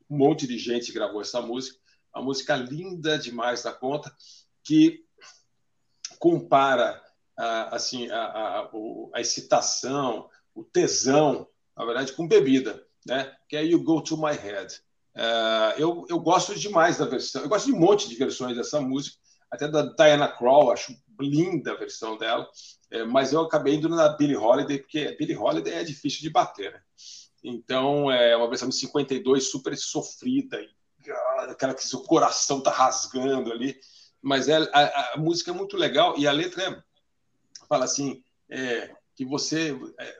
Um 0.09 0.17
monte 0.17 0.47
de 0.47 0.57
gente 0.57 0.91
gravou 0.91 1.21
essa 1.21 1.41
música. 1.41 1.77
Uma 2.15 2.23
música 2.23 2.55
linda 2.55 3.17
demais 3.17 3.63
da 3.63 3.71
conta, 3.71 4.13
que 4.63 5.03
compara 6.19 7.01
assim 7.71 8.09
a, 8.09 8.21
a, 8.21 8.69
a, 9.15 9.21
excitação, 9.21 10.29
o 10.53 10.63
tesão, 10.63 11.47
na 11.77 11.85
verdade, 11.85 12.11
com 12.11 12.27
bebida, 12.27 12.85
né? 13.05 13.33
Que 13.47 13.55
é 13.55 13.63
You 13.63 13.81
Go 13.81 14.01
to 14.01 14.17
My 14.17 14.33
Head. 14.33 14.75
Uh, 15.15 15.79
eu, 15.79 16.05
eu 16.09 16.19
gosto 16.19 16.53
demais 16.53 16.97
da 16.97 17.05
versão, 17.05 17.41
eu 17.41 17.49
gosto 17.49 17.65
de 17.65 17.73
um 17.73 17.79
monte 17.79 18.07
de 18.09 18.15
versões 18.15 18.55
dessa 18.55 18.79
música, 18.79 19.17
até 19.49 19.67
da 19.67 19.81
Diana 19.81 20.27
Krall, 20.27 20.71
acho 20.71 20.95
linda 21.19 21.71
a 21.71 21.77
versão 21.77 22.17
dela, 22.17 22.47
é, 22.91 23.03
mas 23.03 23.33
eu 23.33 23.41
acabei 23.41 23.75
indo 23.75 23.89
na 23.89 24.09
Billie 24.09 24.37
Holiday, 24.37 24.79
porque 24.79 25.15
Billie 25.17 25.35
Holiday 25.35 25.73
é 25.73 25.83
difícil 25.83 26.21
de 26.21 26.29
bater, 26.29 26.71
né? 26.71 26.81
Então, 27.43 28.11
é 28.11 28.35
uma 28.35 28.47
versão 28.47 28.69
de 28.69 28.75
52 28.75 29.49
super 29.49 29.75
sofrida, 29.77 30.59
aquela 31.49 31.73
que 31.73 31.85
seu 31.85 32.01
coração 32.03 32.61
tá 32.61 32.69
rasgando 32.69 33.51
ali 33.51 33.77
mas 34.21 34.49
é, 34.49 34.57
a, 34.73 35.13
a, 35.13 35.17
música 35.17 35.51
é 35.51 35.53
muito 35.53 35.77
legal 35.77 36.15
e 36.17 36.27
a 36.27 36.31
letra 36.31 36.63
é, 36.63 36.83
fala 37.67 37.85
assim 37.85 38.23
é, 38.49 38.93
que 39.15 39.25
você 39.25 39.77
é, 39.99 40.17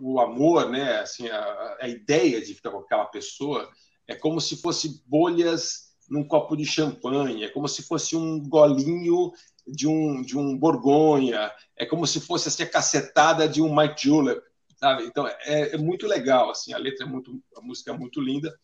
o 0.00 0.18
amor, 0.20 0.70
né, 0.70 0.98
assim 0.98 1.28
a, 1.28 1.76
a, 1.80 1.88
ideia 1.88 2.40
de 2.40 2.54
ficar 2.54 2.70
com 2.70 2.78
aquela 2.78 3.06
pessoa 3.06 3.70
é 4.06 4.14
como 4.14 4.40
se 4.40 4.56
fosse 4.56 5.02
bolhas 5.06 5.90
num 6.08 6.26
copo 6.26 6.56
de 6.56 6.64
champanhe, 6.64 7.44
é 7.44 7.48
como 7.48 7.68
se 7.68 7.82
fosse 7.82 8.16
um 8.16 8.40
golinho 8.40 9.30
de 9.66 9.86
um 9.86 10.22
de 10.22 10.36
um 10.36 10.58
borgonha, 10.58 11.52
é 11.76 11.86
como 11.86 12.06
se 12.06 12.20
fosse 12.20 12.48
assim, 12.48 12.64
a 12.64 12.68
cacetada 12.68 13.48
de 13.48 13.62
um 13.62 13.74
Mike 13.74 14.08
Julep, 14.08 14.42
sabe? 14.76 15.04
Então 15.04 15.26
é, 15.26 15.74
é 15.74 15.78
muito 15.78 16.06
legal 16.06 16.50
assim, 16.50 16.72
a 16.72 16.78
letra 16.78 17.06
é 17.06 17.08
muito 17.08 17.40
a 17.56 17.60
música 17.60 17.92
é 17.92 17.96
muito 17.96 18.20
linda. 18.20 18.58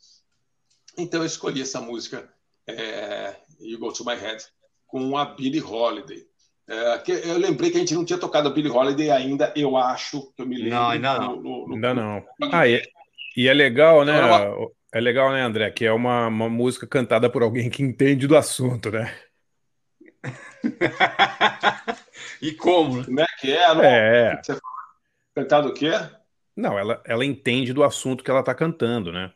Então 0.99 1.21
eu 1.21 1.27
escolhi 1.27 1.63
essa 1.63 1.81
música 1.81 2.29
é, 2.69 3.35
You 3.61 3.79
Go 3.79 3.93
To 3.93 4.05
My 4.05 4.17
Head, 4.17 4.45
com 4.87 5.17
a 5.17 5.25
Billie 5.25 5.63
Holiday. 5.63 6.25
É, 6.69 6.99
que 6.99 7.13
eu 7.13 7.39
lembrei 7.39 7.71
que 7.71 7.77
a 7.77 7.81
gente 7.81 7.95
não 7.95 8.05
tinha 8.05 8.19
tocado 8.19 8.49
a 8.49 8.53
Billie 8.53 8.71
Holiday 8.71 9.11
ainda, 9.11 9.53
eu 9.55 9.77
acho, 9.77 10.33
que 10.35 10.43
eu 10.43 10.47
me 10.47 10.57
lembro. 10.57 10.75
Não, 10.75 10.89
ainda 10.89 11.19
não. 11.19 11.37
No, 11.37 11.43
no, 11.43 11.69
no... 11.69 11.75
Ainda 11.75 11.95
não. 11.95 12.25
Ah, 12.53 12.67
e, 12.67 12.83
e, 13.37 13.49
é 13.49 13.55
legal, 13.55 14.05
né? 14.05 14.15
É 14.93 15.01
legal, 15.01 15.31
né, 15.31 15.43
André? 15.43 15.71
Que 15.71 15.85
é 15.85 15.93
uma, 15.93 16.27
uma 16.27 16.49
música 16.49 16.87
cantada 16.87 17.31
por 17.31 17.43
alguém 17.43 17.71
que 17.71 17.83
entende 17.83 18.27
do 18.27 18.37
assunto, 18.37 18.91
né? 18.91 19.15
e 22.43 22.53
como? 22.53 23.05
Como 23.05 23.21
é 23.21 23.27
que 23.39 23.53
é? 23.53 23.75
Não? 23.75 23.83
É. 23.83 24.43
Você 24.43 24.59
cantado 25.35 25.69
o 25.69 25.75
quê? 25.75 25.93
Não, 26.57 26.79
ela, 26.79 27.03
ela 27.05 27.25
entende 27.25 27.73
do 27.73 27.85
assunto 27.85 28.25
que 28.25 28.31
ela 28.31 28.41
está 28.41 28.55
cantando, 28.55 29.13
né? 29.13 29.33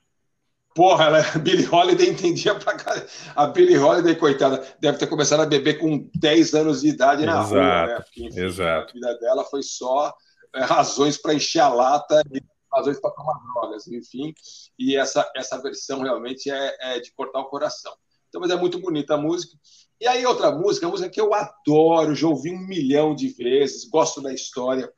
Porra, 0.74 1.06
ela, 1.06 1.18
a 1.18 1.38
Billie 1.38 1.68
Holiday 1.68 2.08
entendia 2.08 2.54
pra 2.54 2.76
caralho. 2.76 3.06
A 3.34 3.46
Billie 3.46 3.78
Holiday, 3.78 4.14
coitada, 4.14 4.64
deve 4.78 4.98
ter 4.98 5.06
começado 5.06 5.40
a 5.40 5.46
beber 5.46 5.78
com 5.78 6.08
10 6.14 6.54
anos 6.54 6.82
de 6.82 6.88
idade 6.88 7.26
na 7.26 7.40
exato, 7.40 7.54
rua, 7.54 7.86
né? 7.86 8.00
Porque, 8.00 8.24
enfim, 8.24 8.40
exato. 8.40 8.90
A 8.90 8.92
vida 8.92 9.18
dela 9.18 9.44
foi 9.44 9.62
só 9.62 10.14
é, 10.54 10.62
razões 10.62 11.16
para 11.16 11.34
encher 11.34 11.60
a 11.60 11.68
lata 11.68 12.22
e 12.32 12.40
razões 12.72 13.00
para 13.00 13.10
tomar 13.10 13.40
drogas, 13.52 13.88
enfim. 13.88 14.32
E 14.78 14.96
essa, 14.96 15.28
essa 15.34 15.60
versão 15.60 16.02
realmente 16.02 16.50
é, 16.50 16.76
é, 16.80 17.00
de 17.00 17.12
cortar 17.12 17.40
o 17.40 17.48
coração. 17.48 17.92
Então, 18.28 18.40
mas 18.40 18.50
é 18.50 18.56
muito 18.56 18.78
bonita 18.78 19.14
a 19.14 19.18
música. 19.18 19.56
E 20.00 20.06
aí, 20.06 20.24
outra 20.24 20.52
música, 20.52 20.86
a 20.86 20.90
música 20.90 21.10
que 21.10 21.20
eu 21.20 21.34
adoro, 21.34 22.14
já 22.14 22.28
ouvi 22.28 22.52
um 22.52 22.66
milhão 22.66 23.12
de 23.14 23.28
vezes, 23.28 23.88
gosto 23.90 24.22
da 24.22 24.32
história 24.32 24.90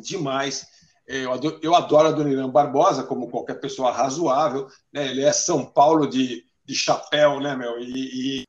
demais 0.00 0.66
eu 1.06 1.32
adoro, 1.32 1.58
eu 1.62 1.74
adoro 1.74 2.08
Adoniran 2.08 2.48
Barbosa, 2.48 3.04
como 3.04 3.30
qualquer 3.30 3.60
pessoa 3.60 3.92
razoável. 3.92 4.68
Né? 4.92 5.08
Ele 5.08 5.22
é 5.22 5.32
São 5.32 5.64
Paulo 5.64 6.06
de, 6.06 6.46
de 6.64 6.74
chapéu, 6.74 7.40
né, 7.40 7.54
meu? 7.54 7.78
E, 7.78 8.42
e... 8.42 8.44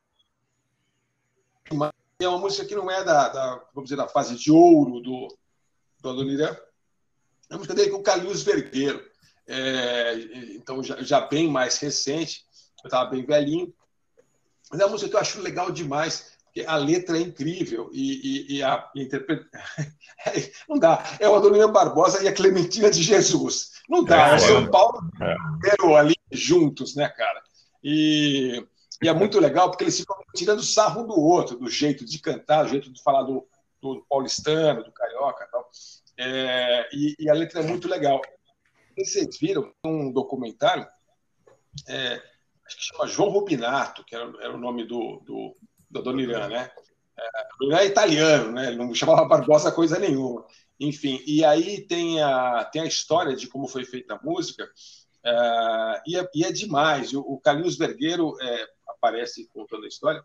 é 2.18 2.28
uma 2.28 2.38
música 2.38 2.66
que 2.66 2.74
não 2.74 2.90
é 2.90 3.04
da, 3.04 3.28
da, 3.28 3.56
vamos 3.74 3.90
dizer, 3.90 3.96
da 3.96 4.08
fase 4.08 4.36
de 4.36 4.50
ouro 4.50 5.00
do, 5.00 5.28
do 6.00 6.08
Adoniran. 6.08 6.56
É 7.48 7.54
uma 7.54 7.58
música 7.58 7.74
dele 7.74 7.90
com 7.90 7.98
o 7.98 8.02
Carlos 8.02 8.42
Vergueiro. 8.42 9.04
É, 9.46 10.14
então, 10.54 10.82
já, 10.82 11.00
já, 11.02 11.20
bem 11.20 11.48
mais 11.48 11.78
recente. 11.78 12.46
Eu 12.82 12.88
estava 12.88 13.10
bem 13.10 13.24
velhinho. 13.24 13.72
Mas 14.70 14.80
é 14.80 14.84
uma 14.84 14.92
música 14.92 15.10
que 15.10 15.16
eu 15.16 15.20
acho 15.20 15.40
legal 15.40 15.70
demais 15.70 16.35
a 16.64 16.76
letra 16.76 17.18
é 17.18 17.20
incrível 17.20 17.90
e, 17.92 18.54
e, 18.54 18.56
e 18.56 18.62
a 18.62 18.90
interpretação. 18.96 19.50
não 20.68 20.78
dá. 20.78 21.02
É 21.20 21.28
o 21.28 21.34
Adoniran 21.34 21.70
Barbosa 21.70 22.22
e 22.22 22.28
a 22.28 22.32
Clementina 22.32 22.90
de 22.90 23.02
Jesus. 23.02 23.72
Não 23.88 24.02
dá. 24.02 24.30
É, 24.30 24.34
é 24.34 24.38
São 24.38 24.70
Paulo 24.70 25.00
é. 25.20 25.96
ali 25.96 26.14
juntos, 26.30 26.94
né, 26.94 27.08
cara? 27.08 27.42
E, 27.82 28.64
e, 29.02 29.08
é 29.08 29.12
muito 29.12 29.38
legal 29.38 29.70
porque 29.70 29.84
eles 29.84 29.98
ficam 29.98 30.16
tirando 30.34 30.62
sarro 30.62 31.02
um 31.02 31.06
do 31.06 31.20
outro, 31.20 31.58
do 31.58 31.68
jeito 31.68 32.04
de 32.04 32.18
cantar, 32.18 32.64
do 32.64 32.70
jeito 32.70 32.92
de 32.92 33.02
falar 33.02 33.22
do, 33.22 33.46
do 33.80 34.04
paulistano, 34.08 34.82
do 34.82 34.92
carioca 34.92 35.44
e 35.44 35.50
tal. 35.50 35.70
É, 36.18 36.88
e, 36.92 37.16
e, 37.18 37.30
a 37.30 37.34
letra 37.34 37.60
é 37.60 37.62
muito 37.62 37.88
legal. 37.88 38.20
Vocês 38.96 39.38
viram 39.38 39.72
um 39.84 40.10
documentário, 40.10 40.86
é, 41.86 42.22
acho 42.66 42.76
que 42.78 42.84
chama 42.84 43.06
João 43.06 43.28
Rubinato, 43.28 44.02
que 44.04 44.14
era, 44.14 44.24
era 44.40 44.54
o 44.54 44.58
nome 44.58 44.84
do, 44.86 45.20
do 45.26 45.54
do 45.96 46.10
Adoniran, 46.10 46.48
né? 46.48 46.70
É, 47.18 47.74
é 47.76 47.86
italiano, 47.86 48.52
né? 48.52 48.68
Ele 48.68 48.76
não 48.76 48.94
chamava 48.94 49.24
Barbosa 49.24 49.72
coisa 49.72 49.98
nenhuma. 49.98 50.44
Enfim, 50.78 51.22
e 51.26 51.44
aí 51.44 51.86
tem 51.86 52.22
a, 52.22 52.64
tem 52.64 52.82
a 52.82 52.86
história 52.86 53.34
de 53.34 53.48
como 53.48 53.66
foi 53.66 53.84
feita 53.84 54.14
a 54.14 54.20
música, 54.22 54.68
é, 55.24 56.02
e, 56.06 56.18
é, 56.18 56.28
e, 56.34 56.44
é, 56.44 56.52
demais. 56.52 57.12
O, 57.12 57.20
o 57.20 57.40
Carlinhos 57.40 57.76
Vergueiro 57.76 58.36
é, 58.40 58.66
aparece 58.88 59.48
contando 59.52 59.84
a 59.84 59.88
história, 59.88 60.22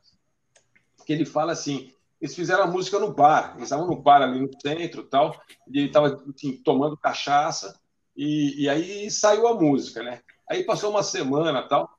que 1.06 1.14
ele 1.14 1.26
fala 1.26 1.54
assim, 1.54 1.92
eles 2.20 2.36
fizeram 2.36 2.64
a 2.64 2.68
música 2.68 3.00
no 3.00 3.14
bar. 3.14 3.54
Eles 3.56 3.64
estavam 3.64 3.88
no 3.88 3.96
bar 3.96 4.22
ali 4.22 4.40
no 4.40 4.50
centro 4.62 5.04
tal, 5.04 5.42
e 5.68 5.80
ele 5.80 5.88
estava 5.88 6.22
assim, 6.36 6.58
tomando 6.58 6.98
cachaça, 6.98 7.80
e, 8.16 8.64
e 8.64 8.70
aí 8.70 9.10
saiu 9.10 9.48
a 9.48 9.60
música, 9.60 10.04
né? 10.04 10.22
Aí 10.50 10.64
passou 10.64 10.92
uma 10.92 11.02
semana 11.02 11.68
tal, 11.68 11.90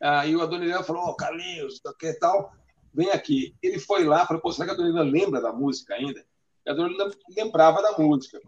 aí 0.00 0.36
o 0.36 0.42
Adoniran 0.42 0.82
falou, 0.82 1.04
ô, 1.04 1.16
Carlinhos, 1.16 1.80
que 1.98 2.12
tal, 2.14 2.52
vem 2.92 3.10
aqui. 3.10 3.54
Ele 3.62 3.78
foi 3.78 4.04
lá, 4.04 4.26
falou, 4.26 4.42
pô, 4.42 4.52
será 4.52 4.66
que 4.66 4.70
a 4.72 4.74
Adoniran 4.74 5.02
lembra 5.04 5.40
da 5.40 5.52
música 5.52 5.94
ainda? 5.94 6.24
E 6.64 6.70
a 6.70 6.72
Adoniran 6.72 7.10
lembrava 7.36 7.82
da 7.82 7.92
música. 7.98 8.40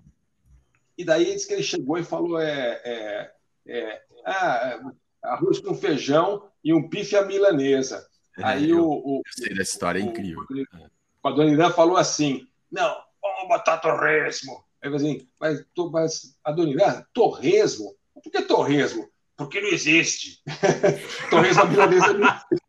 E 0.96 1.04
daí 1.04 1.24
disse 1.24 1.46
que 1.46 1.54
ele 1.54 1.62
chegou 1.62 1.98
e 1.98 2.04
falou, 2.04 2.40
é, 2.40 2.80
é, 2.84 3.32
é 3.66 4.02
ah, 4.24 4.80
arroz 5.22 5.58
com 5.58 5.74
feijão 5.74 6.48
e 6.62 6.72
um 6.72 6.88
bife 6.88 7.16
à 7.16 7.24
milanesa. 7.24 8.06
É, 8.38 8.44
Aí 8.44 8.70
eu- 8.70 8.84
o, 8.84 9.18
o, 9.18 9.22
Eu 9.24 9.32
sei 9.32 9.54
dessa 9.54 9.72
história, 9.72 9.98
é 9.98 10.02
incrível. 10.02 10.44
o 11.22 11.28
Adoniran 11.28 11.70
falou 11.70 11.96
assim: 11.96 12.46
não, 12.70 12.96
vamos 13.22 13.48
botar 13.48 13.78
torresmo. 13.78 14.64
Aí 14.82 14.90
eu 14.90 14.96
assim, 14.96 15.28
mas, 15.40 15.64
mas 15.92 16.36
Adoniran, 16.44 17.04
torresmo? 17.12 17.94
Por 18.12 18.30
que 18.30 18.42
torresmo? 18.42 19.08
Porque 19.36 19.60
não 19.60 19.68
existe. 19.68 20.42
torresmo 21.30 21.62
à 21.62 21.66
milanesa 21.66 22.12
não 22.12 22.28
existe. 22.28 22.63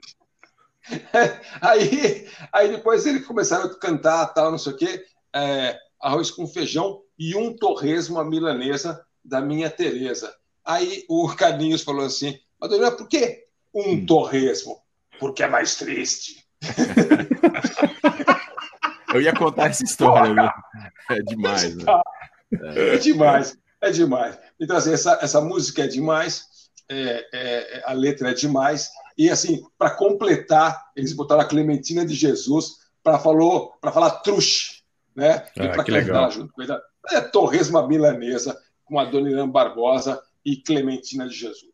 aí, 1.61 2.27
aí 2.51 2.69
depois 2.69 3.05
eles 3.05 3.25
começaram 3.25 3.65
a 3.65 3.79
cantar, 3.79 4.27
tal, 4.27 4.51
não 4.51 4.57
sei 4.57 4.73
o 4.73 4.77
quê, 4.77 5.05
é, 5.33 5.77
arroz 6.01 6.31
com 6.31 6.47
feijão 6.47 7.01
e 7.17 7.36
um 7.36 7.55
torresmo 7.55 8.19
à 8.19 8.25
milanesa 8.25 9.03
da 9.23 9.41
minha 9.41 9.69
Tereza. 9.69 10.33
Aí 10.63 11.03
o 11.09 11.27
Carlinhos 11.36 11.83
falou 11.83 12.05
assim, 12.05 12.39
Adoniran, 12.61 12.95
por 12.95 13.07
que 13.07 13.45
um 13.73 14.05
torresmo? 14.05 14.79
Porque 15.19 15.43
é 15.43 15.47
mais 15.47 15.75
triste. 15.75 16.45
Eu 19.13 19.21
ia 19.21 19.33
contar 19.33 19.67
essa 19.67 19.83
história, 19.83 20.33
viu? 20.33 20.49
É 21.09 21.21
demais, 21.21 21.75
né? 21.75 21.86
É 22.75 22.97
demais, 22.97 23.57
é 23.81 23.89
demais. 23.89 24.38
Então, 24.59 24.75
assim, 24.75 24.91
essa, 24.91 25.17
essa 25.21 25.39
música 25.39 25.86
é 25.86 25.88
demais, 25.88 26.45
é, 26.89 27.25
é, 27.33 27.83
a 27.86 27.93
letra 27.93 28.31
é 28.31 28.33
demais, 28.33 28.89
e 29.18 29.30
assim, 29.30 29.63
para 29.78 29.91
completar, 29.91 30.91
eles 30.95 31.13
botaram 31.13 31.41
a 31.41 31.45
Clementina 31.45 32.05
de 32.05 32.13
Jesus 32.13 32.86
para 33.01 33.20
falou 33.20 33.74
para 33.80 33.91
falar 33.91 34.09
truxe, 34.22 34.82
né? 35.16 35.45
Ah, 35.57 35.70
para 35.70 35.84
que 35.84 35.91
legal. 35.91 36.32
junto 36.32 36.51
com 36.53 36.61
ele. 36.61 36.74
É 37.11 37.22
Torresma 37.22 37.88
Milanesa, 37.88 38.57
com 38.84 38.99
a 38.99 39.05
Dona 39.05 39.30
Irã 39.30 39.47
Barbosa 39.47 40.22
e 40.43 40.57
Clementina 40.57 41.28
de 41.28 41.36
Jesus. 41.36 41.72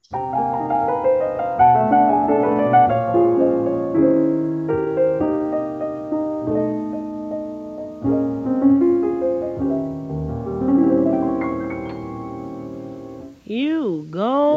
You 13.46 14.08
go 14.10 14.51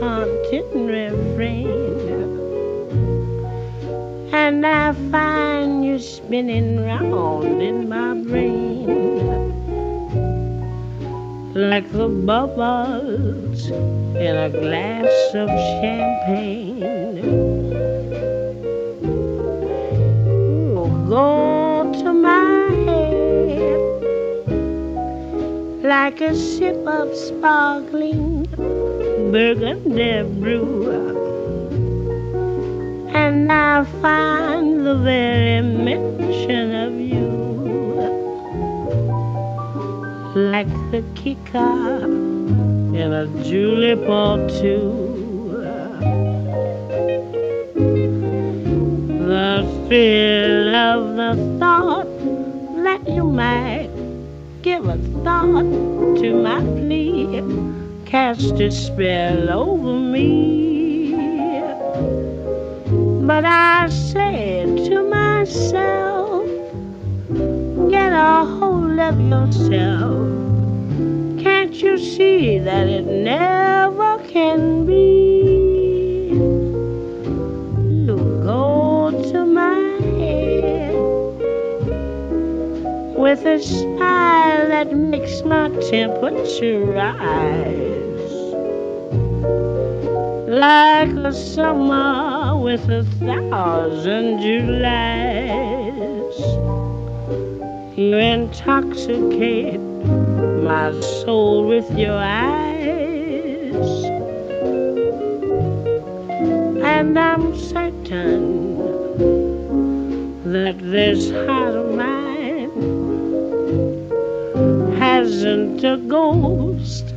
haunting 0.00 0.86
refrain. 0.86 1.66
And 4.32 4.66
I 4.66 4.92
find 5.10 5.84
you 5.84 5.98
spinning 5.98 6.84
round 6.84 7.62
in 7.62 7.88
my 7.88 8.14
brain 8.14 8.66
like 11.56 11.90
the 11.90 12.08
bubbles 12.08 13.70
in 13.70 14.36
a 14.36 14.50
glass 14.50 15.34
of 15.34 15.48
champagne. 15.80 17.16
You 20.74 20.84
go 21.08 21.90
to 22.02 22.12
my 22.12 22.68
head 22.84 23.80
like 25.82 26.20
a 26.20 26.34
sip 26.36 26.86
of 26.86 27.16
sparkling 27.16 28.25
burgundy 29.32 30.02
er 30.02 30.24
brew. 30.24 30.90
And 33.14 33.50
I 33.50 33.84
find 34.02 34.86
the 34.86 34.94
very 34.96 35.62
mention 35.62 36.74
of 36.74 36.92
you 37.00 37.16
like 40.34 40.74
the 40.90 41.02
kicker 41.14 42.04
in 43.02 43.12
a 43.12 43.26
julep 43.42 44.08
or 44.08 44.36
two. 44.60 45.06
The 49.26 49.52
thrill 49.86 50.74
of 50.74 51.16
the 51.16 51.58
thought 51.58 52.06
that 52.84 53.08
you 53.08 53.24
might 53.24 53.90
give 54.62 54.86
a 54.86 54.98
thought 55.24 55.70
to 56.20 56.34
my 56.42 56.60
plea 56.60 57.75
cast 58.06 58.60
a 58.60 58.70
spell 58.70 59.50
over 59.50 59.92
me. 59.92 61.10
But 63.26 63.44
I 63.44 63.88
said 63.88 64.76
to 64.86 65.02
myself, 65.02 66.46
get 67.90 68.12
a 68.12 68.44
hold 68.44 68.98
of 69.00 69.20
yourself. 69.20 70.28
Can't 71.42 71.74
you 71.74 71.98
see 71.98 72.60
that 72.60 72.86
it 72.86 73.06
never 73.06 74.18
can 74.28 74.86
be? 74.86 76.28
You 78.06 78.16
go 78.44 79.10
to 79.32 79.44
my 79.44 79.80
head 80.20 80.94
with 83.18 83.44
a 83.44 83.60
smile 83.60 84.68
that 84.68 84.94
makes 84.94 85.42
my 85.42 85.68
temperature 85.90 86.84
rise. 86.84 87.85
Like 90.56 91.10
a 91.10 91.34
summer 91.34 92.56
with 92.56 92.88
a 92.88 93.04
thousand 93.20 94.40
Julys. 94.40 94.78
You 97.98 98.16
intoxicate 98.16 99.78
my 99.78 100.98
soul 101.22 101.66
with 101.68 101.90
your 101.98 102.16
eyes. 102.16 104.04
And 106.82 107.18
I'm 107.18 107.54
certain 107.54 108.78
that 110.52 110.78
this 110.78 111.30
heart 111.32 111.74
of 111.74 111.94
mine 111.94 112.70
hasn't 114.96 115.84
a 115.84 115.98
ghost 115.98 117.12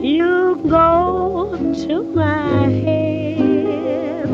You 0.04 0.60
go 0.68 1.56
to 1.86 2.02
my 2.14 2.68
head. 2.84 4.28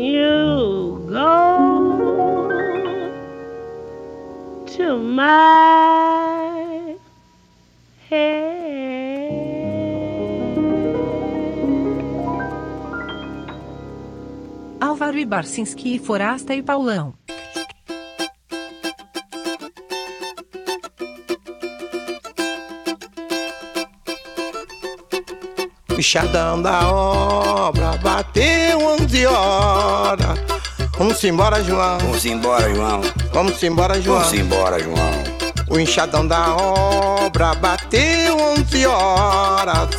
You 0.00 1.06
go 1.12 2.48
to 4.66 4.98
my 4.98 5.73
E 15.16 15.24
Barcinski 15.24 15.94
e 15.94 15.98
Forasta 15.98 16.54
e 16.54 16.62
Paulão. 16.62 17.14
Bichadão 25.96 26.60
da 26.60 26.88
obra, 26.88 27.96
bateu 27.98 28.78
11 28.78 29.26
horas. 29.26 30.38
Vamos 30.98 31.22
embora, 31.24 31.62
João. 31.62 31.98
Vamos 31.98 32.24
embora, 32.26 32.74
João. 32.74 33.00
Vamos 33.32 33.62
embora, 33.62 34.00
João. 34.00 34.18
Vamos 34.18 34.34
embora, 34.34 34.78
João. 34.80 35.24
O 35.70 35.78
enxadão 35.78 36.26
da 36.26 36.56
obra 36.56 37.54
bateu 37.54 38.36
11 38.36 38.86
horas. 38.86 39.90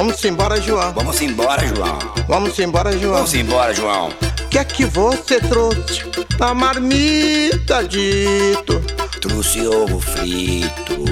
Vamos 0.00 0.24
embora, 0.24 0.58
João. 0.58 0.94
Vamos 0.94 1.20
embora, 1.20 1.68
João. 1.68 1.98
Vamos 2.26 2.58
embora, 2.58 2.98
João. 2.98 3.16
Vamos 3.16 3.34
embora, 3.34 3.74
João. 3.74 4.08
O 4.08 4.48
que 4.48 4.58
é 4.58 4.64
que 4.64 4.86
você 4.86 5.38
trouxe 5.40 6.02
na 6.38 6.54
marmita, 6.54 7.84
dito? 7.84 8.80
Trouxe 9.20 9.66
ovo 9.66 10.00
frito. 10.00 11.04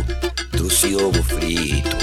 Trouxe 0.52 0.96
ovo 0.96 1.22
frito. 1.22 1.98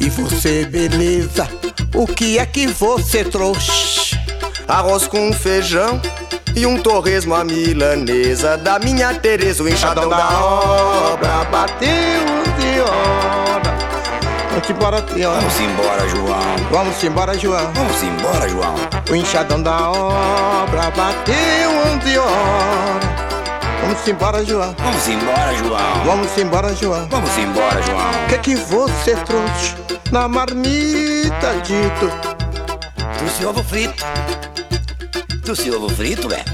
E 0.00 0.10
você, 0.10 0.64
beleza? 0.64 1.48
O 1.94 2.04
que 2.04 2.36
é 2.36 2.46
que 2.46 2.66
você 2.66 3.22
trouxe? 3.22 4.18
arroz 4.66 5.06
com 5.06 5.32
feijão 5.32 6.02
e 6.56 6.66
um 6.66 6.78
torresmo 6.78 7.32
à 7.32 7.44
milanesa 7.44 8.56
da 8.56 8.80
minha 8.80 9.14
Tereza, 9.14 9.62
o 9.62 9.68
enxadão 9.68 10.08
da 10.08 10.40
obra 10.40 11.44
bateu 11.44 11.88
de 12.58 12.80
hora. 12.80 13.31
Vamos 14.62 14.70
embora, 14.70 15.04
João. 15.18 15.40
Vamos 15.40 15.60
embora, 15.60 16.08
João. 16.08 16.62
Vamos 16.70 17.04
embora, 17.04 17.38
João. 17.38 17.72
Vamos 17.72 18.02
embora, 18.02 18.48
João. 18.48 18.74
O 19.10 19.16
enxadão 19.16 19.60
da 19.60 19.90
obra 19.90 20.82
bateu 20.92 21.70
11 21.96 22.18
horas. 22.18 23.12
Vamos 23.82 24.06
embora, 24.06 24.44
João. 24.44 24.76
Vamos 24.78 25.08
embora, 25.08 25.54
João. 25.56 26.04
Vamos 26.04 26.38
embora, 26.38 26.74
João. 26.76 27.08
Vamos 27.08 27.38
embora, 27.38 27.82
João. 27.82 28.10
O 28.24 28.28
que 28.28 28.38
que 28.38 28.54
você 28.54 29.16
trouxe 29.16 29.74
na 30.12 30.28
marmita, 30.28 31.54
dito? 31.64 32.10
Trouxe 33.18 33.44
ovo 33.44 33.64
frito. 33.64 34.04
Trouxe 35.44 35.70
ovo 35.72 35.88
frito, 35.88 36.28
velho. 36.28 36.44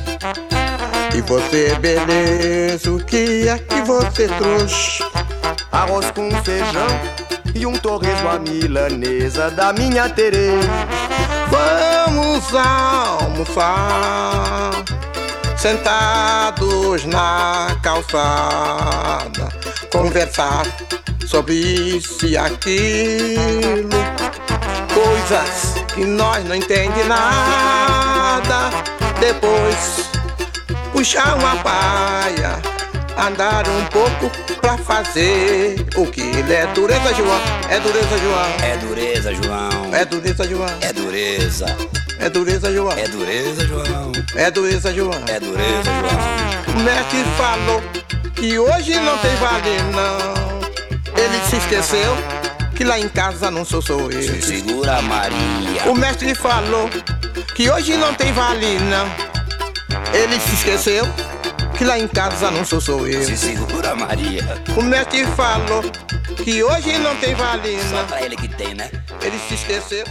E 1.14 1.20
você, 1.20 1.74
beleza, 1.74 2.90
o 2.90 3.04
que 3.04 3.48
é 3.48 3.58
que 3.58 3.82
você 3.82 4.28
trouxe? 4.28 5.04
Arroz 5.70 6.10
com 6.12 6.30
feijão 6.42 7.27
e 7.58 7.66
um 7.66 7.72
torresmo 7.72 8.28
à 8.28 8.38
milanesa 8.38 9.50
da 9.50 9.72
minha 9.72 10.08
Tereza. 10.08 10.68
Vamos 11.50 12.54
almoçar 12.54 13.90
sentados 15.56 17.04
na 17.04 17.76
calçada, 17.82 19.48
conversar 19.92 20.66
sobre 21.26 21.54
isso 21.54 22.24
e 22.26 22.36
aquilo, 22.36 23.88
coisas 24.94 25.74
que 25.92 26.04
nós 26.04 26.44
não 26.44 26.54
entendemos 26.54 27.08
nada. 27.08 28.70
Depois 29.18 30.08
puxar 30.92 31.34
uma 31.36 31.56
paia, 31.56 32.62
andar 33.18 33.68
um 33.68 33.84
pouco 33.86 34.30
pra 34.60 34.78
fazer 34.78 35.84
o 35.96 36.06
que 36.06 36.22
é 36.22 36.66
dureza, 36.74 37.14
João. 37.14 37.40
É 37.68 37.80
dureza, 37.80 38.18
João. 38.18 38.52
É 38.62 38.76
dureza, 38.76 39.34
João. 39.34 39.94
É 39.94 40.04
dureza, 40.04 40.44
João. 40.44 40.78
É 40.80 40.92
dureza. 40.92 41.66
É 42.20 42.28
dureza, 42.28 42.72
João. 42.72 42.92
É 42.92 43.08
dureza, 43.08 43.66
João. 43.66 44.12
É 44.34 44.50
dureza, 44.50 44.92
João. 44.94 45.24
É 45.26 45.40
dureza, 45.40 45.90
João. 46.00 46.76
O 46.76 46.80
mestre 46.80 47.24
falou 47.36 47.82
que 48.34 48.58
hoje 48.58 48.94
não 49.00 49.18
tem 49.18 49.34
vale, 49.36 49.82
não. 49.94 50.58
Ele 51.16 51.44
se 51.48 51.56
esqueceu 51.56 52.16
que 52.76 52.84
lá 52.84 52.98
em 52.98 53.08
casa 53.08 53.50
não 53.50 53.64
sou 53.64 53.82
sou 53.82 54.10
eu. 54.12 54.22
Se 54.22 54.40
segura, 54.42 55.02
Maria. 55.02 55.90
O 55.90 55.94
mestre 55.94 56.34
falou 56.34 56.88
que 57.54 57.68
hoje 57.68 57.96
não 57.96 58.14
tem 58.14 58.32
vale, 58.32 58.78
não. 58.80 59.06
Ele 60.14 60.38
se 60.40 60.54
esqueceu 60.54 61.04
que 61.78 61.84
lá 61.84 61.98
em 61.98 62.08
casa 62.08 62.50
não 62.50 62.64
sou 62.64 62.80
sou 62.80 63.06
eu. 63.06 63.22
Se 63.22 63.36
segura, 63.36 63.94
Maria. 63.94 64.42
O 64.76 64.82
mestre 64.82 65.24
falou 65.28 65.82
que 66.44 66.62
hoje 66.62 66.98
não 66.98 67.14
tem 67.16 67.34
vale, 67.34 67.78
Só 67.84 68.04
pra 68.04 68.22
ele 68.22 68.36
que 68.36 68.48
tem, 68.48 68.74
né? 68.74 68.90
Ele 69.22 69.38
se 69.38 69.54
esqueceu 69.54 70.04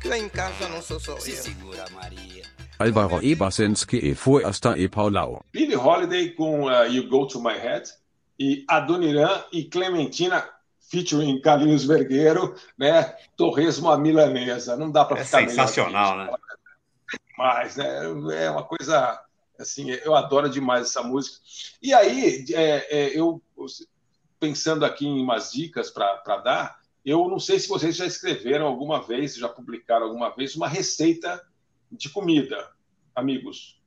que 0.00 0.08
lá 0.08 0.18
em 0.18 0.28
casa 0.28 0.68
não 0.68 0.80
sou 0.82 1.00
sou 1.00 1.18
Se 1.20 1.30
eu. 1.32 1.36
segura, 1.36 1.84
Maria. 1.94 2.44
Alvaro 2.78 3.24
Ebersenske 3.24 3.96
e 3.96 4.14
Forrester 4.14 4.76
e 4.78 4.88
Paulau. 4.88 5.44
Billie 5.52 5.76
Holiday 5.76 6.30
com 6.30 6.64
uh, 6.66 6.84
You 6.86 7.08
Go 7.08 7.26
To 7.26 7.40
My 7.42 7.54
Head 7.54 7.88
e 8.38 8.64
Adoniran 8.68 9.44
e 9.52 9.64
Clementina 9.64 10.44
featuring 10.90 11.40
Carlinhos 11.40 11.84
Vergueiro, 11.84 12.54
né? 12.78 13.14
Torresmo 13.36 13.90
à 13.90 13.98
milanesa. 13.98 14.76
Não 14.76 14.90
dá 14.90 15.04
para 15.04 15.20
É 15.20 15.24
ficar 15.24 15.38
melhor 15.38 15.50
sensacional, 15.50 16.16
isso. 16.20 16.30
né? 16.32 16.38
Mas, 17.38 17.76
né? 17.76 17.86
É 18.44 18.50
uma 18.50 18.62
coisa 18.64 19.20
assim, 19.58 19.90
eu 19.90 20.14
adoro 20.14 20.48
demais 20.48 20.88
essa 20.88 21.02
música. 21.02 21.38
E 21.82 21.92
aí, 21.92 22.44
é, 22.52 22.86
é, 22.90 23.18
eu 23.18 23.42
pensando 24.38 24.84
aqui 24.84 25.06
em 25.06 25.22
umas 25.22 25.52
dicas 25.52 25.90
para 25.90 26.36
dar, 26.38 26.78
eu 27.04 27.28
não 27.28 27.38
sei 27.38 27.58
se 27.58 27.68
vocês 27.68 27.96
já 27.96 28.06
escreveram 28.06 28.66
alguma 28.66 29.02
vez, 29.02 29.36
já 29.36 29.48
publicaram 29.48 30.06
alguma 30.06 30.30
vez 30.34 30.56
uma 30.56 30.68
receita 30.68 31.42
de 31.90 32.08
comida, 32.10 32.70
amigos. 33.14 33.80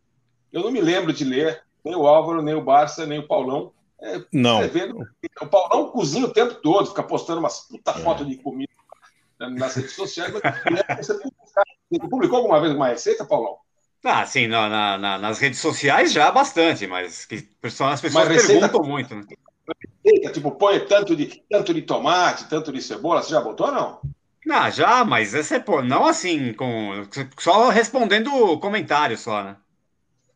Eu 0.51 0.61
não 0.61 0.71
me 0.71 0.81
lembro 0.81 1.11
de 1.11 1.23
ler 1.23 1.63
nem 1.83 1.95
o 1.95 2.07
Álvaro, 2.07 2.41
nem 2.41 2.55
o 2.55 2.63
Barça, 2.63 3.05
nem 3.05 3.19
o 3.19 3.27
Paulão. 3.27 3.73
é, 3.99 4.23
Não. 4.31 4.61
escrevendo. 4.61 4.99
O 5.41 5.47
Paulão 5.47 5.91
cozinha 5.91 6.25
o 6.25 6.33
tempo 6.33 6.55
todo, 6.55 6.87
fica 6.87 7.03
postando 7.03 7.39
umas 7.39 7.61
puta 7.67 7.93
foto 7.93 8.25
de 8.25 8.37
comida 8.37 8.71
nas 9.39 9.75
redes 9.75 9.93
sociais. 9.93 10.33
Mas 10.33 11.07
você 11.07 11.19
publicou 12.09 12.37
alguma 12.37 12.59
vez 12.59 12.73
uma 12.73 12.87
receita, 12.87 13.25
Paulão? 13.25 13.57
Ah, 14.09 14.25
sim, 14.25 14.47
na- 14.47 14.69
na- 14.69 14.97
na- 14.97 15.17
nas 15.17 15.39
redes 15.39 15.59
sociais 15.59 16.13
já 16.13 16.31
bastante, 16.31 16.87
mas 16.87 17.25
que 17.25 17.35
as 17.35 17.43
pessoas 17.61 18.01
Mas 18.01 18.27
perguntam 18.27 18.83
muito. 18.83 19.15
Né? 19.15 19.25
Receita, 20.03 20.31
Tipo, 20.31 20.51
põe 20.57 20.79
tanto 20.87 21.15
de, 21.15 21.43
tanto 21.49 21.73
de 21.73 21.81
tomate, 21.83 22.49
tanto 22.49 22.71
de 22.71 22.81
cebola. 22.81 23.21
Você 23.21 23.31
já 23.31 23.41
botou 23.41 23.67
ou 23.67 23.73
não? 23.73 24.01
Ah, 24.49 24.69
já, 24.71 25.03
mas 25.05 25.33
essa 25.35 25.55
é, 25.57 25.59
pô, 25.59 25.81
não 25.83 26.05
assim, 26.05 26.51
com, 26.53 26.91
só 27.39 27.69
respondendo 27.69 28.57
comentários 28.59 29.19
só, 29.21 29.43
né? 29.43 29.57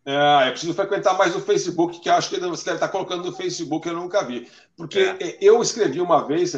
É, 0.03 0.47
eu 0.47 0.51
preciso 0.51 0.73
frequentar 0.73 1.15
mais 1.15 1.35
o 1.35 1.39
Facebook, 1.41 1.99
que 1.99 2.09
acho 2.09 2.29
que 2.29 2.39
você 2.39 2.65
deve 2.65 2.77
estar 2.77 2.89
colocando 2.89 3.23
no 3.23 3.35
Facebook, 3.35 3.87
eu 3.87 3.93
nunca 3.93 4.23
vi. 4.25 4.49
Porque 4.75 4.99
É. 4.99 5.37
eu 5.39 5.61
escrevi 5.61 6.01
uma 6.01 6.25
vez, 6.25 6.53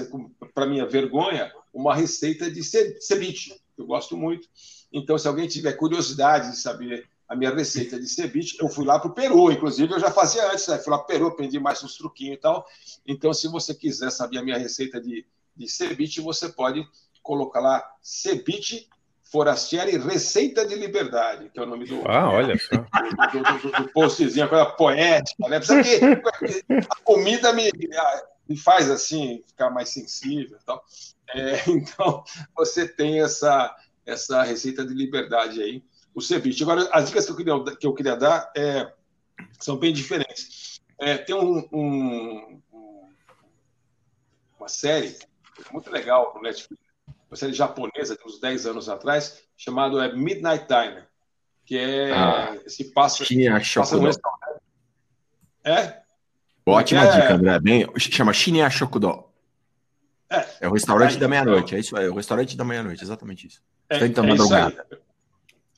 para 0.53 0.65
minha 0.65 0.85
vergonha, 0.87 1.51
uma 1.73 1.93
receita 1.93 2.49
de 2.49 2.63
ce- 2.63 3.01
ceviche, 3.01 3.49
que 3.75 3.81
eu 3.81 3.85
gosto 3.85 4.15
muito. 4.15 4.47
Então, 4.93 5.17
se 5.17 5.27
alguém 5.27 5.47
tiver 5.47 5.73
curiosidade 5.73 6.51
de 6.51 6.57
saber 6.57 7.09
a 7.27 7.35
minha 7.35 7.53
receita 7.53 7.99
de 7.99 8.07
ceviche, 8.07 8.55
eu 8.61 8.69
fui 8.69 8.85
lá 8.85 8.99
para 8.99 9.09
o 9.09 9.13
Peru, 9.13 9.51
inclusive 9.51 9.91
eu 9.91 9.99
já 9.99 10.11
fazia 10.11 10.51
antes, 10.51 10.67
né? 10.67 10.77
fui 10.77 10.91
lá 10.91 10.99
para 10.99 11.05
o 11.05 11.07
Peru, 11.07 11.27
aprendi 11.27 11.59
mais 11.59 11.83
uns 11.83 11.97
truquinhos 11.97 12.35
e 12.35 12.39
tal. 12.39 12.65
Então, 13.07 13.33
se 13.33 13.47
você 13.47 13.73
quiser 13.73 14.11
saber 14.11 14.37
a 14.37 14.43
minha 14.43 14.57
receita 14.57 15.01
de, 15.01 15.25
de 15.55 15.67
ceviche, 15.67 16.21
você 16.21 16.47
pode 16.49 16.87
colocar 17.23 17.59
lá 17.59 17.83
ceviche 18.01 18.87
Forastieri 19.23 19.97
Receita 19.97 20.63
de 20.63 20.75
Liberdade, 20.75 21.49
que 21.49 21.59
é 21.59 21.63
o 21.63 21.65
nome 21.65 21.85
do, 21.85 22.03
Ah, 22.07 22.29
olha 22.29 22.55
só. 22.59 22.75
do, 23.31 23.71
do, 23.71 23.83
do 23.83 23.89
postzinho, 23.91 24.43
uma 24.43 24.49
coisa 24.49 24.65
poética, 24.67 25.49
né? 25.49 25.57
Precisa 25.57 25.81
que 25.81 26.05
a 26.85 26.95
comida 27.03 27.51
me, 27.51 27.71
me 28.47 28.55
faz 28.55 28.91
assim, 28.91 29.41
ficar 29.47 29.71
mais 29.71 29.89
sensível 29.89 30.55
e 30.61 30.65
tal. 30.65 30.85
É, 31.29 31.63
então, 31.71 32.23
você 32.55 32.87
tem 32.87 33.21
essa, 33.21 33.75
essa 34.05 34.43
receita 34.43 34.85
de 34.85 34.93
liberdade 34.93 35.61
aí, 35.61 35.83
o 36.13 36.21
ceviche. 36.21 36.63
Agora, 36.63 36.87
as 36.91 37.07
dicas 37.07 37.25
que 37.25 37.31
eu 37.31 37.35
queria, 37.35 37.75
que 37.77 37.87
eu 37.87 37.93
queria 37.93 38.15
dar 38.15 38.51
é, 38.55 38.91
são 39.59 39.77
bem 39.77 39.93
diferentes. 39.93 40.79
É, 40.99 41.17
tem 41.17 41.35
um, 41.35 41.67
um- 41.71 42.61
um- 42.71 43.09
uma 44.59 44.67
série 44.67 45.17
muito 45.71 45.89
legal 45.91 46.33
no 46.35 46.41
Netflix, 46.41 46.81
uma 47.29 47.35
série 47.37 47.53
japonesa 47.53 48.15
de 48.15 48.23
uns 48.25 48.39
10 48.39 48.65
anos 48.65 48.87
atrás, 48.89 49.41
chamado 49.57 49.99
é 50.01 50.13
Midnight 50.15 50.65
Diner, 50.67 51.07
que 51.65 51.77
é 51.77 52.11
Ah, 52.13 52.57
se 52.67 52.85
passa, 52.91 53.25
Shinya 53.25 53.59
passa 53.75 53.95
no 53.97 54.03
restaurante. 54.05 54.61
É? 55.63 56.01
Ótima 56.65 57.05
É. 57.05 57.11
dica, 57.21 57.33
André. 57.35 57.59
Bem, 57.59 57.87
chama 57.97 58.33
Shinya 58.33 58.69
Shokudo. 58.69 59.25
É. 60.33 60.47
É 60.61 60.67
o 60.67 60.73
restaurante 60.73 61.17
da 61.17 61.27
meia-noite. 61.27 61.75
É 61.75 61.79
isso 61.79 61.95
aí, 61.95 62.05
é 62.05 62.09
o 62.09 62.15
restaurante 62.15 62.57
da 62.57 62.65
meia-noite, 62.65 63.03
exatamente 63.03 63.47
isso. 63.47 63.61
É, 63.89 63.97
é 63.97 64.21
madrugada. 64.21 64.87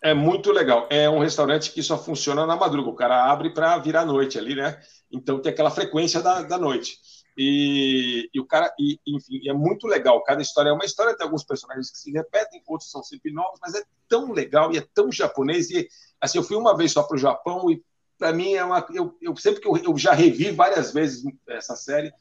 É 0.02 0.14
muito 0.14 0.52
legal. 0.52 0.88
É 0.90 1.10
um 1.10 1.20
restaurante 1.20 1.72
que 1.72 1.84
só 1.84 1.98
funciona 1.98 2.46
na 2.46 2.56
madruga. 2.56 2.90
O 2.90 2.96
cara 2.96 3.26
abre 3.30 3.50
para 3.50 3.78
virar 3.80 4.06
noite 4.06 4.38
ali, 4.38 4.56
né? 4.56 4.80
Então 5.12 5.42
tem 5.42 5.52
aquela 5.52 5.72
frequência 5.72 6.22
da, 6.22 6.42
da 6.44 6.58
noite. 6.58 7.00
E, 7.38 8.30
e 8.34 8.40
o 8.40 8.46
cara, 8.46 8.74
e, 8.80 8.98
enfim, 9.06 9.42
é 9.50 9.52
muito 9.52 9.88
legal. 9.88 10.24
Cada 10.24 10.42
história 10.42 10.70
é 10.70 10.74
uma 10.74 10.86
história, 10.86 11.18
tem 11.18 11.26
alguns 11.26 11.44
personagens 11.44 11.92
que 11.92 11.98
se 11.98 12.12
repetem, 12.12 12.62
outros 12.66 12.90
são 12.90 13.04
sempre 13.04 13.34
novos, 13.34 13.60
mas 13.62 13.74
é 13.74 13.84
tão 14.08 14.32
legal 14.32 14.72
e 14.72 14.78
é 14.78 14.88
tão 14.94 15.12
japonês. 15.12 15.70
E 15.70 15.88
assim, 16.22 16.38
eu 16.38 16.44
fui 16.44 16.56
uma 16.56 16.78
vez 16.78 16.94
só 16.94 17.04
para 17.04 17.16
o 17.16 17.20
Japão 17.20 17.70
e 17.70 17.84
para 18.18 18.32
mim 18.32 18.54
é 18.54 18.64
uma. 18.64 18.86
Eu, 18.94 19.18
eu 19.22 19.36
sempre 19.36 19.60
que 19.60 19.68
eu, 19.68 19.76
eu 19.76 19.98
já 19.98 20.14
revi 20.14 20.52
várias 20.52 20.94
vezes 20.94 21.24
essa 21.48 21.76
série. 21.76 22.14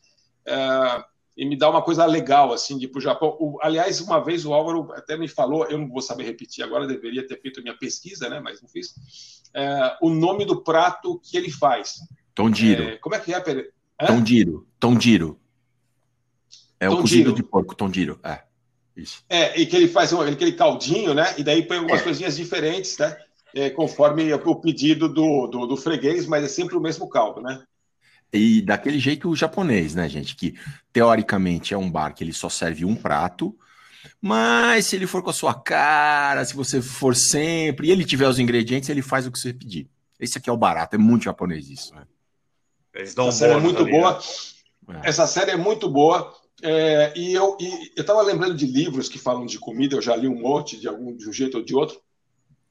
é, 0.47 1.05
e 1.37 1.45
me 1.45 1.57
dá 1.57 1.68
uma 1.68 1.82
coisa 1.82 2.07
legal, 2.07 2.53
assim, 2.53 2.78
de 2.78 2.85
ir 2.85 2.89
para 2.89 2.99
o 2.99 3.03
Japão. 3.03 3.37
O- 3.41 3.59
aliás, 3.61 4.01
uma 4.01 4.22
vez 4.22 4.45
o 4.47 4.55
Álvaro 4.55 4.93
até 4.93 5.16
me 5.16 5.26
falou, 5.26 5.66
eu 5.66 5.78
não 5.78 5.89
vou 5.89 6.01
saber 6.01 6.24
repetir 6.24 6.64
agora, 6.64 6.87
deveria 6.87 7.26
ter 7.26 7.41
feito 7.41 7.61
a 7.61 7.62
minha 7.62 7.76
pesquisa, 7.76 8.28
né? 8.28 8.41
Mas 8.41 8.62
não 8.62 8.68
fiz. 8.68 8.95
É, 9.53 9.97
o 10.01 10.11
nome 10.11 10.45
do 10.45 10.62
prato 10.62 11.20
que 11.22 11.37
ele 11.37 11.51
faz. 11.51 11.97
Tondiro. 12.35 12.85
É, 12.85 12.97
como 12.99 13.14
é 13.14 13.20
que 13.20 13.32
é, 13.35 13.41
Pere? 13.41 13.70
Hã? 14.01 14.07
Tondiro. 14.07 14.66
Tondiro. 14.78 15.39
É 16.78 16.89
o 16.89 16.97
Tondiro. 16.97 17.03
cozido 17.03 17.32
de 17.32 17.43
porco, 17.43 17.74
tondiro. 17.74 18.18
É. 18.22 18.43
Isso. 18.97 19.24
É, 19.28 19.61
e 19.61 19.66
que 19.66 19.74
ele 19.74 19.89
faz 19.89 20.12
um, 20.12 20.20
aquele 20.20 20.53
caldinho, 20.53 21.14
né? 21.14 21.35
E 21.37 21.43
daí 21.43 21.62
põe 21.66 21.78
algumas 21.78 22.03
coisinhas 22.03 22.37
diferentes, 22.37 22.97
né? 22.99 23.16
É, 23.53 23.70
conforme 23.70 24.32
o 24.32 24.57
pedido 24.57 25.09
do, 25.09 25.47
do, 25.47 25.66
do 25.66 25.76
freguês, 25.76 26.26
mas 26.26 26.45
é 26.45 26.49
sempre 26.49 26.76
o 26.76 26.80
mesmo 26.80 27.09
caldo, 27.09 27.41
né? 27.41 27.62
E 28.35 28.61
daquele 28.62 28.99
jeito 28.99 29.35
japonês, 29.37 29.95
né, 29.95 30.09
gente? 30.09 30.35
Que 30.35 30.55
teoricamente 30.93 31.72
é 31.72 31.78
um 31.78 31.91
bar 31.91 32.12
que 32.12 32.24
ele 32.24 32.32
só 32.32 32.49
serve 32.49 32.85
um 32.85 32.97
prato 32.97 33.57
Mas 34.20 34.87
se 34.87 34.97
ele 34.97 35.07
for 35.07 35.22
com 35.22 35.30
a 35.30 35.35
sua 35.35 35.55
cara, 35.55 36.45
se 36.45 36.55
você 36.55 36.80
for 36.82 37.14
sempre, 37.14 37.89
e 37.89 37.91
ele 37.91 38.05
tiver 38.05 38.28
os 38.28 38.39
ingredientes, 38.39 38.89
ele 38.89 39.03
faz 39.03 39.26
o 39.26 39.32
que 39.32 39.39
você 39.39 39.53
pedir. 39.53 39.89
Esse 40.18 40.39
aqui 40.39 40.49
é 40.49 40.53
o 40.53 40.57
barato, 40.57 40.97
é 40.97 40.99
muito 40.99 41.24
japonês 41.24 41.68
isso, 41.68 41.95
né? 41.95 42.07
Eles 42.95 43.14
dão 43.14 43.28
Essa 43.28 43.39
série 43.39 43.53
é 43.55 43.59
muito 43.59 43.82
ali, 43.82 43.91
boa. 43.91 44.18
né? 44.89 45.01
Essa 45.05 45.26
série 45.26 45.51
é 45.51 45.57
muito 45.57 45.89
boa. 45.91 46.32
É, 46.62 47.12
e 47.16 47.32
eu 47.35 47.57
e 47.61 47.93
eu 47.97 48.01
estava 48.01 48.22
lembrando 48.22 48.55
de 48.55 48.66
livros 48.66 49.09
que 49.09 49.18
falam 49.18 49.45
de 49.45 49.59
comida, 49.59 49.97
eu 49.97 50.03
já 50.03 50.16
li 50.16 50.28
um 50.28 50.41
monte, 50.41 50.78
de 50.78 50.89
algum 50.89 51.14
de 51.14 51.28
um 51.28 51.32
jeito 51.32 51.59
ou 51.59 51.64
de 51.64 51.74
outro, 51.74 52.01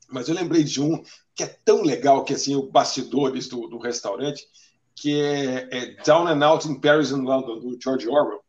mas 0.10 0.28
eu 0.30 0.36
lembrei 0.36 0.64
de 0.64 0.82
um 0.82 1.04
que 1.36 1.44
é 1.44 1.48
tão 1.66 1.84
legal 1.84 2.24
que 2.24 2.34
assim, 2.34 2.56
o 2.56 2.72
bastidores 2.72 3.48
do, 3.48 3.68
do 3.68 3.78
restaurante, 3.78 4.48
que 4.96 5.20
é, 5.22 5.68
é 5.72 5.86
Down 6.04 6.28
and 6.28 6.46
Out 6.46 6.68
in 6.68 6.80
Paris 6.80 7.12
and 7.12 7.24
London, 7.24 7.60
do 7.60 7.78
George 7.82 8.08
Orwell, 8.08 8.42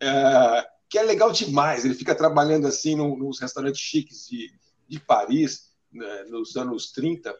é, 0.00 0.66
que 0.88 0.98
é 0.98 1.02
legal 1.02 1.32
demais. 1.32 1.84
Ele 1.84 1.94
fica 1.94 2.14
trabalhando 2.14 2.66
assim 2.66 2.94
no- 2.94 3.16
nos 3.16 3.40
restaurantes 3.40 3.80
chiques 3.80 4.26
de, 4.28 4.50
de 4.88 5.00
Paris, 5.00 5.70
né, 5.92 6.24
nos 6.28 6.56
anos 6.56 6.92
30, 6.92 7.34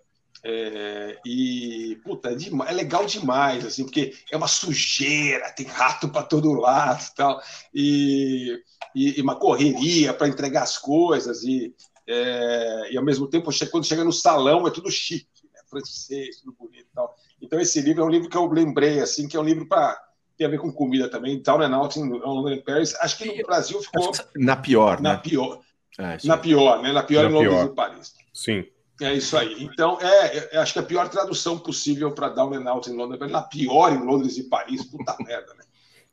é, 0.44 1.18
e 1.24 1.98
puta, 2.04 2.30
é, 2.30 2.34
dema- 2.34 2.66
é 2.68 2.72
legal 2.72 3.04
demais, 3.06 3.64
assim, 3.64 3.84
porque 3.84 4.14
é 4.30 4.36
uma 4.36 4.48
sujeira, 4.48 5.50
tem 5.52 5.66
rato 5.66 6.08
para 6.08 6.22
todo 6.22 6.52
lado 6.52 7.04
tal, 7.14 7.40
e, 7.74 8.56
e- 8.94 9.18
e 9.18 9.22
uma 9.22 9.36
correria 9.36 10.12
para 10.14 10.28
entregar 10.28 10.62
as 10.62 10.78
coisas, 10.78 11.42
e, 11.42 11.74
é, 12.06 12.92
e 12.92 12.96
ao 12.96 13.04
mesmo 13.04 13.26
tempo, 13.28 13.50
quando 13.70 13.86
chega 13.86 14.04
no 14.04 14.12
salão, 14.12 14.66
é 14.66 14.70
tudo 14.70 14.90
chique, 14.90 15.26
né, 15.52 15.60
francês, 15.68 16.38
tudo 16.40 16.52
bonito 16.58 16.86
e 16.90 16.94
tal. 16.94 17.14
Então, 17.40 17.60
esse 17.60 17.80
livro 17.80 18.02
é 18.02 18.06
um 18.06 18.10
livro 18.10 18.28
que 18.28 18.36
eu 18.36 18.46
lembrei, 18.46 19.00
assim, 19.00 19.28
que 19.28 19.36
é 19.36 19.40
um 19.40 19.44
livro 19.44 19.66
para 19.66 19.96
tem 20.36 20.46
a 20.46 20.50
ver 20.50 20.58
com 20.58 20.70
comida 20.70 21.08
também, 21.08 21.40
Down 21.40 21.62
and 21.62 21.74
Out 21.74 21.98
in 21.98 22.08
London 22.10 22.48
and 22.48 22.60
Paris. 22.60 22.94
Acho 23.00 23.16
que 23.16 23.38
no 23.38 23.46
Brasil 23.46 23.80
ficou 23.80 24.12
Na 24.36 24.54
pior, 24.54 25.00
na 25.00 25.14
né? 25.14 25.20
pior, 25.22 25.60
É, 25.98 26.18
na 26.24 26.36
pior, 26.36 26.82
né? 26.82 26.92
Na 26.92 27.02
pior 27.02 27.22
Na 27.24 27.30
em 27.30 27.32
Londres 27.32 27.54
pior. 27.54 27.66
e 27.66 27.74
Paris. 27.74 28.14
Sim. 28.34 28.64
É 29.00 29.14
isso 29.14 29.36
aí. 29.36 29.64
Então, 29.64 29.98
é, 30.00 30.56
eu 30.56 30.60
acho 30.60 30.72
que 30.74 30.78
a 30.78 30.82
pior 30.82 31.08
tradução 31.08 31.58
possível 31.58 32.12
para 32.12 32.28
Down 32.28 32.52
and 32.54 32.68
Out 32.68 32.90
em 32.90 32.94
Londres, 32.94 33.30
na 33.30 33.42
pior 33.42 33.92
em 33.92 33.98
Londres 34.04 34.36
e 34.36 34.44
Paris, 34.44 34.84
puta 34.84 35.16
merda, 35.24 35.54
né? 35.54 35.64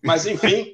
Mas, 0.01 0.25
enfim, 0.25 0.73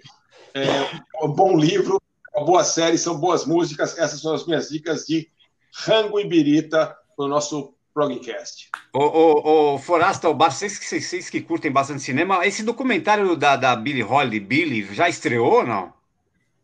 é 0.53 1.25
um 1.25 1.31
bom 1.31 1.57
livro, 1.57 1.99
uma 2.35 2.45
boa 2.45 2.63
série, 2.63 2.97
são 2.97 3.19
boas 3.19 3.45
músicas. 3.45 3.97
Essas 3.97 4.21
são 4.21 4.33
as 4.33 4.45
minhas 4.45 4.69
dicas 4.69 5.05
de 5.05 5.27
Rango 5.73 6.19
e 6.19 6.25
Birita 6.27 6.95
para 7.15 7.25
o 7.25 7.27
nosso 7.27 7.73
Progcast. 8.07 8.69
Ô, 8.93 8.99
ô, 9.03 9.73
ô, 9.73 9.77
Forasta, 9.77 10.29
o 10.29 10.33
Bar, 10.33 10.51
vocês, 10.51 10.77
que- 10.79 10.85
vocês, 10.85 11.05
vocês 11.05 11.29
que 11.29 11.41
curtem 11.41 11.71
bastante 11.71 12.01
cinema, 12.01 12.45
esse 12.45 12.63
documentário 12.63 13.35
da, 13.35 13.55
da 13.55 13.75
Billie 13.75 14.03
Holiday, 14.03 14.39
Billy, 14.39 14.93
já 14.93 15.09
estreou 15.09 15.51
ou 15.51 15.65
não? 15.65 15.93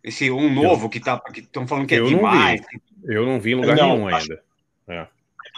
Esse 0.04 0.30
um 0.32 0.54
novo 0.54 0.88
que 0.90 1.00
tá, 1.00 1.20
que 1.20 1.42
estão 1.42 1.68
falando 1.68 1.88
que 1.88 1.96
é 1.96 2.00
Eu 2.00 2.04
não 2.04 2.18
demais. 2.18 2.62
vi. 2.62 2.82
Eu 3.14 3.26
não 3.26 3.40
vi 3.40 3.52
em 3.52 3.56
lugar 3.56 3.76
Não, 3.76 3.90
nenhum 3.96 4.08
acho- 4.08 4.32
ainda. 4.32 4.44
É. 4.88 5.08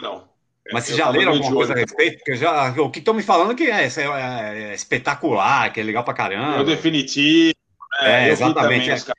Não. 0.00 0.26
Mas 0.72 0.84
vocês 0.84 0.98
Eu 0.98 1.04
já 1.04 1.10
leram 1.10 1.32
alguma 1.32 1.52
coisa 1.54 1.72
a 1.72 1.76
respeito? 1.76 2.18
Porque 2.18 2.32
eu 2.32 2.36
já, 2.36 2.70
o 2.82 2.90
que 2.90 2.98
estão 2.98 3.14
me 3.14 3.22
falando 3.22 3.54
que 3.54 3.70
é, 3.70 3.84
é- 3.86 4.70
é 4.70 4.74
espetacular, 4.74 5.72
que 5.72 5.80
é 5.80 5.82
legal 5.82 6.02
pra 6.04 6.12
É 6.12 6.14
o 6.14 6.16
caramba. 6.16 6.64
definitivo. 6.64 7.54
né? 8.02 8.26
É, 8.26 8.28
eu 8.28 8.32
exatamente, 8.32 8.62
também 8.62 8.80
é. 8.82 8.86
caras. 8.88 9.12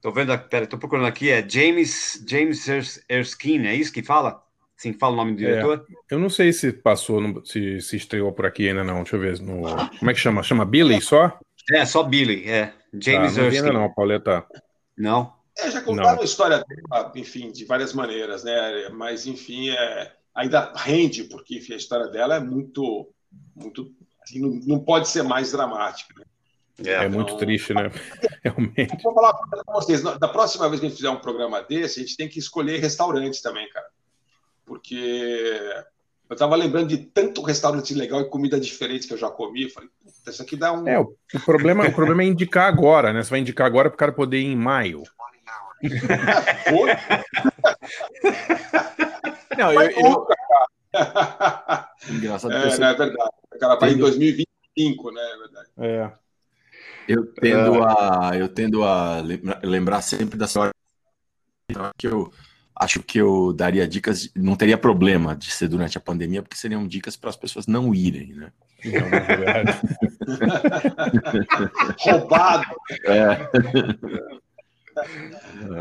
Tô 0.00 0.12
vendo, 0.12 0.32
aqui- 0.32 0.48
pera, 0.48 0.66
tô 0.66 0.76
procurando 0.78 1.06
aqui, 1.06 1.30
é 1.30 1.44
James, 1.48 2.22
James 2.28 2.68
Ers- 2.68 3.02
Erskine, 3.08 3.66
é 3.68 3.74
isso 3.74 3.92
que 3.92 4.02
fala? 4.02 4.43
Sim, 4.84 4.92
fala 4.92 5.14
o 5.14 5.16
nome 5.16 5.32
do 5.32 5.38
diretor? 5.38 5.86
Eu 6.10 6.18
não 6.18 6.28
sei 6.28 6.52
se 6.52 6.70
passou, 6.70 7.18
no- 7.18 7.42
se, 7.46 7.80
se 7.80 7.96
estreou 7.96 8.30
por 8.34 8.44
aqui 8.44 8.68
ainda 8.68 8.84
não. 8.84 8.96
Deixa 8.96 9.16
eu 9.16 9.20
ver. 9.20 9.40
No... 9.40 9.62
Como 9.98 10.10
é 10.10 10.12
que 10.12 10.20
chama? 10.20 10.42
Chama 10.42 10.66
Billy 10.66 11.00
só? 11.00 11.38
É, 11.72 11.86
só 11.86 12.02
Billy, 12.02 12.46
é. 12.46 12.74
James 12.92 13.38
ah, 13.38 13.40
não 13.40 13.48
ainda 13.48 13.72
não, 13.72 13.94
Pauleta. 13.94 14.44
Não? 14.94 15.32
É, 15.56 15.70
já 15.70 15.80
contaram 15.80 16.16
Não. 16.16 16.20
a 16.20 16.24
história 16.24 16.62
dela, 16.62 17.12
enfim, 17.16 17.50
de 17.50 17.64
várias 17.64 17.94
maneiras, 17.94 18.44
né? 18.44 18.90
Mas, 18.92 19.26
enfim, 19.26 19.70
é, 19.70 20.12
ainda 20.34 20.70
rende, 20.76 21.24
porque 21.24 21.56
enfim, 21.56 21.72
a 21.72 21.78
história 21.78 22.08
dela 22.08 22.36
é 22.36 22.40
muito. 22.40 23.08
muito 23.56 23.90
assim, 24.22 24.38
não, 24.38 24.50
não 24.66 24.80
pode 24.80 25.08
ser 25.08 25.22
mais 25.22 25.52
dramática. 25.52 26.12
Né? 26.78 26.92
É, 26.92 27.08
muito 27.08 27.38
triste, 27.38 27.72
né? 27.72 27.90
Realmente. 28.44 29.02
Vou 29.02 29.14
falar 29.14 29.32
para 29.32 29.62
vocês, 29.72 30.02
da 30.02 30.28
próxima 30.28 30.68
vez 30.68 30.78
que 30.78 30.86
a 30.86 30.88
gente 30.90 30.98
fizer 30.98 31.10
um 31.10 31.20
programa 31.20 31.62
desse, 31.62 32.00
a 32.00 32.02
gente 32.02 32.18
tem 32.18 32.28
que 32.28 32.38
escolher 32.38 32.80
restaurantes 32.80 33.40
também, 33.40 33.66
cara. 33.70 33.86
Porque 34.64 35.60
eu 36.28 36.34
estava 36.34 36.56
lembrando 36.56 36.88
de 36.88 36.98
tanto 36.98 37.42
restaurante 37.42 37.94
legal 37.94 38.20
e 38.20 38.28
comida 38.28 38.58
diferente 38.58 39.06
que 39.06 39.12
eu 39.14 39.18
já 39.18 39.30
comi. 39.30 39.64
Eu 39.64 39.70
falei, 39.70 39.88
puta, 40.02 40.30
isso 40.30 40.42
aqui 40.42 40.56
dá 40.56 40.72
um. 40.72 40.88
É, 40.88 40.98
o, 40.98 41.14
problema, 41.44 41.86
o 41.86 41.92
problema 41.92 42.22
é 42.22 42.26
indicar 42.26 42.66
agora, 42.66 43.12
né? 43.12 43.22
Você 43.22 43.30
vai 43.30 43.40
indicar 43.40 43.66
agora 43.66 43.88
para 43.90 43.94
o 43.94 43.98
cara 43.98 44.12
poder 44.12 44.38
ir 44.38 44.46
em 44.46 44.56
maio. 44.56 45.02
Oi? 45.82 46.90
Não, 49.58 49.72
eu, 49.72 49.90
eu-. 49.90 50.26
Engraçado 52.10 52.52
É, 52.52 52.70
você- 52.70 52.82
é 52.82 52.94
verdade. 52.94 53.30
O 53.54 53.58
cara 53.58 53.76
vai 53.76 53.90
em 53.90 53.92
Tendo- 53.92 54.00
2025, 54.02 55.10
né? 55.12 55.20
É 55.22 55.36
verdade. 55.38 55.68
É. 55.78 56.12
Eu 57.06 57.26
tendo 57.34 57.82
a, 57.84 58.30
eu 58.34 58.48
tendo 58.48 58.82
a 58.82 59.20
lembra- 59.20 59.60
lembrar 59.62 60.00
sempre 60.02 60.38
da 60.38 60.46
senhora 60.46 60.72
que 61.98 62.06
eu 62.06 62.32
acho 62.76 63.02
que 63.02 63.18
eu 63.18 63.52
daria 63.52 63.86
dicas, 63.86 64.30
não 64.34 64.56
teria 64.56 64.76
problema 64.78 65.34
de 65.36 65.50
ser 65.50 65.68
durante 65.68 65.96
a 65.96 66.00
pandemia, 66.00 66.42
porque 66.42 66.56
seriam 66.56 66.86
dicas 66.86 67.16
para 67.16 67.30
as 67.30 67.36
pessoas 67.36 67.66
não 67.66 67.94
irem, 67.94 68.32
né? 68.34 68.52
Verdade. 68.82 69.78
Roubado. 72.00 72.64
É. 73.04 73.48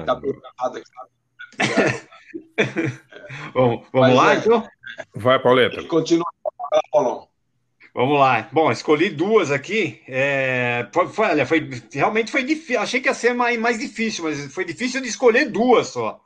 Tá 0.06 0.16
preparado 0.16 0.78
aqui. 0.78 0.89
Vamos, 3.54 3.86
vamos 3.94 4.08
Mas 4.10 4.16
lá, 4.16 4.34
é. 4.34 4.38
então? 4.38 4.68
Vai, 5.16 5.39
Pauleta. 5.39 5.84
Continua, 5.84 6.26
Paulão. 6.91 7.28
Vamos 7.94 8.20
lá. 8.20 8.50
Bom, 8.52 8.72
escolhi 8.72 9.10
duas 9.12 9.52
aqui. 9.52 10.02
É, 10.08 10.88
foi, 10.91 11.08
foi- 11.10 11.28
olha, 11.28 11.46
foi, 11.46 11.70
realmente 11.94 12.32
foi 12.32 12.44
difícil. 12.44 12.80
Achei 12.82 13.02
que 13.02 13.08
ia 13.08 13.14
ser 13.14 13.34
mais, 13.36 13.58
mais 13.60 13.78
difícil, 13.78 14.24
mas 14.24 14.52
foi 14.52 14.66
difícil 14.66 15.00
de 15.00 15.08
escolher 15.10 15.46
duas 15.50 15.88
só. 15.89 16.20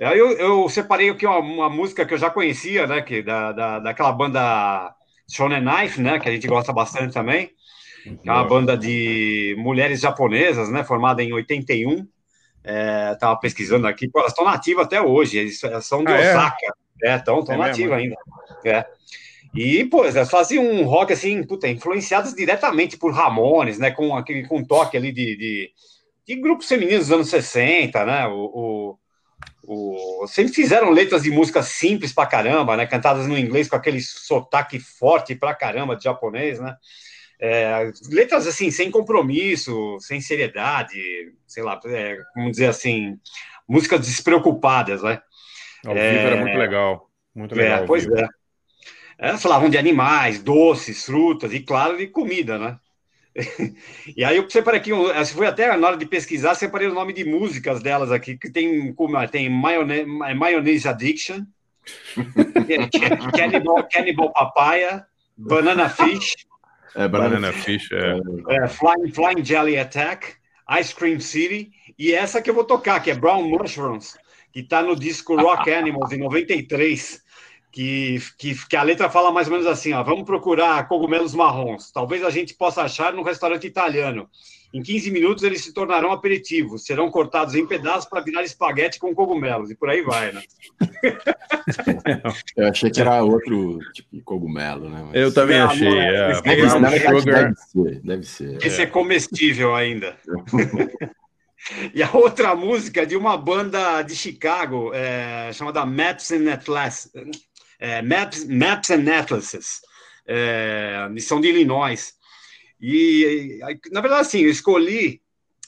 Aí 0.00 0.18
eu, 0.18 0.32
eu 0.32 0.68
separei 0.68 1.10
aqui 1.10 1.26
uma, 1.26 1.38
uma 1.38 1.70
música 1.70 2.04
que 2.04 2.14
eu 2.14 2.18
já 2.18 2.30
conhecia, 2.30 2.86
né? 2.86 3.02
Que, 3.02 3.22
da, 3.22 3.52
da, 3.52 3.78
daquela 3.78 4.12
banda 4.12 4.94
Shonen 5.30 5.60
Knife, 5.60 6.00
né? 6.00 6.18
Que 6.18 6.28
a 6.28 6.32
gente 6.32 6.46
gosta 6.46 6.72
bastante 6.72 7.12
também. 7.12 7.50
Que 8.02 8.28
é 8.28 8.32
uma 8.32 8.44
banda 8.44 8.76
de 8.76 9.54
mulheres 9.58 10.00
japonesas, 10.00 10.68
né? 10.70 10.84
Formada 10.84 11.22
em 11.22 11.32
81. 11.32 12.06
É, 12.62 13.14
tava 13.16 13.38
pesquisando 13.38 13.86
aqui, 13.86 14.08
pô, 14.08 14.20
elas 14.20 14.32
estão 14.32 14.44
nativas 14.44 14.86
até 14.86 14.98
hoje, 15.00 15.36
eles 15.36 15.62
elas 15.62 15.84
são 15.84 16.02
de 16.02 16.10
Ah, 16.10 16.16
é? 16.18 16.30
Osaka. 16.30 16.56
É, 17.02 17.16
estão 17.16 17.38
É 17.40 17.48
mesmo, 17.48 17.58
nativas 17.58 17.92
é? 17.92 18.02
ainda. 18.02 18.16
É. 18.64 18.86
E, 19.54 19.84
pô, 19.84 20.04
elas 20.04 20.30
faziam 20.30 20.64
um 20.64 20.84
rock 20.84 21.12
assim, 21.12 21.42
puta, 21.44 21.68
influenciadas 21.68 22.34
diretamente 22.34 22.96
por 22.96 23.12
Ramones, 23.12 23.78
né? 23.78 23.90
Com 23.90 24.16
aquele 24.16 24.46
com 24.48 24.64
toque 24.64 24.96
ali 24.96 25.12
de, 25.12 25.36
de, 25.36 25.70
de 26.26 26.40
grupos 26.40 26.66
femininos 26.66 27.08
dos 27.08 27.12
anos 27.12 27.28
60, 27.28 28.04
né? 28.04 28.26
O, 28.26 28.32
o, 28.32 28.98
o- 29.66 30.26
sempre 30.26 30.52
fizeram 30.52 30.90
letras 30.90 31.22
de 31.22 31.30
música 31.30 31.62
simples 31.62 32.12
pra 32.12 32.26
caramba, 32.26 32.76
né? 32.76 32.86
Cantadas 32.86 33.26
no 33.26 33.38
inglês 33.38 33.68
com 33.68 33.76
aquele 33.76 34.00
sotaque 34.00 34.78
forte 34.78 35.34
pra 35.34 35.54
caramba 35.54 35.96
de 35.96 36.04
japonês, 36.04 36.60
né? 36.60 36.76
É, 37.40 37.90
letras 38.10 38.46
assim, 38.46 38.70
sem 38.70 38.90
compromisso, 38.90 39.98
sem 40.00 40.20
seriedade, 40.20 40.98
sei 41.46 41.62
lá, 41.62 41.78
é, 41.86 42.16
vamos 42.34 42.52
dizer 42.52 42.66
assim, 42.66 43.18
músicas 43.68 44.06
despreocupadas, 44.06 45.02
né? 45.02 45.20
Ao 45.84 45.96
É, 45.96 46.10
vivo 46.10 46.26
era 46.28 46.36
muito 46.40 46.58
legal. 46.58 47.10
Muito 47.34 47.54
legal. 47.54 47.82
É, 47.82 47.86
pois 47.86 48.04
vivo. 48.04 48.16
é. 48.18 48.28
Elas 49.18 49.42
falavam 49.42 49.68
de 49.68 49.78
animais, 49.78 50.42
doces, 50.42 51.04
frutas 51.04 51.52
e, 51.52 51.60
claro, 51.60 51.96
de 51.96 52.06
comida, 52.08 52.58
né? 52.58 52.78
E 54.16 54.22
aí 54.24 54.36
eu 54.36 54.48
separei 54.48 54.80
aqui, 54.80 54.90
se 55.24 55.34
foi 55.34 55.46
até 55.46 55.76
na 55.76 55.86
hora 55.88 55.96
de 55.96 56.06
pesquisar, 56.06 56.54
separei 56.54 56.88
o 56.88 56.94
nome 56.94 57.12
de 57.12 57.24
músicas 57.24 57.82
delas 57.82 58.12
aqui, 58.12 58.36
que 58.38 58.50
tem, 58.50 58.92
como- 58.94 59.26
tem 59.28 59.48
Mayonnaise, 59.50 60.06
Mayonnaise 60.06 60.86
Addiction, 60.88 61.40
Can- 62.14 63.30
Cannibal, 63.32 63.88
Cannibal 63.90 64.32
Papaya, 64.32 65.04
Banana 65.36 65.88
Fish, 65.88 66.34
É, 66.94 67.08
Banana 67.08 67.52
Fish, 67.52 67.88
é. 67.92 68.20
é, 68.56 68.68
Flying, 68.68 69.10
Flying 69.12 69.44
Jelly 69.44 69.76
Attack, 69.78 70.34
Ice 70.80 70.94
Cream 70.94 71.18
City, 71.18 71.72
e 71.98 72.14
essa 72.14 72.40
que 72.40 72.48
eu 72.48 72.54
vou 72.54 72.64
tocar, 72.64 73.00
que 73.00 73.10
é 73.10 73.14
Brown 73.14 73.42
Mushrooms, 73.48 74.16
que 74.52 74.60
está 74.60 74.80
no 74.80 74.94
disco 74.94 75.34
Rock 75.34 75.72
Animals, 75.72 76.12
em 76.12 76.18
93, 76.18 77.20
que, 77.74 78.18
que, 78.38 78.54
que 78.68 78.76
a 78.76 78.84
letra 78.84 79.10
fala 79.10 79.32
mais 79.32 79.48
ou 79.48 79.52
menos 79.52 79.66
assim, 79.66 79.92
ó, 79.92 80.02
vamos 80.04 80.22
procurar 80.22 80.86
cogumelos 80.86 81.34
marrons, 81.34 81.90
talvez 81.90 82.22
a 82.22 82.30
gente 82.30 82.54
possa 82.54 82.82
achar 82.82 83.12
no 83.12 83.24
restaurante 83.24 83.66
italiano. 83.66 84.28
Em 84.72 84.80
15 84.80 85.10
minutos 85.10 85.42
eles 85.42 85.62
se 85.62 85.72
tornarão 85.74 86.12
aperitivos, 86.12 86.84
serão 86.84 87.10
cortados 87.10 87.56
em 87.56 87.66
pedaços 87.66 88.08
para 88.08 88.20
virar 88.22 88.44
espaguete 88.44 89.00
com 89.00 89.12
cogumelos, 89.12 89.72
e 89.72 89.74
por 89.74 89.90
aí 89.90 90.02
vai, 90.02 90.30
né? 90.32 90.42
Eu 92.56 92.68
achei 92.68 92.90
que 92.90 93.00
era 93.00 93.22
outro 93.24 93.80
tipo 93.92 94.08
de 94.12 94.22
cogumelo, 94.22 94.88
né? 94.88 95.02
Mas- 95.06 95.14
Eu 95.16 95.34
também 95.34 95.58
Não, 95.58 95.66
achei. 95.66 95.88
não, 95.88 96.00
É, 96.00 96.30
esse 96.30 96.42
Deve, 96.42 96.62
deve 96.62 97.54
ser, 97.56 98.00
deve 98.02 98.22
ser. 98.24 98.64
Esse 98.66 98.82
é 98.82 98.86
comestível 98.86 99.74
ainda. 99.74 100.16
E 101.94 102.02
a 102.02 102.10
outra 102.12 102.54
música 102.54 103.00
é 103.02 103.06
de 103.06 103.16
uma 103.16 103.38
banda 103.38 104.02
de 104.02 104.14
Chicago, 104.14 104.90
é, 104.92 105.50
chamada 105.54 105.86
Maps 105.86 106.30
and 106.30 106.52
Atlas, 106.52 107.10
é, 107.84 108.00
Maps, 108.00 108.46
Maps 108.46 108.90
and 108.90 109.04
Atlases, 109.14 109.82
é, 110.26 111.06
eles 111.10 111.26
são 111.26 111.38
de 111.38 111.48
Illinois. 111.48 112.14
E, 112.80 113.58
na 113.92 114.00
verdade, 114.00 114.22
assim, 114.22 114.40
eu 114.40 114.48
escolhi 114.48 115.20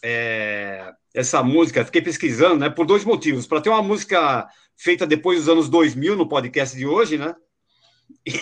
é, 0.03 0.95
essa 1.15 1.43
música, 1.43 1.85
fiquei 1.85 2.01
pesquisando, 2.01 2.57
né, 2.61 2.71
por 2.71 2.87
dois 2.87 3.05
motivos. 3.05 3.47
Para 3.47 3.61
ter 3.61 3.69
uma 3.69 3.83
música 3.83 4.49
feita 4.75 5.07
depois 5.07 5.41
dos 5.41 5.51
anos 5.51 5.69
2000 5.69 6.17
no 6.17 6.27
podcast 6.27 6.75
de 6.75 6.87
hoje, 6.87 7.19
né? 7.19 7.35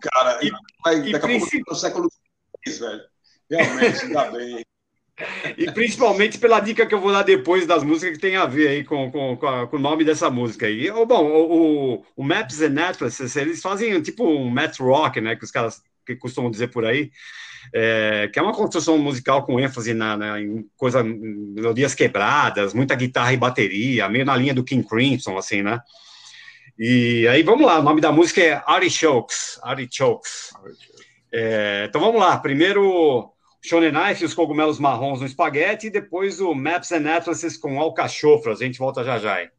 cara, 0.00 0.38
e, 0.42 0.50
vai, 0.82 0.96
e 1.08 1.12
daqui 1.12 1.16
a 1.16 1.20
princip- 1.20 1.64
pouco 1.66 1.70
no 1.72 1.76
século 1.76 2.08
X, 2.66 2.78
velho. 2.78 3.02
Realmente, 3.50 4.04
ainda 4.04 4.30
bem. 4.30 4.60
E 4.60 4.66
principalmente 5.74 6.38
pela 6.38 6.60
dica 6.60 6.86
que 6.86 6.94
eu 6.94 7.00
vou 7.00 7.12
dar 7.12 7.22
depois 7.22 7.66
das 7.66 7.82
músicas 7.82 8.16
que 8.16 8.20
tem 8.20 8.36
a 8.36 8.46
ver 8.46 8.68
aí 8.68 8.84
com, 8.84 9.10
com, 9.10 9.36
com, 9.36 9.46
a- 9.46 9.66
com 9.66 9.76
o 9.76 9.80
nome 9.80 10.04
dessa 10.04 10.30
música 10.30 10.66
aí. 10.66 10.90
Ou, 10.90 11.04
Bom, 11.06 11.24
o, 11.26 12.04
o, 12.16 12.22
Maps 12.24 12.60
and 12.60 12.80
Atlases, 12.80 13.34
eles 13.36 13.60
fazem 13.60 14.00
tipo 14.00 14.24
um 14.24 14.48
math 14.48 14.78
rock, 14.78 15.20
né, 15.20 15.34
que 15.36 15.44
os 15.44 15.50
caras 15.50 15.82
que 16.06 16.16
costumam 16.16 16.50
dizer 16.50 16.68
por 16.68 16.84
aí, 16.84 17.10
é, 17.74 18.30
que 18.32 18.38
é 18.38 18.42
uma 18.42 18.54
construção 18.54 18.96
musical 18.98 19.44
com 19.44 19.60
ênfase 19.60 19.92
na, 19.92 20.16
na- 20.16 20.40
em 20.40 20.64
coisa, 20.76 21.02
melodias 21.02 21.94
quebradas, 21.94 22.72
muita 22.72 22.94
guitarra 22.94 23.32
e 23.32 23.36
bateria, 23.36 24.08
meio 24.08 24.24
na 24.24 24.36
linha 24.36 24.54
do 24.54 24.64
King 24.64 24.86
Crimson, 24.86 25.36
assim, 25.36 25.62
né? 25.62 25.80
E 26.78 27.26
aí 27.28 27.42
vamos 27.42 27.66
lá, 27.66 27.80
o 27.80 27.82
nome 27.82 28.00
da 28.00 28.12
música 28.12 28.40
é 28.40 28.62
Artichokes, 28.64 29.58
Artichokes. 29.62 30.52
É, 31.32 31.86
então 31.88 32.00
vamos 32.00 32.20
lá, 32.20 32.38
primeiro 32.38 33.32
Shonen 33.60 33.92
Knife 33.92 34.24
os 34.24 34.34
cogumelos 34.34 34.78
marrons 34.78 35.20
no 35.20 35.26
espaguete, 35.26 35.88
e 35.88 35.90
depois 35.90 36.40
o 36.40 36.54
Maps 36.54 36.92
and 36.92 37.10
Atlases 37.10 37.56
com 37.56 37.80
alcachofras. 37.80 38.60
A 38.60 38.64
gente 38.64 38.78
volta 38.78 39.04
já 39.04 39.18
já. 39.18 39.42
hein? 39.42 39.50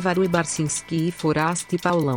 Álvaro 0.00 0.26
Barcinski 0.30 1.08
e 1.08 1.12
Foraste 1.12 1.76
Paulão. 1.76 2.16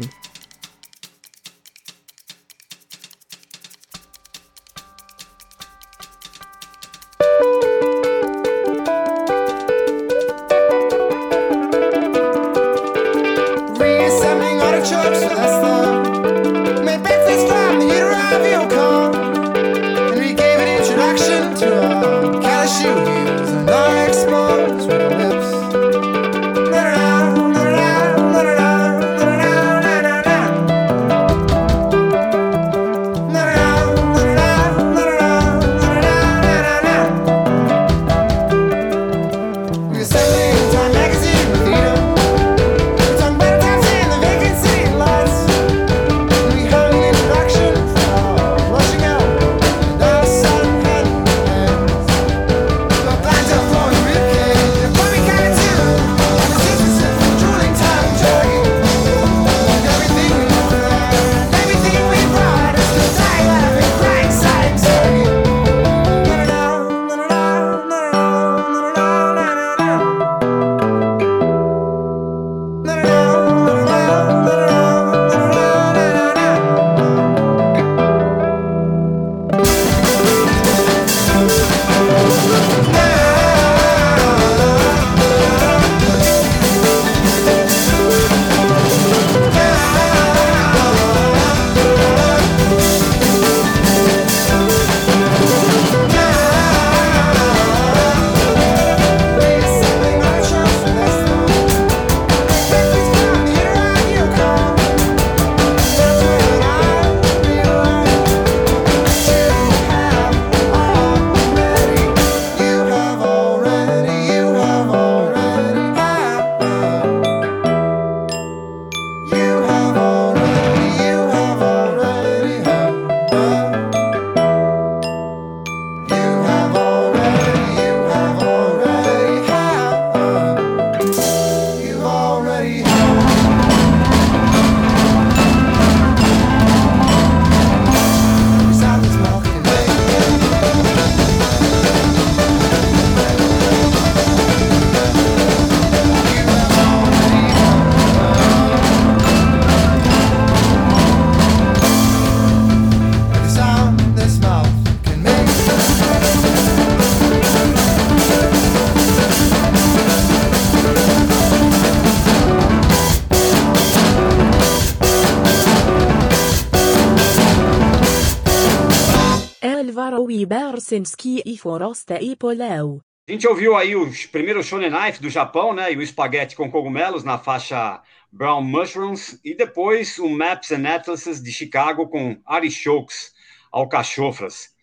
Foroste 171.63 172.15
e 172.21 172.35
Poléu. 172.35 172.99
A 173.25 173.31
gente 173.31 173.47
ouviu 173.47 173.73
aí 173.73 173.95
o 173.95 174.11
primeiro 174.33 174.61
Shonen 174.61 174.91
Knife 174.91 175.21
do 175.21 175.29
Japão, 175.29 175.73
né? 175.73 175.93
E 175.93 175.95
o 175.95 176.01
espaguete 176.01 176.57
com 176.57 176.69
cogumelos 176.69 177.23
na 177.23 177.37
faixa 177.37 178.01
Brown 178.29 178.61
Mushrooms. 178.61 179.39
E 179.45 179.55
depois 179.55 180.19
o 180.19 180.27
Maps 180.27 180.73
and 180.73 180.85
Atlases 180.85 181.41
de 181.41 181.53
Chicago 181.53 182.09
com 182.09 182.37
artichokes, 182.45 183.31
alcachofras. 183.71 184.73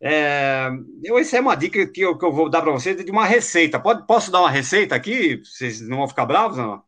É, 0.00 0.68
eu, 1.04 1.20
essa 1.20 1.36
é 1.36 1.40
uma 1.40 1.54
dica 1.54 1.86
que 1.86 2.00
eu, 2.00 2.18
que 2.18 2.24
eu 2.24 2.32
vou 2.32 2.50
dar 2.50 2.62
para 2.62 2.72
vocês 2.72 2.96
de 2.96 3.12
uma 3.12 3.24
receita. 3.24 3.78
Pode, 3.78 4.04
posso 4.04 4.32
dar 4.32 4.40
uma 4.40 4.50
receita 4.50 4.96
aqui? 4.96 5.36
Vocês 5.44 5.80
não 5.82 5.98
vão 5.98 6.08
ficar 6.08 6.26
bravos? 6.26 6.56
Não, 6.56 6.82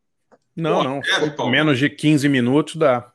Não, 0.57 0.83
não. 0.83 1.01
Menos 1.49 1.79
de 1.79 1.89
15 1.89 2.29
minutos 2.29 2.75
dá. 2.75 3.10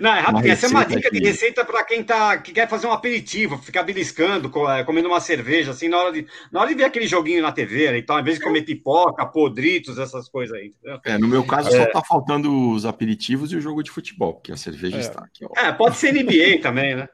Não 0.00 0.14
é 0.14 0.20
rápido. 0.20 0.46
Essa 0.48 0.66
é 0.66 0.68
uma 0.68 0.84
dica 0.84 1.10
de 1.10 1.18
aqui. 1.18 1.26
receita 1.26 1.64
para 1.64 1.84
quem 1.84 2.02
tá, 2.02 2.38
que 2.38 2.52
quer 2.52 2.68
fazer 2.68 2.86
um 2.86 2.92
aperitivo, 2.92 3.58
ficar 3.58 3.82
beliscando, 3.82 4.50
é, 4.70 4.84
comendo 4.84 5.08
uma 5.08 5.20
cerveja, 5.20 5.70
assim, 5.72 5.88
na 5.88 5.98
hora 5.98 6.12
de, 6.12 6.26
na 6.50 6.60
hora 6.60 6.68
de 6.68 6.74
ver 6.74 6.84
aquele 6.84 7.06
joguinho 7.06 7.42
na 7.42 7.52
TV, 7.52 7.90
né? 7.92 7.98
Então, 7.98 8.16
ao 8.16 8.22
invés 8.22 8.38
de 8.38 8.44
comer 8.44 8.62
pipoca, 8.62 9.26
podritos, 9.26 9.98
essas 9.98 10.28
coisas 10.28 10.56
aí. 10.56 10.66
Entendeu? 10.68 11.00
É, 11.04 11.18
no 11.18 11.28
meu 11.28 11.44
caso, 11.44 11.68
É. 11.68 11.72
só 11.84 11.86
tá 11.92 12.02
faltando 12.02 12.70
os 12.70 12.84
aperitivos 12.86 13.52
e 13.52 13.56
o 13.56 13.60
jogo 13.60 13.82
de 13.82 13.90
futebol, 13.90 14.34
porque 14.34 14.52
a 14.52 14.56
cerveja 14.56 14.96
É. 14.96 15.00
está 15.00 15.20
aqui, 15.24 15.44
ó. 15.44 15.60
É, 15.60 15.72
pode 15.72 15.96
ser 15.96 16.12
NBA 16.12 16.60
também, 16.62 16.94
né? 16.96 17.08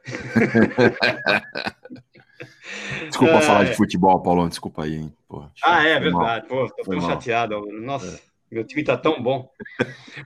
Desculpa 3.09 3.35
É. 3.35 3.41
falar 3.41 3.65
de 3.65 3.75
futebol, 3.75 4.21
Paulão, 4.23 4.49
desculpa 4.49 4.85
aí, 4.85 4.97
hein? 4.97 5.13
Porra, 5.29 5.51
Ah, 5.63 5.85
é 5.87 5.95
mal. 5.95 6.03
verdade. 6.21 6.47
Pô, 6.49 6.69
tô 6.69 6.83
tão 6.91 7.01
chateado. 7.01 7.67
Nossa, 7.73 8.21
meu 8.57 8.67
time 8.67 8.83
tá 8.85 8.97
tão 8.97 9.23
bom. 9.23 9.51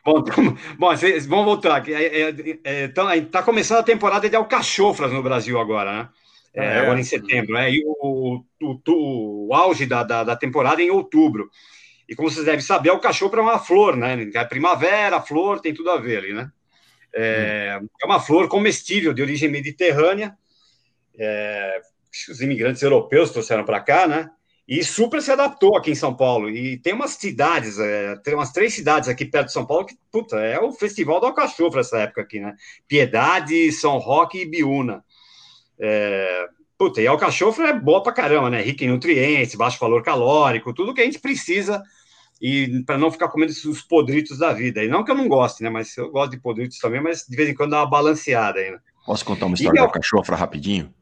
bom, 0.05 0.23
tamo- 0.23 0.57
bom, 0.79 0.89
vocês 0.97 1.27
vão 1.27 1.45
voltar. 1.45 1.89
É, 1.89 2.31
é, 2.65 2.85
então, 2.85 3.07
aí 3.09 3.23
tá 3.27 3.43
começando 3.43 3.79
a 3.79 3.83
temporada 3.83 4.29
de 4.29 4.37
alcachofras 4.37 5.13
no 5.13 5.23
Brasil 5.23 5.59
agora, 5.61 5.93
né? 6.05 6.09
É, 6.55 6.61
Ah, 6.61 6.65
é? 6.65 6.79
Agora 6.81 7.01
em 7.01 7.05
setembro, 7.05 7.55
né? 7.55 7.71
E 7.71 7.83
o, 7.85 8.45
o, 8.63 8.75
o- 8.87 9.49
o 9.49 9.55
auge 9.55 9.87
da, 9.87 10.03
da, 10.03 10.25
da 10.25 10.37
temporada 10.37 10.81
é 10.83 10.87
em 10.87 10.91
outubro. 10.91 11.51
E 12.09 12.15
como 12.15 12.31
vocês 12.31 12.45
devem 12.45 12.61
saber, 12.61 12.91
alcachofra 12.91 13.41
é 13.41 13.43
uma 13.43 13.59
flor, 13.59 13.97
né? 13.97 14.31
É 14.35 14.45
primavera, 14.45 15.21
flor, 15.21 15.61
tem 15.61 15.75
tudo 15.75 15.91
a 15.91 15.99
ver 15.99 16.19
ali, 16.19 16.33
né? 16.33 16.51
É, 17.15 17.81
é 18.03 18.07
uma 18.07 18.21
flor 18.21 18.49
comestível 18.49 19.13
de 19.15 19.23
origem 19.23 19.49
mediterrânea. 19.51 20.37
É, 21.19 21.81
os 22.29 22.41
imigrantes 22.41 22.83
europeus 22.83 23.31
trouxeram 23.31 23.65
para 23.65 23.81
cá, 23.81 24.07
né? 24.07 24.31
E 24.71 24.85
super 24.85 25.21
se 25.21 25.33
adaptou 25.33 25.77
aqui 25.77 25.91
em 25.91 25.97
São 25.97 26.15
Paulo. 26.15 26.49
E 26.49 26.79
tem 26.79 26.93
umas 26.93 27.11
cidades, 27.11 27.77
é, 27.81 28.15
tem 28.23 28.35
umas 28.35 28.53
três 28.53 28.73
cidades 28.73 29.09
aqui 29.09 29.25
perto 29.25 29.49
de 29.49 29.53
São 29.53 29.67
Paulo 29.67 29.85
que, 29.85 29.99
puta, 30.13 30.37
é 30.37 30.61
o 30.61 30.71
festival 30.73 31.19
do 31.19 31.27
alcachofra 31.27 31.81
essa 31.81 31.99
época 31.99 32.21
aqui, 32.21 32.39
né? 32.39 32.55
Piedade, 32.87 33.73
São 33.73 33.99
Roque 33.99 34.43
e 34.43 34.47
Biúna. 34.47 35.05
É, 35.77 36.47
puta, 36.79 37.03
e 37.03 37.07
alcachofra 37.09 37.71
é 37.71 37.73
boa 37.73 38.01
pra 38.01 38.13
caramba, 38.13 38.49
né? 38.49 38.63
Rica 38.63 38.85
em 38.85 38.91
nutrientes, 38.91 39.57
baixo 39.57 39.77
valor 39.81 40.05
calórico, 40.05 40.73
tudo 40.73 40.95
que 40.95 41.01
a 41.01 41.05
gente 41.05 41.19
precisa 41.19 41.83
e 42.41 42.85
para 42.87 42.97
não 42.97 43.11
ficar 43.11 43.29
comendo 43.29 43.51
os 43.53 43.83
podritos 43.83 44.39
da 44.39 44.53
vida. 44.53 44.85
E 44.85 44.89
não 44.89 45.03
que 45.03 45.11
eu 45.11 45.17
não 45.17 45.27
goste, 45.27 45.65
né? 45.65 45.69
Mas 45.69 45.97
eu 45.97 46.11
gosto 46.13 46.31
de 46.31 46.39
podritos 46.41 46.79
também, 46.79 47.01
mas 47.03 47.27
de 47.29 47.37
vez 47.37 47.49
em 47.49 47.55
quando 47.55 47.73
dá 47.73 47.79
uma 47.81 47.91
balanceada 47.91 48.61
aí, 48.61 48.71
né? 48.71 48.79
Posso 49.05 49.25
contar 49.25 49.47
uma 49.47 49.57
E 49.57 49.59
história 49.59 49.81
eu- 49.81 49.87
da 49.87 49.93
cachofra 49.93 50.37
rapidinho? 50.37 50.95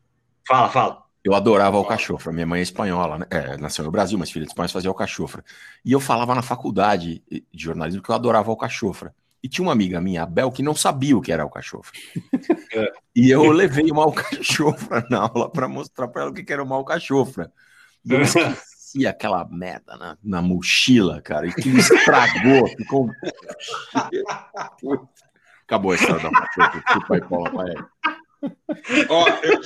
Fala, 0.47 0.70
fala. 0.70 1.08
Eu 1.24 1.35
adorava 1.35 1.77
alcachofra. 1.77 2.32
Minha 2.32 2.47
mãe 2.47 2.61
é 2.61 2.62
espanhola, 2.62 3.19
né? 3.19 3.27
É, 3.31 3.57
nasceu 3.57 3.85
no 3.85 3.90
Brasil, 3.90 4.19
mas 4.19 4.31
filha 4.31 4.45
de 4.45 4.51
espanhóis 4.51 4.73
fazia 4.73 4.89
alcachofra. 4.89 5.45
E 5.85 5.93
eu 5.93 6.01
falava 6.01 6.35
na 6.35 6.43
faculdade 6.43 7.23
de 7.28 7.45
jornalismo 7.53 8.03
que 8.03 8.11
eu 8.11 8.15
adorava 8.15 8.51
alcachofra. 8.51 9.15
E 9.43 9.49
tinha 9.49 9.65
uma 9.65 9.73
amiga 9.73 10.01
minha, 10.01 10.23
a 10.23 10.27
Bel, 10.27 10.51
que 10.51 10.62
não 10.62 10.74
sabia 10.74 11.16
o 11.16 11.20
que 11.20 11.32
era 11.32 11.43
alcachofra. 11.43 11.93
E 13.16 13.31
eu 13.31 13.51
levei 13.51 13.90
uma 13.90 14.05
alcachofra 14.05 15.05
na 15.11 15.23
aula 15.23 15.51
para 15.51 15.66
mostrar 15.66 16.07
para 16.07 16.23
ela 16.23 16.31
o 16.31 16.35
que 16.35 16.53
era 16.53 16.62
uma 16.62 16.77
alcachofra. 16.77 17.53
E 18.05 18.12
eu 18.12 18.23
esqueci 18.23 19.09
aquela 19.09 19.45
merda 19.45 19.97
na, 19.97 20.16
na 20.23 20.40
mochila, 20.40 21.20
cara. 21.20 21.49
E 21.49 21.53
que 21.53 21.69
estragou. 21.69 22.69
Ficou... 22.78 23.11
Acabou 25.65 25.90
a 25.90 25.95
história 25.97 26.23
da 26.23 26.31
paixão. 26.31 26.70
Desculpa 26.70 27.15
aí, 27.15 27.20
Paula, 27.23 27.51
vai 27.51 27.70
aí. 27.70 27.85
Ó, 29.09 29.28
eu... 29.43 29.60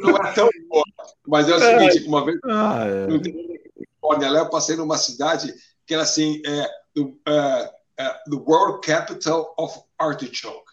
Não 0.00 0.16
é 0.16 0.32
tão 0.32 0.48
boa, 0.68 0.84
mas 1.26 1.48
é 1.48 1.54
o 1.54 1.58
seguinte, 1.58 2.06
uma 2.06 2.24
vez 2.24 2.38
Ah, 2.44 2.84
é. 2.86 3.06
no 3.06 3.20
Califórnia, 3.20 4.38
eu 4.38 4.50
passei 4.50 4.76
numa 4.76 4.96
cidade 4.96 5.54
que 5.86 5.94
era 5.94 6.02
assim, 6.02 6.40
é, 6.46 6.70
do, 6.94 7.18
é, 7.26 7.72
é, 7.98 8.08
the 8.30 8.36
World 8.36 8.86
Capital 8.86 9.54
of 9.58 9.80
Artichoke. 9.98 10.70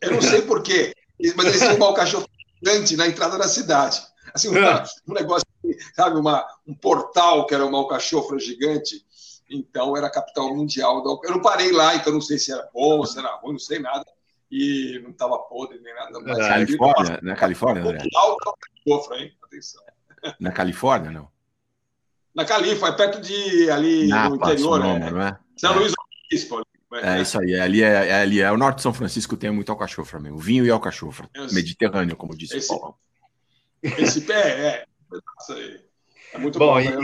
Eu 0.00 0.12
não 0.12 0.22
sei 0.22 0.42
porquê, 0.42 0.94
mas 1.36 1.46
eles 1.46 1.60
tinham 1.60 1.78
um 1.78 1.84
alcachofra 1.84 2.28
gigante 2.56 2.96
na 2.96 3.06
entrada 3.06 3.38
da 3.38 3.48
cidade. 3.48 4.02
Assim, 4.34 4.48
um, 4.48 4.54
um 5.08 5.14
negócio, 5.14 5.46
sabe, 5.94 6.18
uma, 6.18 6.46
um 6.66 6.74
portal 6.74 7.46
que 7.46 7.54
era 7.54 7.66
uma 7.66 7.78
alcachofra 7.78 8.38
gigante. 8.38 9.04
Então, 9.52 9.96
era 9.96 10.06
a 10.06 10.10
capital 10.10 10.54
mundial. 10.54 11.02
Da... 11.02 11.28
Eu 11.28 11.34
não 11.34 11.42
parei 11.42 11.70
lá, 11.72 11.94
então 11.94 12.12
não 12.12 12.20
sei 12.20 12.38
se 12.38 12.52
era 12.52 12.68
bom, 12.72 13.04
se 13.04 13.18
era 13.18 13.34
ruim, 13.36 13.52
não 13.52 13.58
sei 13.58 13.78
nada. 13.78 14.04
E 14.50 14.98
não 15.02 15.10
estava 15.10 15.38
podre 15.38 15.78
nem 15.80 15.94
nada. 15.94 16.18
Mas 16.20 16.38
Na 16.38 16.48
Califórnia, 16.48 17.20
na 17.22 17.36
Califórnia, 17.36 17.82
hein? 19.18 19.32
Atenção. 19.42 19.82
Na 20.38 20.52
Califórnia, 20.52 21.10
não? 21.10 21.28
Na 22.34 22.44
Califórnia, 22.44 22.96
perto 22.96 23.20
de 23.20 23.70
ali 23.70 24.04
no 24.04 24.08
Napa, 24.10 24.34
interior, 24.36 24.80
Sonoma, 24.80 24.98
né? 24.98 25.10
não 25.10 25.22
é? 25.22 25.38
São 25.56 25.74
Luís 25.78 25.92
Obispo. 26.26 26.56
ali. 26.56 26.64
É 27.04 27.22
isso 27.22 27.40
aí, 27.40 27.54
é 27.54 27.60
ali 27.62 27.82
é, 27.82 28.08
é 28.08 28.14
ali 28.20 28.40
é 28.42 28.52
o 28.52 28.56
norte 28.58 28.76
de 28.76 28.82
São 28.82 28.92
Francisco 28.92 29.34
tem 29.34 29.50
muito 29.50 29.72
alcachofra 29.72 30.20
mesmo, 30.20 30.36
vinho 30.38 30.64
e 30.66 30.70
alcachofra, 30.70 31.26
Esse- 31.34 31.54
Mediterrâneo, 31.54 32.14
como 32.16 32.36
disse 32.36 32.58
esse- 32.58 32.70
o 32.70 32.78
Paulão. 32.78 32.94
Esse 33.82 34.20
pé 34.20 34.34
é. 34.34 34.86
Isso 35.40 35.52
aí. 35.54 35.80
É 36.34 36.38
muito 36.38 36.58
Bom, 36.58 36.74
bom. 36.74 36.80
e, 36.80 36.84
né? 36.90 36.96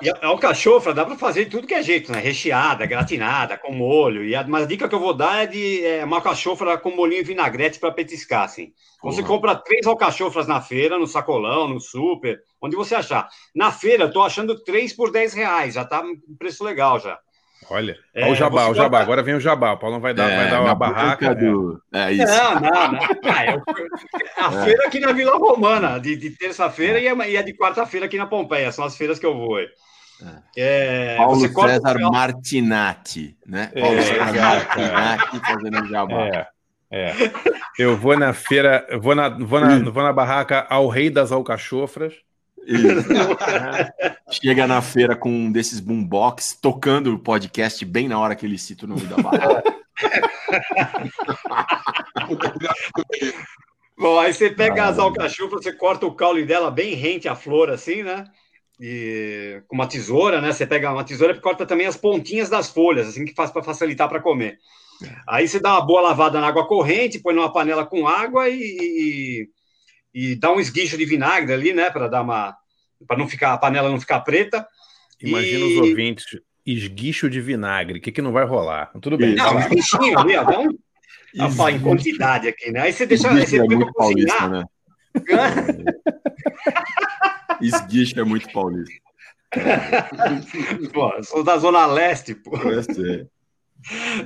E, 0.00 0.06
e 0.06 0.10
a 0.10 0.26
alcachofra 0.26 0.92
dá 0.94 1.04
para 1.04 1.16
fazer 1.16 1.44
de 1.44 1.50
tudo 1.50 1.66
que 1.66 1.74
é 1.74 1.82
jeito, 1.82 2.10
né? 2.12 2.20
Recheada, 2.20 2.86
gratinada, 2.86 3.56
com 3.58 3.72
molho. 3.72 4.24
E 4.24 4.34
a, 4.34 4.46
mas 4.46 4.64
a 4.64 4.66
dica 4.66 4.88
que 4.88 4.94
eu 4.94 5.00
vou 5.00 5.14
dar 5.14 5.44
é 5.44 5.46
de 5.46 5.84
é, 5.84 6.04
uma 6.04 6.16
alcachofra 6.16 6.78
com 6.78 6.90
molhinho 6.90 7.20
e 7.20 7.24
vinagrete 7.24 7.78
para 7.78 7.92
petiscar, 7.92 8.44
assim. 8.44 8.72
Você 9.02 9.22
Uhum. 9.22 9.26
compra 9.28 9.54
três 9.56 9.86
alcachofras 9.86 10.46
na 10.46 10.60
feira, 10.60 10.98
no 10.98 11.06
sacolão, 11.06 11.68
no 11.68 11.80
super, 11.80 12.40
onde 12.60 12.76
você 12.76 12.94
achar. 12.94 13.28
Na 13.54 13.72
feira, 13.72 14.04
eu 14.04 14.12
tô 14.12 14.22
achando 14.22 14.62
três 14.62 14.92
por 14.92 15.10
10 15.10 15.32
reais, 15.34 15.74
já 15.74 15.84
tá 15.84 16.02
um 16.02 16.16
preço 16.38 16.62
legal 16.64 16.98
já. 17.00 17.18
Olha, 17.68 17.96
É, 18.14 18.26
Ó 18.26 18.32
o 18.32 18.34
jabá, 18.34 18.68
o 18.68 18.74
jabá. 18.74 18.88
bota- 18.88 19.02
Agora 19.02 19.22
vem 19.22 19.34
o 19.34 19.40
jabá. 19.40 19.72
O 19.72 19.76
Paulo 19.78 20.00
vai 20.00 20.12
dar, 20.14 20.28
É, 20.30 20.36
vai 20.36 20.50
dar 20.50 20.60
uma 20.62 20.74
barraca. 20.74 21.34
do- 21.34 21.80
É 21.92 22.12
isso. 22.12 22.26
Não, 22.26 22.54
não, 22.54 22.92
não. 22.92 23.00
Ah, 23.24 23.46
eu- 23.46 23.62
a 24.44 24.60
É. 24.60 24.64
feira 24.64 24.86
aqui 24.88 24.98
na 24.98 25.12
Vila 25.12 25.36
Romana, 25.38 25.98
de, 26.00 26.16
de 26.16 26.30
terça-feira 26.30 26.98
e, 26.98 27.06
a- 27.06 27.28
e 27.28 27.36
a 27.36 27.42
de 27.42 27.52
quarta-feira 27.54 28.06
aqui 28.06 28.16
na 28.16 28.26
Pompeia. 28.26 28.72
São 28.72 28.84
as 28.84 28.96
feiras 28.96 29.18
que 29.18 29.26
eu 29.26 29.34
vou. 29.36 29.56
aí. 29.56 29.68
É, 30.56 31.16
Paulo 31.16 31.36
você 31.36 31.48
corta 31.48 31.74
César 31.74 31.96
o 31.96 31.98
fel- 31.98 32.10
Martinati, 32.12 33.36
né? 33.46 33.70
É, 33.74 33.80
Paulo 33.80 34.02
César 34.02 34.36
é. 34.36 34.40
Martinati 34.40 35.40
fazendo 35.40 35.86
jabá. 35.88 36.26
É, 36.26 36.46
é. 36.90 37.14
Eu 37.78 37.96
vou 37.96 38.18
na 38.18 38.32
feira, 38.34 38.86
vou 39.00 39.14
na, 39.14 39.28
vou 39.30 39.60
na, 39.60 39.78
vou 39.90 40.02
na 40.02 40.12
barraca 40.12 40.66
ao 40.68 40.88
rei 40.88 41.08
das 41.08 41.30
alcachofras. 41.32 42.14
Chega 44.30 44.66
na 44.66 44.80
feira 44.80 45.16
com 45.16 45.30
um 45.30 45.50
desses 45.50 45.80
boombox, 45.80 46.56
tocando 46.60 47.14
o 47.14 47.18
podcast 47.18 47.84
bem 47.84 48.08
na 48.08 48.18
hora 48.18 48.36
que 48.36 48.46
ele 48.46 48.58
cita 48.58 48.86
o 48.86 48.88
nome 48.88 49.06
da 49.06 49.16
barra. 49.16 49.62
Bom, 53.98 54.18
aí 54.18 54.32
você 54.32 54.48
pega 54.50 54.84
Ah, 54.84 54.88
as 54.88 54.98
alcachofras, 54.98 55.62
você 55.62 55.74
corta 55.74 56.06
o 56.06 56.14
caule 56.14 56.44
dela 56.46 56.70
bem 56.70 56.94
rente 56.94 57.28
à 57.28 57.34
flor, 57.34 57.68
assim, 57.70 58.02
né? 58.02 58.24
E 58.80 59.62
com 59.68 59.74
uma 59.74 59.86
tesoura, 59.86 60.40
né? 60.40 60.52
Você 60.52 60.66
pega 60.66 60.90
uma 60.90 61.04
tesoura 61.04 61.34
e 61.34 61.40
corta 61.40 61.66
também 61.66 61.86
as 61.86 61.98
pontinhas 61.98 62.48
das 62.48 62.70
folhas, 62.70 63.08
assim 63.08 63.26
que 63.26 63.34
faz 63.34 63.50
para 63.50 63.62
facilitar 63.62 64.08
para 64.08 64.22
comer. 64.22 64.58
Aí 65.28 65.46
você 65.46 65.60
dá 65.60 65.72
uma 65.74 65.86
boa 65.86 66.00
lavada 66.00 66.40
na 66.40 66.48
água 66.48 66.66
corrente, 66.66 67.18
põe 67.20 67.34
numa 67.34 67.52
panela 67.52 67.84
com 67.84 68.08
água 68.08 68.48
e, 68.48 69.46
e, 70.14 70.30
e 70.32 70.36
dá 70.36 70.50
um 70.50 70.60
esguicho 70.60 70.96
de 70.96 71.04
vinagre 71.04 71.52
ali, 71.52 71.74
né? 71.74 71.90
Para 71.90 72.08
dar 72.08 72.22
uma. 72.22 72.56
Para 73.06 73.18
não 73.18 73.28
ficar, 73.28 73.52
a 73.52 73.58
panela 73.58 73.90
não 73.90 74.00
ficar 74.00 74.20
preta. 74.20 74.66
Imagina 75.20 75.66
E- 75.66 75.72
os 75.78 75.88
ouvintes, 75.88 76.24
esguicho 76.64 77.28
de 77.28 77.40
vinagre. 77.40 77.98
O 77.98 78.02
que, 78.02 78.12
que 78.12 78.22
não 78.22 78.32
vai 78.32 78.44
rolar? 78.44 78.90
Tudo 79.00 79.16
bem. 79.16 79.34
Não, 79.34 79.56
um 79.56 79.60
esguichinho 79.60 80.18
ali, 80.18 80.36
ó. 80.36 80.44
Dá 80.44 80.60
um, 80.60 81.68
em 81.68 81.80
quantidade 81.80 82.48
aqui, 82.48 82.70
né? 82.72 82.80
Aí 82.82 82.92
você 82.92 83.06
deixa. 83.06 83.28
Aí 83.30 83.42
Esguicho 83.42 83.50
você 83.50 83.58
é 83.58 83.76
muito 83.76 83.92
cozinhar. 83.92 84.38
paulista, 84.38 84.48
né? 84.48 84.64
Esguicho 87.60 88.18
é 88.20 88.24
muito 88.24 88.50
paulista. 88.52 88.94
Pô, 90.92 91.10
eu 91.16 91.24
sou 91.24 91.42
da 91.44 91.56
Zona 91.58 91.86
Leste, 91.86 92.34
pô. 92.34 92.56
Eu 92.56 92.82
sei. 92.82 93.26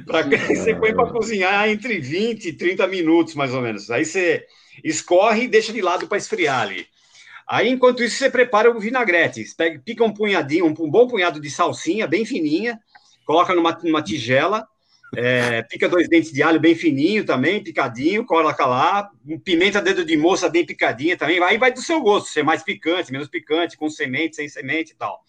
Pra, 0.07 0.23
você 0.23 0.75
põe 0.75 0.95
para 0.95 1.11
cozinhar 1.11 1.69
entre 1.69 1.99
20 2.01 2.47
e 2.47 2.53
30 2.53 2.87
minutos, 2.87 3.35
mais 3.35 3.55
ou 3.55 3.63
menos. 3.63 3.91
Aí 3.91 4.05
você 4.05 4.45
escorre 4.83 5.45
e 5.45 5.49
deixa 5.49 5.73
de 5.73 5.81
lado 5.81 6.07
para 6.09 6.19
esfriar 6.19 6.61
ali. 6.63 6.87
Aí, 7.47 7.69
enquanto 7.69 8.03
isso, 8.03 8.17
você 8.17 8.31
prepara 8.31 8.71
o 8.71 8.81
vinagrete. 8.81 9.45
Pega, 9.57 9.81
pica 9.85 10.05
um 10.05 10.13
punhadinho, 10.13 10.67
um, 10.67 10.73
bom 10.73 11.07
punhado 11.07 11.41
de 11.41 11.51
salsinha, 11.51 12.07
bem 12.07 12.25
fininha, 12.25 12.79
coloca 13.27 13.55
numa, 13.55 13.79
numa 13.83 14.03
tigela, 14.03 14.67
é, 15.17 15.63
pica 15.63 15.89
dois 15.89 16.09
dentes 16.09 16.33
de 16.33 16.43
alho 16.43 16.59
bem 16.59 16.75
fininho 16.75 17.25
também, 17.25 17.63
picadinho, 17.63 18.25
coloca 18.25 18.67
lá, 18.67 19.11
pimenta 19.45 19.81
dedo 19.81 20.05
de 20.05 20.17
moça 20.17 20.49
bem 20.49 20.67
picadinha 20.67 21.17
também, 21.17 21.43
aí 21.43 21.59
vai 21.59 21.73
do 21.73 21.81
seu 21.81 22.01
gosto, 22.01 22.31
ser 22.31 22.43
mais 22.43 22.63
picante, 22.63 23.13
menos 23.13 23.29
picante, 23.29 23.77
com 23.77 23.89
semente, 23.89 24.37
sem 24.37 24.49
semente 24.49 24.93
e 24.93 24.97
tal. 24.97 25.23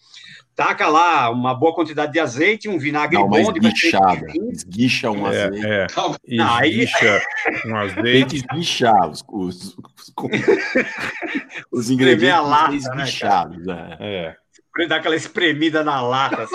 Taca 0.56 0.88
lá 0.88 1.28
uma 1.30 1.54
boa 1.54 1.74
quantidade 1.74 2.12
de 2.12 2.18
azeite, 2.18 2.66
um 2.66 2.78
vinagre 2.78 3.18
bom 3.18 3.52
de 3.52 3.58
esguichada. 3.68 4.26
Esguicha 4.50 5.10
um 5.10 5.26
É, 5.30 5.44
azeite. 5.44 5.66
é. 5.66 5.86
Aí- 6.42 6.80
Esguicha 6.80 7.22
um 7.66 7.72
Tem 7.92 7.92
que 7.92 8.00
azeite. 8.00 8.36
esguichar 8.36 9.10
os, 9.10 9.22
os, 9.28 9.76
os, 9.76 10.14
os 11.70 11.90
ingredientes. 11.90 12.38
a 12.38 12.40
lata, 12.40 12.70
né, 12.70 12.76
esguichados. 12.78 13.68
é. 13.68 14.36
É. 14.78 14.86
Dá 14.88 14.96
aquela 14.96 15.16
espremida 15.16 15.84
na 15.84 16.00
lata, 16.00 16.42
assim. 16.44 16.54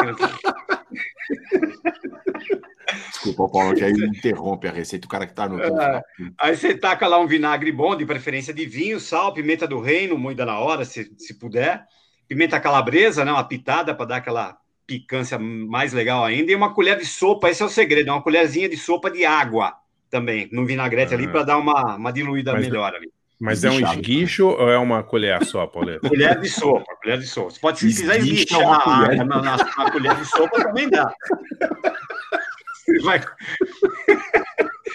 Desculpa, 3.10 3.48
Paulo, 3.50 3.76
que 3.76 3.84
aí 3.84 3.92
interrompe 3.92 4.68
a 4.68 4.72
receita. 4.72 5.06
O 5.06 5.10
cara 5.10 5.26
que 5.28 5.34
tá 5.34 5.48
no. 5.48 5.60
É. 5.62 6.02
Aí 6.40 6.56
você 6.56 6.74
taca 6.76 7.08
lá 7.08 7.20
um 7.20 7.28
vinagre 7.28 7.72
bom, 7.72 7.96
de 7.96 8.06
preferência 8.06 8.54
de 8.54 8.66
vinho, 8.66 9.00
sal, 9.00 9.34
pimenta 9.34 9.68
do 9.68 9.80
reino, 9.80 10.18
moída 10.18 10.46
na 10.46 10.60
hora, 10.60 10.86
se, 10.86 11.12
se 11.18 11.38
puder. 11.38 11.84
Pimenta 12.32 12.62
calabresa, 12.62 13.26
né? 13.26 13.32
Uma 13.34 13.44
pitada 13.44 13.94
para 13.94 14.06
dar 14.06 14.16
aquela 14.16 14.56
picância 14.88 15.38
mais 15.38 15.92
legal 15.92 16.24
ainda. 16.24 16.50
E 16.50 16.56
uma 16.56 16.74
colher 16.74 16.98
de 16.98 17.06
sopa, 17.06 17.50
esse 17.50 17.62
é 17.62 17.66
o 17.66 17.68
segredo, 17.68 18.08
é 18.10 18.14
uma 18.14 18.22
colherzinha 18.22 18.70
de 18.70 18.78
sopa 18.78 19.12
de 19.12 19.26
água 19.26 19.74
também, 20.10 20.48
no 20.50 20.66
vinagrete 20.66 21.14
ali, 21.14 21.26
Ah. 21.26 21.30
para 21.30 21.44
dar 21.44 21.58
uma, 21.58 21.98
uma 21.98 22.10
diluída 22.14 22.54
Mas- 22.54 22.62
melhor 22.66 22.96
ali. 22.96 23.12
Mas 23.38 23.66
é 23.66 23.70
um 23.70 23.74
Esguichado. 23.74 24.00
esguicho 24.00 24.48
ou 24.48 24.70
é 24.70 24.78
uma 24.78 25.04
colher 25.04 25.44
só, 25.44 25.68
Pauleta? 25.68 26.08
Colher 26.08 26.40
de 26.40 26.48
sopa, 26.48 26.86
colher 27.04 27.18
de 27.18 27.28
sopa. 27.28 27.50
Você 27.50 27.60
pode, 27.60 27.80
se 27.80 27.88
quiser 27.88 28.20
Esguicha 28.20 28.44
esguichar 28.44 28.62
uma 28.62 28.80
colher. 28.82 29.12
água 29.22 29.26
na, 29.26 29.42
na, 29.42 29.58
na 29.58 29.92
colher 29.92 30.16
de 30.16 30.26
sopa, 30.26 30.64
também 30.64 30.90
dá. 30.90 31.12
Você 32.86 33.00
vai- 33.02 33.22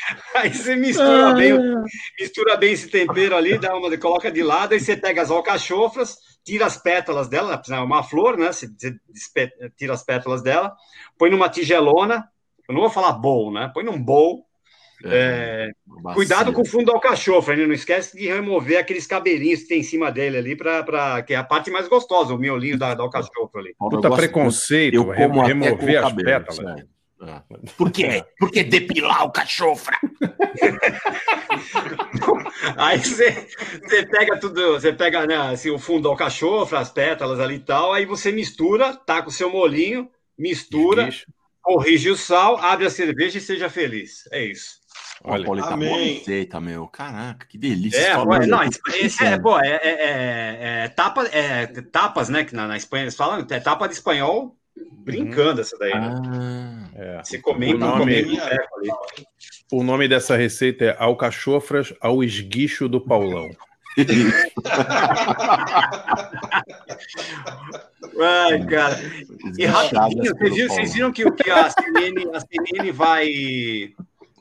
Aí 0.35 0.53
você 0.53 0.77
mistura 0.77 1.35
bem, 1.35 1.53
o- 1.53 1.85
mistura 2.19 2.57
bem 2.57 2.73
esse 2.73 2.89
tempero 2.89 3.37
ali, 3.37 3.59
dá 3.59 3.77
uma, 3.77 3.97
coloca 3.99 4.31
de 4.31 4.43
lado, 4.43 4.73
aí 4.73 4.81
você 4.81 4.97
pega 4.97 5.23
as 5.23 5.31
alcachofras, 5.31 6.16
tira 6.45 6.66
as 6.66 6.77
pétalas 6.77 7.28
dela, 7.28 7.61
é 7.69 7.81
uma 7.81 8.03
flor, 8.03 8.37
né? 8.37 8.53
Você 8.53 8.69
tira 9.77 9.93
as 9.93 10.05
pétalas 10.05 10.43
dela, 10.43 10.74
põe 11.19 11.31
numa 11.31 11.49
tigelona, 11.49 12.28
eu 12.69 12.74
não 12.74 12.83
vou 12.83 12.91
falar 12.91 13.12
bowl, 13.12 13.53
né? 13.53 13.70
Põe 13.73 13.85
num 13.85 14.03
bowl. 14.03 14.45
é, 15.05 15.70
Bacia. 15.87 16.15
Cuidado 16.15 16.53
com 16.53 16.62
o 16.62 16.66
fundo 16.66 16.87
do 16.87 16.93
alcachofra, 16.93 17.55
né? 17.55 17.66
não 17.66 17.74
esquece 17.74 18.16
de 18.16 18.27
remover 18.28 18.78
aqueles 18.78 19.07
cabelinhos 19.07 19.62
que 19.62 19.69
tem 19.69 19.81
em 19.81 19.85
cima 19.85 20.11
dele 20.11 20.39
ali, 20.39 20.57
pra, 20.57 20.83
pra, 20.83 21.23
que 21.23 21.35
é 21.35 21.37
a 21.37 21.45
parte 21.45 21.70
mais 21.70 21.87
gostosa, 21.89 22.33
o 22.35 22.39
miolinho 22.39 22.78
da, 22.78 22.95
da 22.95 23.03
alcachofra 23.03 23.61
ali. 23.61 23.74
Puta 23.78 24.11
preconceito, 24.11 24.95
eu 24.95 25.05
como 25.05 25.43
remover 25.43 25.97
as 25.99 26.11
cabelo, 26.11 26.24
pétalas. 26.27 26.57
sério. 26.57 26.89
É. 27.22 27.40
Por 27.78 27.90
quê? 27.90 28.24
Por 28.38 28.51
que 28.51 28.62
depilar 28.62 29.24
o 29.24 29.30
cachofra? 29.30 29.98
Aí 32.76 32.98
você, 32.98 33.48
você 33.82 34.06
pega 34.06 34.38
tudo, 34.38 34.72
você 34.72 34.93
pega 34.93 35.26
né, 35.26 35.36
assim, 35.36 35.70
o 35.70 35.78
fundo 35.78 36.02
do 36.02 36.09
alcachofra, 36.10 36.78
as 36.78 36.90
pétalas 36.90 37.40
ali 37.40 37.55
e 37.56 37.60
tal, 37.60 37.93
aí 37.93 38.05
você 38.05 38.32
mistura, 38.32 38.94
taca 38.94 39.28
o 39.28 39.32
seu 39.32 39.51
molinho, 39.51 40.10
mistura, 40.38 41.09
corrige 41.62 42.10
o 42.10 42.16
sal, 42.16 42.59
abre 42.59 42.86
a 42.86 42.90
cerveja 42.90 43.38
e 43.38 43.40
seja 43.40 43.70
feliz. 43.70 44.28
É 44.30 44.44
isso. 44.44 44.80
Olha, 45.24 45.44
Paulo, 45.44 45.62
tá 45.62 45.74
amém. 45.74 45.88
boa 45.88 46.01
receita, 46.01 46.60
meu. 46.60 46.86
Caraca, 46.88 47.47
que 47.47 47.56
delícia. 47.56 47.98
É, 47.98 48.14
pô, 48.14 48.38
não, 48.47 48.62
esse 48.62 49.24
é, 49.24 49.38
pô, 49.38 49.59
é, 49.59 49.68
é, 49.68 49.80
é- 49.82 50.84
é 50.84 50.88
tapa, 50.88 51.24
é 51.32 51.66
tapas, 51.66 52.28
né? 52.28 52.44
Que 52.44 52.55
na, 52.55 52.68
na 52.68 52.76
Espanha 52.76 53.05
eles 53.05 53.16
falam, 53.16 53.44
é 53.48 53.60
tapa 53.60 53.86
de 53.86 53.94
espanhol 53.94 54.56
brincando 54.76 55.60
essa 55.60 55.76
daí, 55.78 55.94
né? 55.94 56.85
Ah, 56.98 57.02
É. 57.20 57.24
Se 57.24 57.39
comenta, 57.40 57.74
O 57.77 57.78
nome- 57.98 58.23
comenta. 58.24 58.68
O 59.73 59.82
nome 59.82 60.09
dessa 60.09 60.36
receita 60.36 60.85
é 60.85 60.97
Alcachofras 60.98 61.93
ao 62.01 62.23
esguicho 62.23 62.89
do 62.89 63.01
Paulão. 63.01 63.48
Ai, 68.20 68.64
cara. 68.66 68.97
E 69.59 69.66
rapidinho, 69.66 70.35
vocês 70.36 70.55
viram, 70.55 70.68
vocês 70.74 70.94
viram 70.94 71.12
que, 71.12 71.24
o- 71.24 71.32
que 71.32 71.51
a, 71.51 71.68
CNN, 71.70 72.31
a 72.35 72.40
CNN 72.40 72.93
vai. 72.93 73.27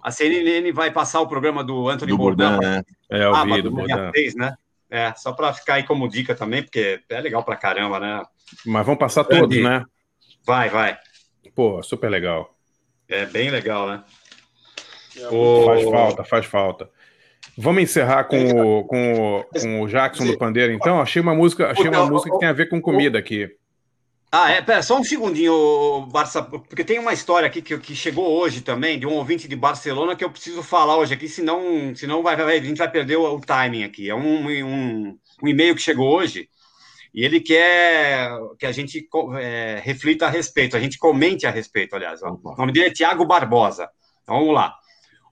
A 0.04 0.12
CNN 0.12 0.72
vai 0.72 0.92
passar 0.92 1.20
o 1.22 1.28
programa 1.28 1.64
do 1.64 1.90
Anthony 1.90 2.12
Do 2.12 2.18
Bourdain. 2.18 2.52
Bourdain, 2.52 2.72
né? 2.76 2.84
É, 3.10 3.24
eu 3.26 3.32
vi, 3.34 3.40
sábado, 3.40 3.62
do 3.64 3.72
Bourdain. 3.72 3.96
dia 3.98 4.12
3, 4.12 4.36
né? 4.36 4.54
É, 4.90 5.14
só 5.16 5.34
para 5.34 5.52
ficar 5.54 5.76
aí 5.76 5.84
como 5.84 6.08
dica 6.08 6.36
também, 6.36 6.62
porque 6.62 7.02
é 7.10 7.20
legal 7.22 7.44
pra 7.44 7.56
caramba, 7.56 8.00
né? 8.00 8.22
Mas 8.66 8.86
vão 8.86 8.96
passar 8.96 9.24
todos, 9.24 9.58
né? 9.62 9.84
Vai, 10.46 10.70
vai. 10.70 10.98
Pô, 11.56 11.82
super 11.82 12.10
legal. 12.10 12.54
É 13.08 13.26
bem 13.26 13.50
legal, 13.50 13.88
né? 13.88 14.04
Faz 15.66 15.84
falta, 15.84 16.24
faz 16.24 16.46
falta. 16.46 16.90
Vamos 17.58 17.84
encerrar 17.84 18.26
com 18.26 18.38
o, 18.80 18.84
com, 18.86 19.14
o, 19.14 19.44
com 19.46 19.82
o 19.82 19.88
Jackson 19.88 20.26
do 20.26 20.38
Pandeiro, 20.38 20.74
então? 20.74 21.00
Achei 21.00 21.22
uma 21.22 21.34
música, 21.34 21.68
achei 21.72 21.90
uma 21.90 22.00
Puta, 22.02 22.12
música 22.12 22.32
que 22.32 22.40
tem 22.40 22.50
a 22.50 22.54
ver 22.54 22.68
com 22.68 22.82
comida 22.82 23.18
aqui. 23.18 23.50
Ah, 24.32 24.52
é, 24.52 24.62
pera, 24.62 24.84
só 24.84 25.00
um 25.00 25.04
segundinho, 25.04 26.06
Barça, 26.08 26.44
porque 26.44 26.84
tem 26.84 27.00
uma 27.00 27.14
história 27.14 27.48
aqui 27.48 27.62
que, 27.62 27.78
que 27.78 27.96
chegou 27.96 28.28
hoje 28.38 28.60
também, 28.60 29.00
de 29.00 29.06
um 29.08 29.14
ouvinte 29.14 29.48
de 29.48 29.56
Barcelona, 29.56 30.14
que 30.16 30.26
eu 30.26 30.30
preciso 30.30 30.62
falar 30.62 30.98
hoje 30.98 31.14
aqui, 31.14 31.30
senão, 31.30 31.96
senão 31.96 32.22
vai, 32.22 32.36
vai- 32.36 32.58
a 32.58 32.62
gente 32.62 32.78
vai 32.78 32.92
perder 32.92 33.16
o, 33.16 33.36
o 33.36 33.40
timing 33.40 33.84
aqui. 33.86 34.10
É 34.10 34.16
um, 34.16 34.48
um, 34.66 35.18
um 35.42 35.48
e-mail 35.48 35.74
que 35.74 35.82
chegou 35.82 36.14
hoje, 36.14 36.50
e 37.16 37.24
ele 37.24 37.40
quer 37.40 38.30
que 38.60 38.66
a 38.66 38.74
gente 38.74 39.08
é, 39.40 39.80
reflita 39.82 40.26
a 40.26 40.30
respeito, 40.30 40.76
a 40.76 40.82
gente 40.82 40.98
comente 40.98 41.48
a 41.48 41.50
respeito, 41.50 41.96
aliás. 41.96 42.22
ó. 42.22 42.38
O 42.44 42.56
nome 42.58 42.74
dele 42.74 42.88
é 42.88 42.92
Tiago 42.92 43.26
Barbosa. 43.26 43.90
Então 44.22 44.40
vamos 44.40 44.54
lá. 44.54 44.76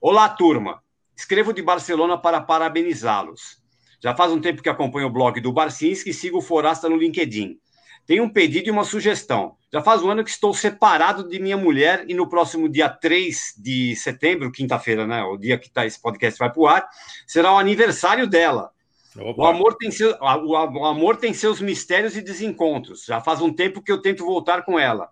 Olá, 0.00 0.26
turma. 0.30 0.82
Escrevo 1.14 1.52
de 1.52 1.60
Barcelona 1.60 2.16
para 2.16 2.40
parabenizá-los. 2.40 3.62
Já 4.02 4.16
faz 4.16 4.32
um 4.32 4.40
tempo 4.40 4.62
que 4.62 4.68
acompanho 4.70 5.08
o 5.08 5.12
blog 5.12 5.38
do 5.42 5.52
Barcinski 5.52 6.08
e 6.08 6.14
sigo 6.14 6.38
o 6.38 6.42
Forasta 6.42 6.88
no 6.88 6.96
LinkedIn. 6.96 7.58
Tenho 8.06 8.24
um 8.24 8.30
pedido 8.30 8.68
e 8.68 8.70
uma 8.70 8.84
sugestão. 8.84 9.56
Já 9.70 9.82
faz 9.82 10.02
um 10.02 10.10
ano 10.10 10.24
que 10.24 10.30
estou 10.30 10.54
separado 10.54 11.28
de 11.28 11.38
minha 11.38 11.56
mulher 11.56 12.06
e 12.08 12.14
no 12.14 12.26
próximo 12.26 12.66
dia 12.66 12.88
3 12.88 13.56
de 13.58 13.94
setembro, 13.96 14.50
quinta-feira, 14.50 15.06
né? 15.06 15.22
O 15.24 15.36
dia 15.36 15.58
que 15.58 15.70
tá, 15.70 15.84
esse 15.84 16.00
podcast 16.00 16.38
vai 16.38 16.50
para 16.50 16.60
o 16.62 16.66
ar, 16.66 16.88
será 17.26 17.52
o 17.52 17.58
aniversário 17.58 18.26
dela. 18.26 18.73
O 19.16 19.46
amor, 19.46 19.76
tem 19.76 19.90
seu, 19.90 20.16
o, 20.20 20.56
amor 20.56 21.16
tem 21.16 21.32
seus 21.32 21.60
mistérios 21.60 22.16
e 22.16 22.22
desencontros. 22.22 23.04
Já 23.04 23.20
faz 23.20 23.40
um 23.40 23.52
tempo 23.52 23.82
que 23.82 23.92
eu 23.92 24.02
tento 24.02 24.24
voltar 24.24 24.62
com 24.64 24.78
ela. 24.78 25.08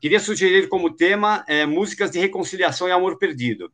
Queria 0.00 0.20
sugerir 0.20 0.68
como 0.68 0.94
tema 0.94 1.44
eh, 1.46 1.66
músicas 1.66 2.10
de 2.10 2.18
reconciliação 2.18 2.88
e 2.88 2.92
amor 2.92 3.18
perdido. 3.18 3.70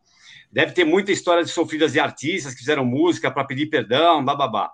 Deve 0.51 0.73
ter 0.73 0.85
muita 0.85 1.13
história 1.13 1.45
de 1.45 1.51
sofridas 1.51 1.93
de 1.93 2.01
artistas 2.01 2.53
que 2.53 2.61
fizeram 2.61 2.85
música 2.85 3.31
para 3.31 3.45
pedir 3.45 3.67
perdão, 3.67 4.25
bababá. 4.25 4.71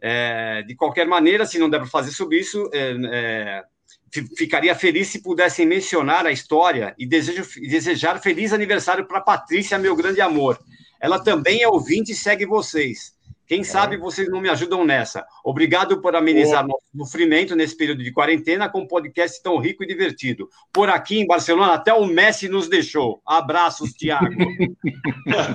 É, 0.00 0.62
de 0.62 0.74
qualquer 0.74 1.06
maneira, 1.06 1.44
se 1.44 1.58
não 1.58 1.68
der 1.68 1.80
para 1.80 1.88
fazer 1.88 2.12
sobre 2.12 2.38
isso, 2.38 2.68
é, 2.72 2.96
é, 3.12 3.64
fi- 4.12 4.26
ficaria 4.36 4.74
feliz 4.74 5.08
se 5.08 5.22
pudessem 5.22 5.66
mencionar 5.66 6.26
a 6.26 6.32
história 6.32 6.94
e, 6.98 7.06
desejo, 7.06 7.46
e 7.60 7.68
desejar 7.68 8.20
feliz 8.20 8.52
aniversário 8.52 9.06
para 9.06 9.20
Patrícia, 9.20 9.78
meu 9.78 9.94
grande 9.94 10.20
amor. 10.20 10.58
Ela 11.00 11.18
também 11.18 11.62
é 11.62 11.68
ouvinte 11.68 12.12
e 12.12 12.14
segue 12.14 12.46
vocês. 12.46 13.17
Quem 13.48 13.64
sabe 13.64 13.96
vocês 13.96 14.28
não 14.28 14.40
me 14.42 14.50
ajudam 14.50 14.84
nessa. 14.84 15.24
Obrigado 15.42 16.00
por 16.02 16.14
amenizar 16.14 16.66
nosso 16.66 16.84
sofrimento 16.96 17.56
nesse 17.56 17.74
período 17.76 18.04
de 18.04 18.12
quarentena 18.12 18.68
com 18.68 18.80
um 18.82 18.86
podcast 18.86 19.42
tão 19.42 19.56
rico 19.58 19.82
e 19.82 19.86
divertido. 19.86 20.48
Por 20.70 20.90
aqui 20.90 21.18
em 21.18 21.26
Barcelona, 21.26 21.72
até 21.72 21.92
o 21.94 22.04
Messi 22.04 22.46
nos 22.46 22.68
deixou. 22.68 23.22
Abraços, 23.26 23.92
Tiago. 23.94 24.28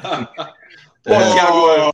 Pô, 1.03 1.11
Tiago, 1.33 1.93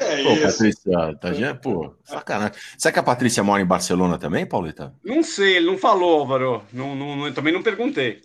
É 0.00 0.22
Pô, 0.22 0.30
isso. 0.32 0.42
Patrícia, 0.42 1.16
tá, 1.20 1.32
já- 1.32 1.54
pô, 1.54 1.94
sacanagem. 2.04 2.54
Será 2.78 2.92
que 2.92 2.98
a 2.98 3.02
Patrícia 3.02 3.42
mora 3.42 3.62
em 3.62 3.66
Barcelona 3.66 4.18
também, 4.18 4.46
Pauleta? 4.46 4.94
não 5.04 5.22
sei, 5.22 5.56
ele 5.56 5.66
não 5.66 5.78
falou, 5.78 6.20
Álvaro. 6.20 6.62
Não, 6.72 6.94
não- 6.94 7.16
não- 7.16 7.32
também 7.32 7.52
não 7.52 7.62
perguntei. 7.62 8.22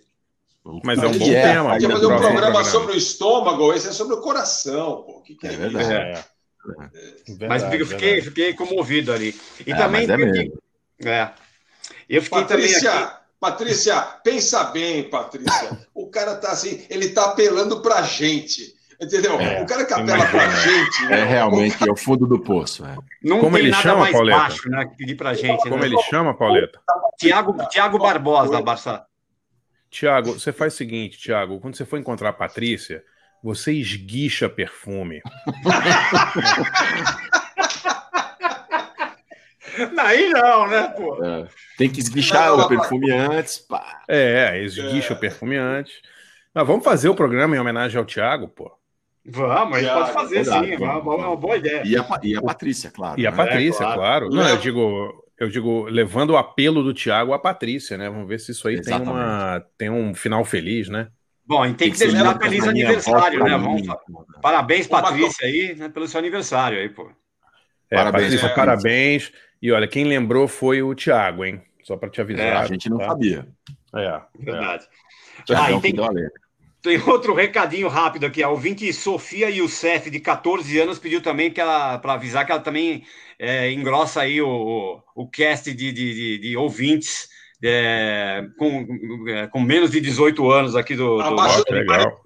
Mas 0.84 1.02
é 1.02 1.06
um 1.08 1.18
bom 1.18 1.26
é, 1.26 1.42
tema. 1.42 1.70
Podia 1.72 1.88
pro 1.88 1.96
fazer 1.96 2.06
um 2.06 2.08
próximo 2.10 2.38
programa 2.38 2.64
sobre 2.64 2.92
o 2.92 2.96
estômago, 2.96 3.72
esse 3.72 3.88
é 3.88 3.92
sobre 3.92 4.14
o 4.14 4.20
coração, 4.20 5.02
pô. 5.02 5.20
Que 5.22 5.34
que 5.34 5.46
é, 5.48 5.52
É 5.52 5.56
verdade. 5.56 5.84
isso? 5.84 5.92
É. 5.92 6.24
Mas 6.64 7.36
Verdade, 7.38 7.78
eu 7.78 7.86
fiquei, 7.86 8.08
verdade. 8.14 8.28
fiquei 8.28 8.54
comovido 8.54 9.12
ali. 9.12 9.34
E 9.66 9.72
É, 9.72 9.76
também. 9.76 10.06
mas 10.06 10.10
é 10.10 10.16
mesmo. 10.16 10.62
é. 11.04 11.30
Eu 12.08 12.22
fiquei 12.22 12.44
também 12.44 12.66
Patrícia, 12.66 12.92
aqui. 12.94 13.22
Patrícia, 13.40 14.00
pensa 14.22 14.64
bem, 14.64 15.02
Patrícia. 15.10 15.78
O 15.94 16.08
cara 16.08 16.36
tá 16.36 16.52
assim, 16.52 16.86
ele 16.88 17.08
tá 17.08 17.26
apelando 17.26 17.80
pra 17.82 18.02
gente. 18.02 18.74
Entendeu? 19.00 19.40
É, 19.40 19.60
o 19.60 19.66
cara 19.66 19.84
que 19.84 19.92
apela 19.92 20.24
pra 20.26 20.48
gente. 20.60 21.04
É 21.06 21.08
né? 21.08 21.24
realmente 21.24 21.76
é 21.88 21.90
o 21.90 21.96
fundo 21.96 22.24
do 22.24 22.38
poço. 22.38 22.84
É. 22.86 22.96
Não 23.20 23.40
Como 23.40 23.56
tem 23.56 23.64
ele 23.64 23.70
nada 23.72 23.82
chama, 23.82 23.98
mais 23.98 24.12
Pauleta? 24.12 24.38
baixo, 24.38 24.68
né? 24.70 24.84
Que 24.86 24.96
pedir 24.96 25.16
pra 25.16 25.34
gente. 25.34 25.60
Como 25.64 25.78
né? 25.78 25.86
ele 25.86 26.00
chama, 26.02 26.32
Pauleta? 26.36 26.78
Tiago, 27.18 27.56
Tiago 27.68 27.98
Barbosa, 27.98 28.62
Barça. 28.62 29.04
Tiago, 29.90 30.32
você 30.34 30.52
faz 30.52 30.74
o 30.74 30.76
seguinte, 30.76 31.18
Tiago, 31.18 31.58
quando 31.60 31.76
você 31.76 31.84
for 31.84 31.98
encontrar 31.98 32.28
a 32.28 32.32
Patrícia, 32.32 33.02
você 33.42 33.72
esguicha 33.72 34.48
perfume. 34.48 35.20
Aí 39.98 40.28
não, 40.28 40.68
né, 40.68 40.88
pô? 40.88 41.24
É. 41.24 41.48
Tem 41.78 41.88
que 41.88 42.00
esguichar 42.00 42.54
o 42.54 42.68
perfume 42.68 43.10
antes. 43.10 43.58
pá. 43.58 44.02
É, 44.06 44.62
esguicha 44.62 45.14
o 45.14 45.16
perfume 45.16 45.56
antes. 45.56 45.94
Mas 46.54 46.66
vamos 46.66 46.84
fazer 46.84 47.08
o 47.08 47.14
programa 47.14 47.56
em 47.56 47.58
homenagem 47.58 47.98
ao 47.98 48.04
Tiago, 48.04 48.48
pô. 48.48 48.70
Vamos, 49.24 49.78
a 49.78 49.80
gente 49.80 49.92
pode 49.92 50.12
fazer 50.12 50.34
verdade, 50.36 50.66
sim. 50.66 50.74
É 50.74 50.78
uma, 50.78 51.00
vamos, 51.00 51.22
é 51.22 51.26
uma 51.26 51.36
boa 51.36 51.56
ideia. 51.56 51.82
E 51.84 51.96
a, 51.96 52.06
e 52.22 52.36
a 52.36 52.42
Patrícia, 52.42 52.90
claro. 52.90 53.20
E 53.20 53.26
a 53.26 53.30
né? 53.30 53.36
Patrícia, 53.36 53.84
claro. 53.84 54.00
claro. 54.00 54.30
Não, 54.30 54.48
eu 54.48 54.56
digo, 54.56 55.24
eu 55.38 55.48
digo, 55.48 55.84
levando 55.84 56.30
o 56.30 56.36
apelo 56.36 56.82
do 56.82 56.92
Tiago 56.92 57.32
à 57.32 57.38
Patrícia, 57.38 57.96
né? 57.96 58.10
Vamos 58.10 58.28
ver 58.28 58.40
se 58.40 58.50
isso 58.50 58.66
aí 58.66 58.80
tem, 58.80 58.94
uma, 58.94 59.64
tem 59.78 59.88
um 59.88 60.12
final 60.12 60.44
feliz, 60.44 60.88
né? 60.88 61.08
Bom, 61.44 61.66
e 61.66 61.74
tem 61.74 61.90
que 61.90 61.98
ser 61.98 62.06
desejar 62.06 62.38
feliz 62.38 62.66
aniversário, 62.66 63.42
né? 63.44 63.56
mim. 63.58 63.84
fa- 63.84 63.98
Parabéns, 64.40 64.86
Uma 64.86 65.02
Patrícia, 65.02 65.46
aí, 65.46 65.74
né, 65.74 65.88
pelo 65.88 66.06
seu 66.06 66.18
aniversário 66.20 66.78
aí, 66.78 66.88
pô. 66.88 67.10
É, 67.90 67.96
Parabéns, 67.96 68.24
Patrícia, 68.24 68.48
Patrícia. 68.48 68.54
parabéns. 68.54 69.32
E 69.60 69.70
olha, 69.70 69.86
quem 69.86 70.04
lembrou 70.04 70.48
foi 70.48 70.82
o 70.82 70.94
Tiago, 70.94 71.44
hein? 71.44 71.60
Só 71.82 71.96
para 71.96 72.08
te 72.08 72.20
avisar. 72.20 72.46
É, 72.46 72.52
A 72.56 72.66
gente 72.66 72.88
não 72.88 72.98
tá? 72.98 73.08
sabia. 73.08 73.46
É, 73.94 74.04
é. 74.04 74.22
Verdade. 74.38 74.86
Tiagão 75.44 75.64
Ah, 75.66 75.70
e 75.72 75.74
que 75.80 75.92
tem, 75.92 75.94
tem 76.82 77.00
outro 77.08 77.34
recadinho 77.34 77.88
rápido 77.88 78.24
aqui. 78.26 78.42
A 78.42 78.48
ouvinte 78.48 78.90
Sofia 78.92 79.50
Youssef, 79.50 80.10
de 80.10 80.20
14 80.20 80.78
anos, 80.80 80.98
pediu 80.98 81.20
também 81.20 81.50
que 81.50 81.60
ela, 81.60 81.98
para 81.98 82.14
avisar 82.14 82.46
que 82.46 82.52
ela 82.52 82.60
também 82.60 83.04
é, 83.38 83.70
engrossa 83.70 84.22
aí 84.22 84.40
o, 84.40 84.48
o, 84.48 85.22
o 85.22 85.28
cast 85.28 85.72
de, 85.72 85.92
de, 85.92 86.14
de- 86.14 86.38
de 86.38 86.56
ouvintes 86.56 87.28
é, 87.62 88.44
com, 88.58 88.86
é, 89.28 89.46
com 89.46 89.60
menos 89.60 89.90
de 89.90 90.00
18 90.00 90.50
anos 90.50 90.74
aqui 90.76 90.94
do. 90.96 91.16
do 91.16 91.22
Abaixo 91.22 91.62
legal. 91.70 92.24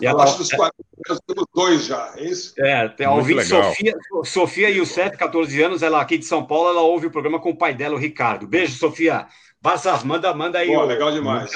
E 0.00 0.06
ela- 0.06 0.22
Abaixo 0.22 0.38
dos 0.38 0.48
40 0.50 0.74
anos, 1.08 1.20
temos 1.26 1.44
dois 1.54 1.86
já, 1.86 2.12
é 2.16 2.24
isso? 2.24 2.52
É, 2.58 2.88
tem 2.88 3.06
a 3.06 3.12
ouvinte. 3.12 3.44
Sofia, 3.44 3.94
Sofia 4.24 4.68
Youssef, 4.70 5.16
14 5.16 5.62
anos, 5.62 5.82
ela 5.82 6.00
aqui 6.00 6.18
de 6.18 6.24
São 6.24 6.44
Paulo, 6.44 6.68
ela 6.70 6.80
ouve 6.82 7.06
o 7.06 7.10
programa 7.10 7.38
com 7.40 7.50
o 7.50 7.56
pai 7.56 7.72
dela, 7.74 7.94
o 7.94 7.98
Ricardo. 7.98 8.46
Beijo, 8.46 8.74
Sofia. 8.74 9.26
Barça, 9.60 9.96
manda, 10.04 10.34
manda 10.34 10.58
aí. 10.58 10.66
Pô, 10.68 10.80
o- 10.80 10.84
legal 10.84 11.12
demais. 11.12 11.50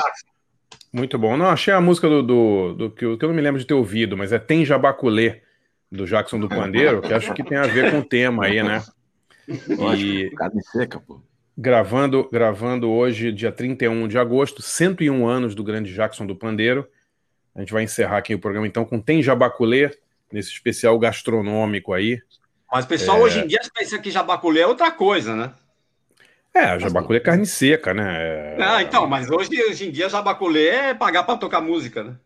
Muito 0.93 1.19
bom. 1.19 1.37
Não, 1.37 1.47
achei 1.47 1.75
a 1.75 1.81
música 1.81 2.09
do, 2.09 2.23
do, 2.23 2.75
do 2.75 2.91
que, 2.91 3.05
eu, 3.05 3.19
que 3.19 3.25
eu 3.25 3.29
não 3.29 3.37
me 3.37 3.43
lembro 3.43 3.61
de 3.61 3.67
ter 3.67 3.75
ouvido, 3.75 4.17
mas 4.17 4.33
é 4.33 4.39
Tem 4.39 4.65
Jabaculê, 4.65 5.43
do 5.91 6.07
Jackson 6.07 6.39
do 6.39 6.49
Pandeiro, 6.49 7.03
que 7.03 7.13
acho 7.13 7.35
que 7.35 7.43
tem 7.45 7.59
a 7.59 7.63
ver 7.67 7.91
com 7.91 7.99
o 7.99 8.05
tema 8.05 8.47
aí, 8.47 8.63
né? 8.63 8.83
E 9.49 10.31
Carne 10.37 10.63
seca, 10.63 11.01
pô. 11.01 11.21
Gravando, 11.57 12.29
gravando 12.31 12.91
hoje, 12.91 13.33
dia 13.33 13.51
31 13.51 14.07
de 14.09 14.19
agosto, 14.19 14.61
101 14.63 15.27
anos 15.27 15.55
do 15.55 15.65
grande 15.65 15.93
Jackson 15.93 16.27
do 16.27 16.37
Pandeiro. 16.37 16.87
A 17.55 17.61
gente 17.61 17.73
vai 17.73 17.83
encerrar 17.85 18.19
aqui 18.19 18.35
o 18.35 18.39
programa 18.39 18.67
então 18.67 18.85
com 18.85 19.01
Tem 19.01 19.23
Jabaculê, 19.23 19.91
nesse 20.31 20.51
especial 20.51 20.99
gastronômico 20.99 21.93
aí. 21.93 22.21
Mas 22.71 22.85
pessoal 22.85 23.19
É. 23.19 23.21
hoje 23.23 23.41
em 23.41 23.47
dia 23.47 23.61
pensa 23.75 23.99
que 23.99 24.11
jabaculê 24.11 24.61
é 24.61 24.67
outra 24.67 24.91
coisa, 24.91 25.35
né? 25.35 25.53
É, 26.53 26.79
jabaculê 26.79 27.19
é 27.19 27.21
carne 27.21 27.47
seca, 27.47 27.95
né? 27.95 28.05
É, 28.19 28.57
Ah, 28.61 28.83
então, 28.83 29.07
mas 29.07 29.31
hoje, 29.31 29.51
hoje 29.63 29.89
em 29.89 29.91
dia 29.91 30.09
jabaculê 30.09 30.69
é 30.69 30.95
pagar 30.95 31.23
para 31.23 31.39
tocar 31.39 31.61
música, 31.61 32.03
né? 32.03 32.17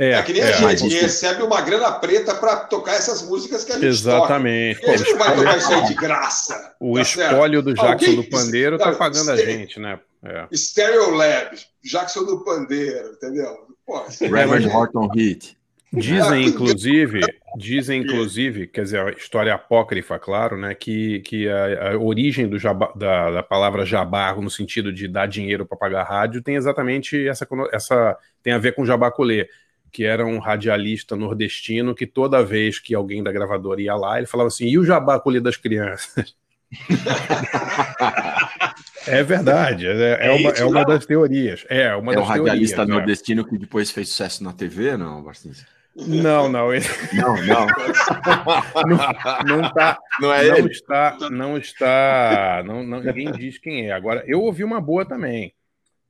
É, 0.00 0.12
É, 0.12 0.22
que 0.22 0.32
nem 0.32 0.42
a 0.42 0.46
é, 0.46 0.52
gente, 0.54 0.62
mas 0.62 0.82
recebe 0.82 1.42
uma 1.42 1.60
grana 1.60 1.92
preta 1.92 2.34
para 2.34 2.56
tocar 2.56 2.94
essas 2.94 3.22
músicas 3.22 3.64
que 3.64 3.72
a 3.72 3.74
gente 3.74 3.86
Exatamente. 3.86 4.80
toca. 4.80 4.92
E 4.92 4.94
a 4.94 4.98
Pô, 4.98 4.98
gente 5.04 5.10
não 5.12 5.18
vai 5.18 5.32
o 5.32 5.36
tocar 5.36 5.58
isso 5.58 5.66
aí 5.68 5.74
espólio- 5.74 5.88
de 5.88 5.94
graça. 5.94 6.74
O 6.80 6.96
tá 6.98 7.04
certo? 7.04 7.32
espólio 7.32 7.62
do 7.62 7.74
Jackson 7.74 7.92
Alguém- 7.92 8.16
do 8.16 8.24
Pandeiro 8.24 8.78
tá 8.78 8.90
Não, 8.90 8.98
pagando 8.98 9.30
a 9.30 9.36
Stereo- 9.36 9.58
gente, 9.58 9.78
né? 9.78 9.98
É. 10.24 10.46
Stereo 10.56 11.10
Lab, 11.10 11.56
Jackson 11.84 12.24
do 12.24 12.42
Pandeiro, 12.44 13.12
entendeu? 13.12 13.56
Pô, 13.86 14.02
Reverend 14.20 14.66
Horton 14.68 15.08
Heat. 15.16 15.56
Dizem, 15.92 16.46
inclusive, 16.46 17.20
dizem, 17.58 18.02
inclusive, 18.02 18.68
quer 18.68 18.84
dizer, 18.84 19.00
a 19.00 19.10
história 19.10 19.52
apócrifa, 19.52 20.20
claro, 20.20 20.56
né, 20.56 20.72
que, 20.72 21.18
que 21.20 21.48
a, 21.48 21.92
a 21.94 21.98
origem 21.98 22.48
do 22.48 22.60
jabá- 22.60 22.92
da, 22.94 23.28
da 23.32 23.42
palavra 23.42 23.84
jabarro, 23.84 24.40
no 24.40 24.48
sentido 24.50 24.92
de 24.92 25.08
dar 25.08 25.26
dinheiro 25.26 25.66
para 25.66 25.76
pagar 25.76 26.04
rádio, 26.04 26.42
tem 26.42 26.54
exatamente 26.54 27.26
essa, 27.26 27.44
essa. 27.72 28.16
tem 28.40 28.52
a 28.52 28.58
ver 28.58 28.72
com 28.76 28.86
jabaculê. 28.86 29.48
Que 29.90 30.04
era 30.04 30.24
um 30.24 30.38
radialista 30.38 31.16
nordestino 31.16 31.94
que 31.94 32.06
toda 32.06 32.44
vez 32.44 32.78
que 32.78 32.94
alguém 32.94 33.22
da 33.22 33.32
gravadora 33.32 33.80
ia 33.80 33.94
lá, 33.94 34.18
ele 34.18 34.26
falava 34.26 34.48
assim: 34.48 34.66
e 34.66 34.78
o 34.78 34.84
jabá 34.84 35.18
colher 35.18 35.40
das 35.42 35.56
crianças? 35.56 36.34
é 39.06 39.22
verdade, 39.22 39.86
é, 39.86 39.92
é 39.92 40.26
É 40.26 40.30
uma, 40.30 40.50
isso 40.50 40.62
é 40.62 40.64
uma 40.64 40.74
mesmo? 40.74 40.88
das 40.88 41.06
teorias. 41.06 41.64
É, 41.68 41.94
uma 41.96 42.12
É 42.14 42.16
o 42.16 42.20
das 42.20 42.28
radialista 42.28 42.76
teorias, 42.76 42.88
né? 42.88 42.94
nordestino 42.94 43.44
que 43.44 43.58
depois 43.58 43.90
fez 43.90 44.08
sucesso 44.10 44.44
na 44.44 44.52
TV, 44.52 44.96
não, 44.96 45.22
Barcinski? 45.22 45.66
Não, 45.96 46.48
não, 46.48 46.72
ele... 46.72 46.84
Não, 47.12 47.34
não. 47.44 47.66
não, 48.86 49.58
não 49.58 49.72
tá, 49.72 49.98
Não 50.20 50.32
é 50.32 50.46
não 50.46 50.56
ele? 50.56 50.70
está, 50.70 51.16
não 51.30 51.58
está, 51.58 52.62
não, 52.64 52.84
não, 52.84 53.00
ninguém 53.00 53.32
diz 53.32 53.58
quem 53.58 53.88
é. 53.88 53.92
Agora, 53.92 54.22
eu 54.26 54.40
ouvi 54.40 54.62
uma 54.62 54.80
boa 54.80 55.04
também, 55.04 55.52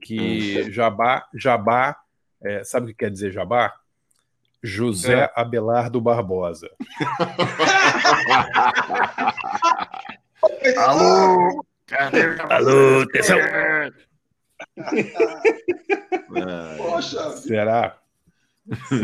que 0.03 0.71
Jabá, 0.71 1.25
Jabá, 1.35 1.97
é, 2.43 2.65
sabe 2.65 2.87
o 2.87 2.89
que 2.89 2.95
quer 2.95 3.11
dizer 3.11 3.33
Jabá? 3.33 3.75
José 4.63 5.25
É. 5.25 5.33
Abelardo 5.35 6.01
Barbosa. 6.01 6.71
Alô? 10.77 11.65
Alô, 12.49 13.03
atenção. 13.03 13.37
Poxa, 16.77 17.31
Será? 17.39 17.99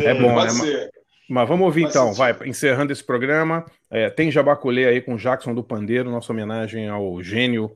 É 0.05 0.15
bom, 0.15 0.35
Pode 0.35 0.55
né? 0.55 0.61
ser. 0.61 0.91
Mas 1.29 1.49
vamos 1.49 1.65
ouvir 1.65 1.85
então, 1.85 2.13
vai, 2.13 2.37
encerrando 2.45 2.93
esse 2.93 3.03
programa. 3.03 3.65
É, 3.91 4.09
tem 4.09 4.31
Jabaculê 4.31 4.87
aí 4.87 5.01
com 5.01 5.17
Jackson 5.17 5.55
do 5.55 5.65
Pandeiro, 5.65 6.11
nossa 6.11 6.33
homenagem 6.33 6.89
ao 6.89 7.21
gênio. 7.23 7.75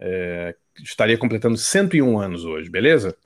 é, 0.00 0.54
que 0.74 0.82
estaria 0.82 1.16
completando 1.16 1.56
101 1.56 2.18
anos 2.18 2.44
hoje, 2.44 2.70
beleza? 2.70 3.16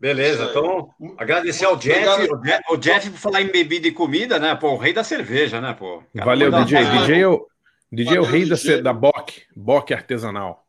Beleza, 0.00 0.44
então 0.50 0.90
agradecer 1.16 1.64
ao 1.64 1.76
Jeff, 1.76 2.30
o 2.30 2.36
Jeff, 2.38 2.62
o 2.70 2.76
Jeff 2.76 3.10
por 3.10 3.18
falar 3.18 3.40
em 3.42 3.46
bebida 3.50 3.88
e 3.88 3.92
comida, 3.92 4.38
né? 4.38 4.54
Pô, 4.54 4.72
o 4.72 4.76
rei 4.76 4.92
da 4.92 5.02
cerveja, 5.04 5.60
né, 5.60 5.72
pô? 5.72 6.02
Cara, 6.14 6.26
Valeu, 6.26 6.50
DJ. 6.50 6.84
DJ 6.84 7.20
é 7.22 7.28
o, 7.28 7.46
DJ 7.90 8.16
é 8.16 8.20
o 8.20 8.24
Valeu, 8.24 8.38
rei 8.38 8.48
da, 8.48 8.54
DJ. 8.56 8.76
ce- 8.76 8.82
da 8.82 8.92
Bock, 8.92 9.42
Bock 9.56 9.94
artesanal. 9.94 10.66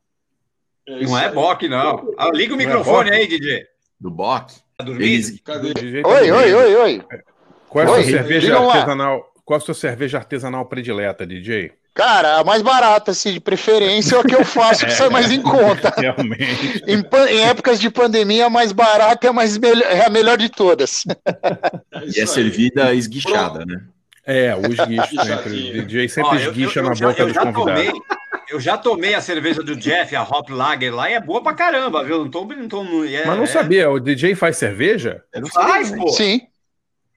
Não 0.87 1.17
é 1.17 1.31
Bock, 1.31 1.67
não. 1.67 2.13
Ah, 2.17 2.29
liga 2.31 2.53
o 2.53 2.57
Não 2.57 2.63
é 2.63 2.67
microfone 2.67 3.09
Bock? 3.09 3.19
aí, 3.21 3.27
DJ. 3.27 3.65
Do 3.99 4.11
Bock? 4.11 4.53
Tá 4.77 4.83
dormindo? 4.85 5.27
DJ 5.75 6.01
tá 6.03 6.09
Oi, 6.09 6.31
oi, 6.31 6.53
oi, 6.53 6.75
oi. 6.75 7.03
Qual 7.67 7.83
é 7.83 7.87
a 7.87 7.93
sua 7.93 8.03
cerveja 8.03 8.57
artesanal? 8.59 9.33
Qual 9.43 9.57
a 9.57 9.59
sua 9.59 9.73
cerveja 9.73 10.17
artesanal 10.17 10.65
predileta, 10.65 11.25
DJ? 11.25 11.73
Cara, 11.95 12.39
a 12.39 12.43
mais 12.43 12.61
barata, 12.61 13.11
assim, 13.11 13.31
de 13.31 13.39
preferência, 13.39 14.15
é 14.17 14.19
o 14.19 14.23
que 14.23 14.35
eu 14.35 14.43
faço 14.43 14.85
que 14.85 14.91
sai 14.93 15.07
mais 15.09 15.31
em 15.31 15.41
conta. 15.41 15.93
Realmente. 15.97 16.83
Em, 16.85 17.01
em 17.33 17.41
épocas 17.47 17.79
de 17.79 17.89
pandemia, 17.89 18.47
a 18.47 18.49
mais 18.49 18.73
barata 18.73 19.25
é 19.25 19.29
a, 19.29 19.33
mais 19.33 19.57
é 19.57 20.05
a 20.05 20.09
melhor 20.09 20.37
de 20.37 20.49
todas. 20.49 21.03
E 22.13 22.19
é 22.19 22.25
servida 22.25 22.93
esguichada, 22.93 23.65
né? 23.65 23.81
É, 24.25 24.53
o 24.55 24.61
esguicho 24.71 25.23
sempre. 25.25 25.79
O 25.79 25.85
DJ 25.85 26.09
sempre 26.09 26.29
Ó, 26.31 26.35
eu- 26.35 26.49
esguicha 26.51 26.79
eu- 26.79 26.83
eu 26.83 26.89
na 26.89 26.95
já- 26.95 27.07
boca 27.07 27.21
eu 27.21 27.27
dos 27.27 27.37
convidados. 27.37 27.85
tomei- 27.85 28.01
Eu 28.51 28.59
já 28.59 28.77
tomei 28.77 29.15
a 29.15 29.21
cerveja 29.21 29.63
do 29.63 29.75
Jeff, 29.75 30.15
a 30.15 30.21
Hop 30.23 30.49
Lager 30.49 30.93
lá, 30.93 31.09
e 31.09 31.13
é 31.13 31.19
boa 31.21 31.41
pra 31.41 31.53
caramba, 31.53 32.03
viu? 32.03 32.19
Não 32.19 32.29
tô. 32.29 32.43
Não 32.45 32.67
tô 32.67 32.83
é, 33.05 33.25
Mas 33.25 33.37
não 33.37 33.43
é- 33.43 33.47
sabia, 33.47 33.89
o 33.89 33.99
DJ 33.99 34.35
faz 34.35 34.57
cerveja? 34.57 35.23
Faz, 35.53 35.91
pô. 35.91 36.09
Sim. 36.09 36.41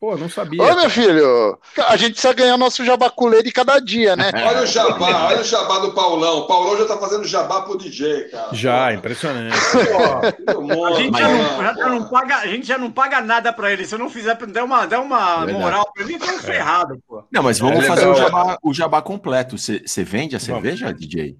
Pô, 0.01 0.17
não 0.17 0.29
sabia. 0.29 0.63
Ô, 0.63 0.77
meu 0.77 0.89
filho, 0.89 1.59
a 1.89 1.97
gente 1.97 2.13
precisa 2.13 2.33
ganhar 2.33 2.57
nosso 2.57 2.85
jabaculê 2.85 3.43
de 3.43 3.51
cada 3.51 3.81
dia, 3.81 4.15
né? 4.15 4.31
Olha 4.47 4.63
o 4.63 4.67
jabá, 4.67 5.27
olha 5.27 5.41
o 5.41 5.45
jabá 5.45 5.79
do 5.81 5.93
Paulão. 5.93 6.39
O 6.39 6.47
Paulão 6.47 6.79
já 6.79 6.87
tá 6.87 6.97
fazendo 6.97 7.25
jabá 7.25 7.63
pro 7.63 7.77
DJ, 7.77 8.29
cara. 8.29 8.49
Já, 8.55 8.93
impressionante. 8.93 9.57
A 9.57 10.93
gente, 10.95 11.19
já 11.19 11.29
não, 11.29 11.75
já 11.75 11.89
não 11.89 12.09
paga, 12.09 12.37
a 12.37 12.47
gente 12.47 12.67
já 12.67 12.79
não 12.79 12.91
paga 12.91 13.21
nada 13.21 13.53
pra 13.53 13.73
ele. 13.73 13.85
Se 13.85 13.95
eu 13.95 13.99
não 13.99 14.09
fizer, 14.09 14.37
der 14.37 14.63
uma, 14.63 14.87
der 14.87 14.99
uma 14.99 15.39
Verdade. 15.39 15.59
moral 15.59 15.91
pra 15.93 16.05
ele, 16.05 16.15
então 16.15 16.39
ferrado, 16.39 17.03
pô. 17.07 17.25
Não, 17.33 17.43
mas 17.43 17.59
vamos 17.59 17.85
É 17.85 17.89
fazer 17.89 18.07
o 18.07 18.15
jabá, 18.15 18.57
o 18.63 18.73
jabá 18.73 19.03
completo. 19.03 19.57
Você 19.59 20.05
vende 20.05 20.37
a 20.37 20.41
cerveja, 20.41 20.93
DJ? 20.93 21.37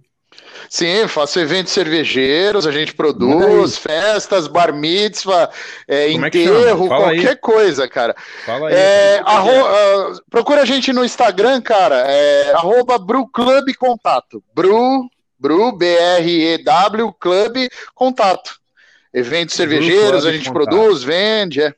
Sim, 0.69 1.09
faço 1.09 1.41
eventos 1.41 1.73
cervejeiros, 1.73 2.67
a 2.67 2.71
gente 2.73 2.93
produz 2.95 3.79
festas, 3.79 4.47
bar 4.47 4.73
mitzvah, 4.75 5.49
é, 5.87 6.07
é 6.07 6.13
enterro? 6.13 6.89
Fala 6.89 7.09
aí. 7.11 7.17
qualquer 7.21 7.37
coisa, 7.41 7.89
cara. 7.89 8.15
Fala 8.45 8.69
aí. 8.69 8.75
É, 8.75 9.23
arro- 9.25 9.67
ah, 9.67 10.13
procura 10.31 10.63
a 10.63 10.65
gente 10.67 10.93
no 10.93 11.05
Instagram, 11.05 11.63
cara, 11.63 12.05
é, 12.07 12.53
arroba 12.53 12.99
Club 13.33 13.75
Contato. 13.79 14.43
Bru, 14.55 15.09
Bru, 15.39 15.73
B-R-E-W, 15.73 17.13
Club 17.19 17.57
Contato. 17.95 18.59
Eventos 19.13 19.55
cervejeiros, 19.57 20.27
a 20.27 20.33
gente 20.33 20.51
Contato. 20.51 20.69
produz, 20.69 21.03
vende, 21.03 21.63
é. 21.63 21.73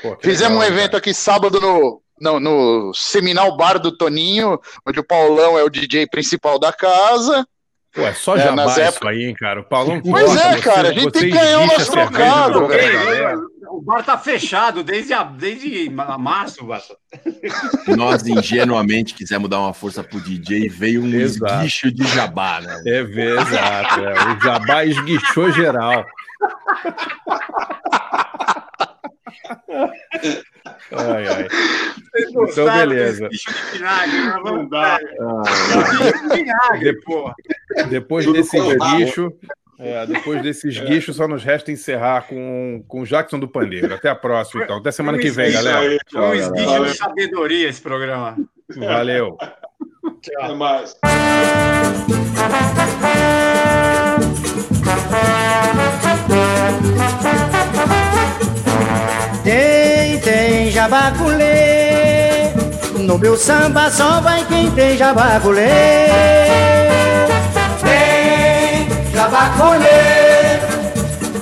Pô, 0.00 0.16
Fizemos 0.22 0.56
um 0.56 0.60
legal, 0.60 0.78
evento 0.78 0.96
aqui 0.96 1.12
sábado 1.12 1.60
no, 1.60 2.00
no, 2.20 2.40
no 2.40 2.94
Seminal 2.94 3.54
Bar 3.56 3.78
do 3.78 3.96
Toninho, 3.96 4.58
onde 4.86 4.98
o 4.98 5.04
Paulão 5.04 5.58
é 5.58 5.62
o 5.62 5.68
DJ 5.68 6.06
principal 6.06 6.58
da 6.58 6.72
casa. 6.72 7.46
Pô, 7.98 8.06
é 8.06 8.14
só 8.14 8.36
É, 8.36 8.40
jabá 8.40 8.54
nas 8.56 8.70
isso 8.72 8.80
épocas- 8.80 9.08
aí, 9.10 9.24
hein, 9.24 9.34
cara. 9.34 9.60
O 9.60 9.64
Paulão 9.64 10.00
Pois 10.00 10.36
é, 10.36 10.52
você- 10.54 10.60
cara, 10.60 10.88
a 10.88 10.92
gente 10.92 11.02
você 11.04 11.10
tem 11.10 11.22
que 11.22 11.30
ganhar 11.36 11.58
o 11.60 11.66
nosso 11.66 11.90
trocado, 11.90 12.68
galera. 12.68 13.36
O 13.70 13.82
bar 13.82 14.04
tá 14.04 14.16
fechado 14.16 14.82
desde, 14.84 15.12
a, 15.12 15.22
desde 15.24 15.90
ma- 15.90 16.16
março, 16.16 16.64
Bassa. 16.64 16.96
Nós 17.96 18.24
ingenuamente 18.26 19.14
quisemos 19.14 19.48
dar 19.50 19.58
uma 19.60 19.74
força 19.74 20.02
pro 20.04 20.20
DJ 20.20 20.66
e 20.66 20.68
veio 20.68 21.02
um 21.02 21.12
Exato. 21.12 21.54
esguicho 21.64 21.92
de 21.92 22.06
jabá, 22.06 22.60
né? 22.60 22.80
É, 22.86 23.02
vê, 23.02 23.36
exato. 23.38 24.00
é. 24.00 24.12
O 24.36 24.40
jabá 24.40 24.84
esguichou 24.84 25.50
geral. 25.52 26.04
Ai, 30.92 31.26
ai. 31.28 31.48
Então, 32.30 32.64
beleza. 32.72 33.28
desse 33.28 33.44
bicho 33.46 33.64
de 33.72 33.78
vinagre, 33.78 34.20
né? 34.22 34.40
Vamos 34.42 34.66
Ah, 34.72 34.98
dar. 34.98 34.98
vinagre, 36.34 37.00
pô. 37.02 37.32
Depois 37.90 38.24
Tudo 38.24 38.36
desse 38.36 38.56
colado. 38.56 39.00
esguicho, 39.00 39.32
é, 39.78 40.06
depois 40.06 40.42
desse 40.42 40.68
esguicho, 40.68 41.12
só 41.12 41.28
nos 41.28 41.44
resta 41.44 41.70
encerrar 41.70 42.22
com, 42.26 42.82
com 42.88 43.02
o 43.02 43.06
Jackson 43.06 43.38
do 43.38 43.46
Pandeiro. 43.48 43.94
Até 43.94 44.08
a 44.08 44.14
próxima, 44.14 44.64
então. 44.64 44.78
Até 44.78 44.90
semana 44.90 45.18
que 45.18 45.30
vem, 45.30 45.52
galera. 45.52 45.78
aí, 45.80 45.98
Foi 46.10 46.20
um 46.20 46.24
Tchau, 46.24 46.34
esguicho 46.34 46.84
de 46.84 46.96
sabedoria 46.96 47.68
esse 47.68 47.80
programa. 47.80 48.36
Valeu. 48.76 49.36
Até 50.04 50.54
mais. 50.54 50.96
Tem, 59.44 60.18
tem 60.20 60.70
jabaculê. 60.70 62.52
No 62.98 63.16
meu 63.18 63.36
samba 63.36 63.90
só 63.90 64.20
vai 64.20 64.44
quem 64.46 64.70
tem 64.72 64.96
jabaculê. 64.96 66.08
Jabaculê. 69.28 70.58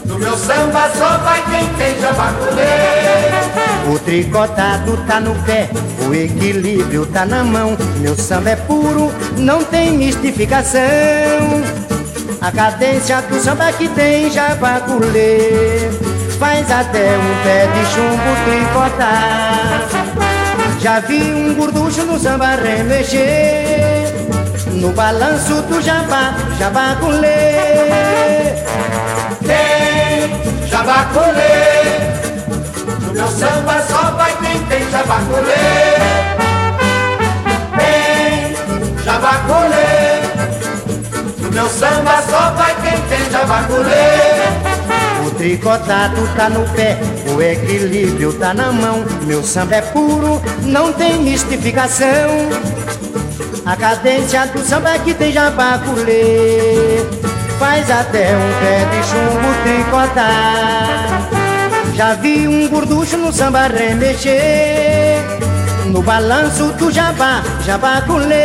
No 0.06 0.18
meu 0.18 0.36
samba 0.36 0.90
só 0.98 1.18
vai 1.18 1.40
quem 1.44 1.68
tem 1.74 2.00
jabaculê. 2.00 3.92
O 3.94 3.98
tricotado 4.00 4.96
tá 5.06 5.20
no 5.20 5.32
pé, 5.44 5.70
o 6.08 6.12
equilíbrio 6.12 7.06
tá 7.06 7.24
na 7.24 7.44
mão. 7.44 7.76
Meu 7.98 8.16
samba 8.16 8.50
é 8.50 8.56
puro, 8.56 9.12
não 9.38 9.62
tem 9.62 9.96
mistificação. 9.96 10.80
A 12.40 12.50
cadência 12.50 13.22
do 13.22 13.38
samba 13.40 13.72
que 13.72 13.88
tem 13.88 14.30
jabaculê 14.30 15.88
Faz 16.38 16.70
até 16.70 17.16
um 17.16 17.42
pé 17.42 17.66
de 17.66 17.86
chumbo 17.86 18.36
tricotar 18.44 19.88
Já 20.80 21.00
vi 21.00 21.22
um 21.22 21.54
gorducho 21.54 22.02
no 22.04 22.18
samba 22.18 22.56
remexer 22.56 23.85
No 24.77 24.93
balanço 24.93 25.62
do 25.62 25.81
jabá, 25.81 26.35
jabaculê 26.59 27.28
Tem 29.47 30.69
jabaculê 30.69 31.57
No 33.01 33.12
meu 33.15 33.28
samba 33.28 33.82
só 33.89 34.11
vai 34.12 34.36
quem 34.36 34.62
tem 34.66 34.90
jabaculê 34.90 35.97
Tem 37.78 39.05
jabaculê 39.05 39.97
no 41.40 41.53
meu 41.53 41.69
samba 41.70 42.23
só 42.28 42.51
vai 42.51 42.74
quem 42.82 43.01
tem 43.09 43.31
jabaculê 43.31 43.94
O 45.27 45.31
tricotado 45.31 46.28
tá 46.36 46.51
no 46.51 46.69
pé, 46.74 46.98
o 47.35 47.40
equilíbrio 47.40 48.32
tá 48.35 48.53
na 48.53 48.70
mão. 48.73 49.05
Meu 49.23 49.43
samba 49.43 49.77
é 49.77 49.81
puro, 49.81 50.43
não 50.62 50.93
tem 50.93 51.19
mistificação 51.19 52.51
A 53.66 53.74
cadência 53.74 54.47
do 54.47 54.64
samba 54.64 54.94
é 54.94 54.98
que 55.01 55.12
tem 55.12 55.32
jabaculê 55.32 57.05
Faz 57.59 57.90
até 57.90 58.28
um 58.36 58.60
pé 58.60 58.84
de 58.93 59.02
chumbo 59.09 59.48
tricotar 59.64 61.28
Já 61.97 62.14
vi 62.14 62.47
um 62.47 62.68
gorducho 62.68 63.16
no 63.16 63.32
samba 63.32 63.66
remexer 63.66 65.18
No 65.86 66.01
balanço 66.01 66.72
do 66.74 66.93
jabá, 66.93 67.43
jabaculê 67.64 68.36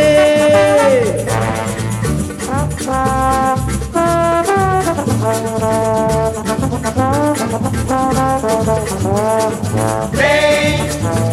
tem 10.16 10.78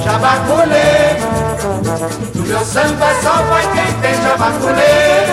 jabaculê, 0.05 1.15
no 2.35 2.43
meu 2.43 2.65
samba 2.65 3.05
é 3.05 3.15
só 3.23 3.35
vai 3.45 3.63
quem 3.73 3.93
tem 4.01 4.15
jabaculê. 4.23 5.29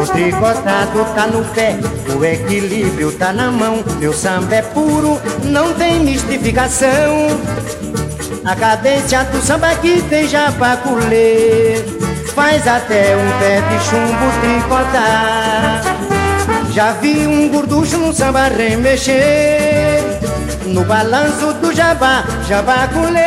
O 0.00 0.06
tricotado 0.06 1.04
tá 1.14 1.26
no 1.26 1.44
pé, 1.46 1.76
o 2.16 2.24
equilíbrio 2.24 3.10
tá 3.18 3.32
na 3.32 3.50
mão. 3.50 3.82
Meu 3.98 4.12
samba 4.12 4.54
é 4.54 4.62
puro, 4.62 5.20
não 5.42 5.74
tem 5.74 5.98
mistificação. 5.98 7.26
A 8.44 8.54
cadência 8.54 9.24
do 9.24 9.40
samba 9.42 9.74
que 9.74 10.00
tem 10.02 10.28
jabaculê 10.28 11.84
faz 12.32 12.68
até 12.68 13.16
um 13.16 13.38
pé 13.40 13.60
de 13.60 13.84
chumbo 13.84 14.30
tricotar. 14.40 15.85
Já 16.76 16.92
vi 16.92 17.26
um 17.26 17.48
gorducho 17.48 17.96
no 17.96 18.12
samba 18.12 18.48
remexer 18.48 20.02
no 20.66 20.84
balanço 20.84 21.54
do 21.54 21.72
jabá, 21.72 22.22
jabaculê. 22.46 23.22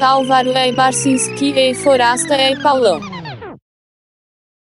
Álvaro 0.00 0.52
é 0.52 0.72
Barcinski 0.72 1.52
e 1.54 1.74
Forasta 1.74 2.34
é 2.34 2.56
Paulão. 2.62 3.11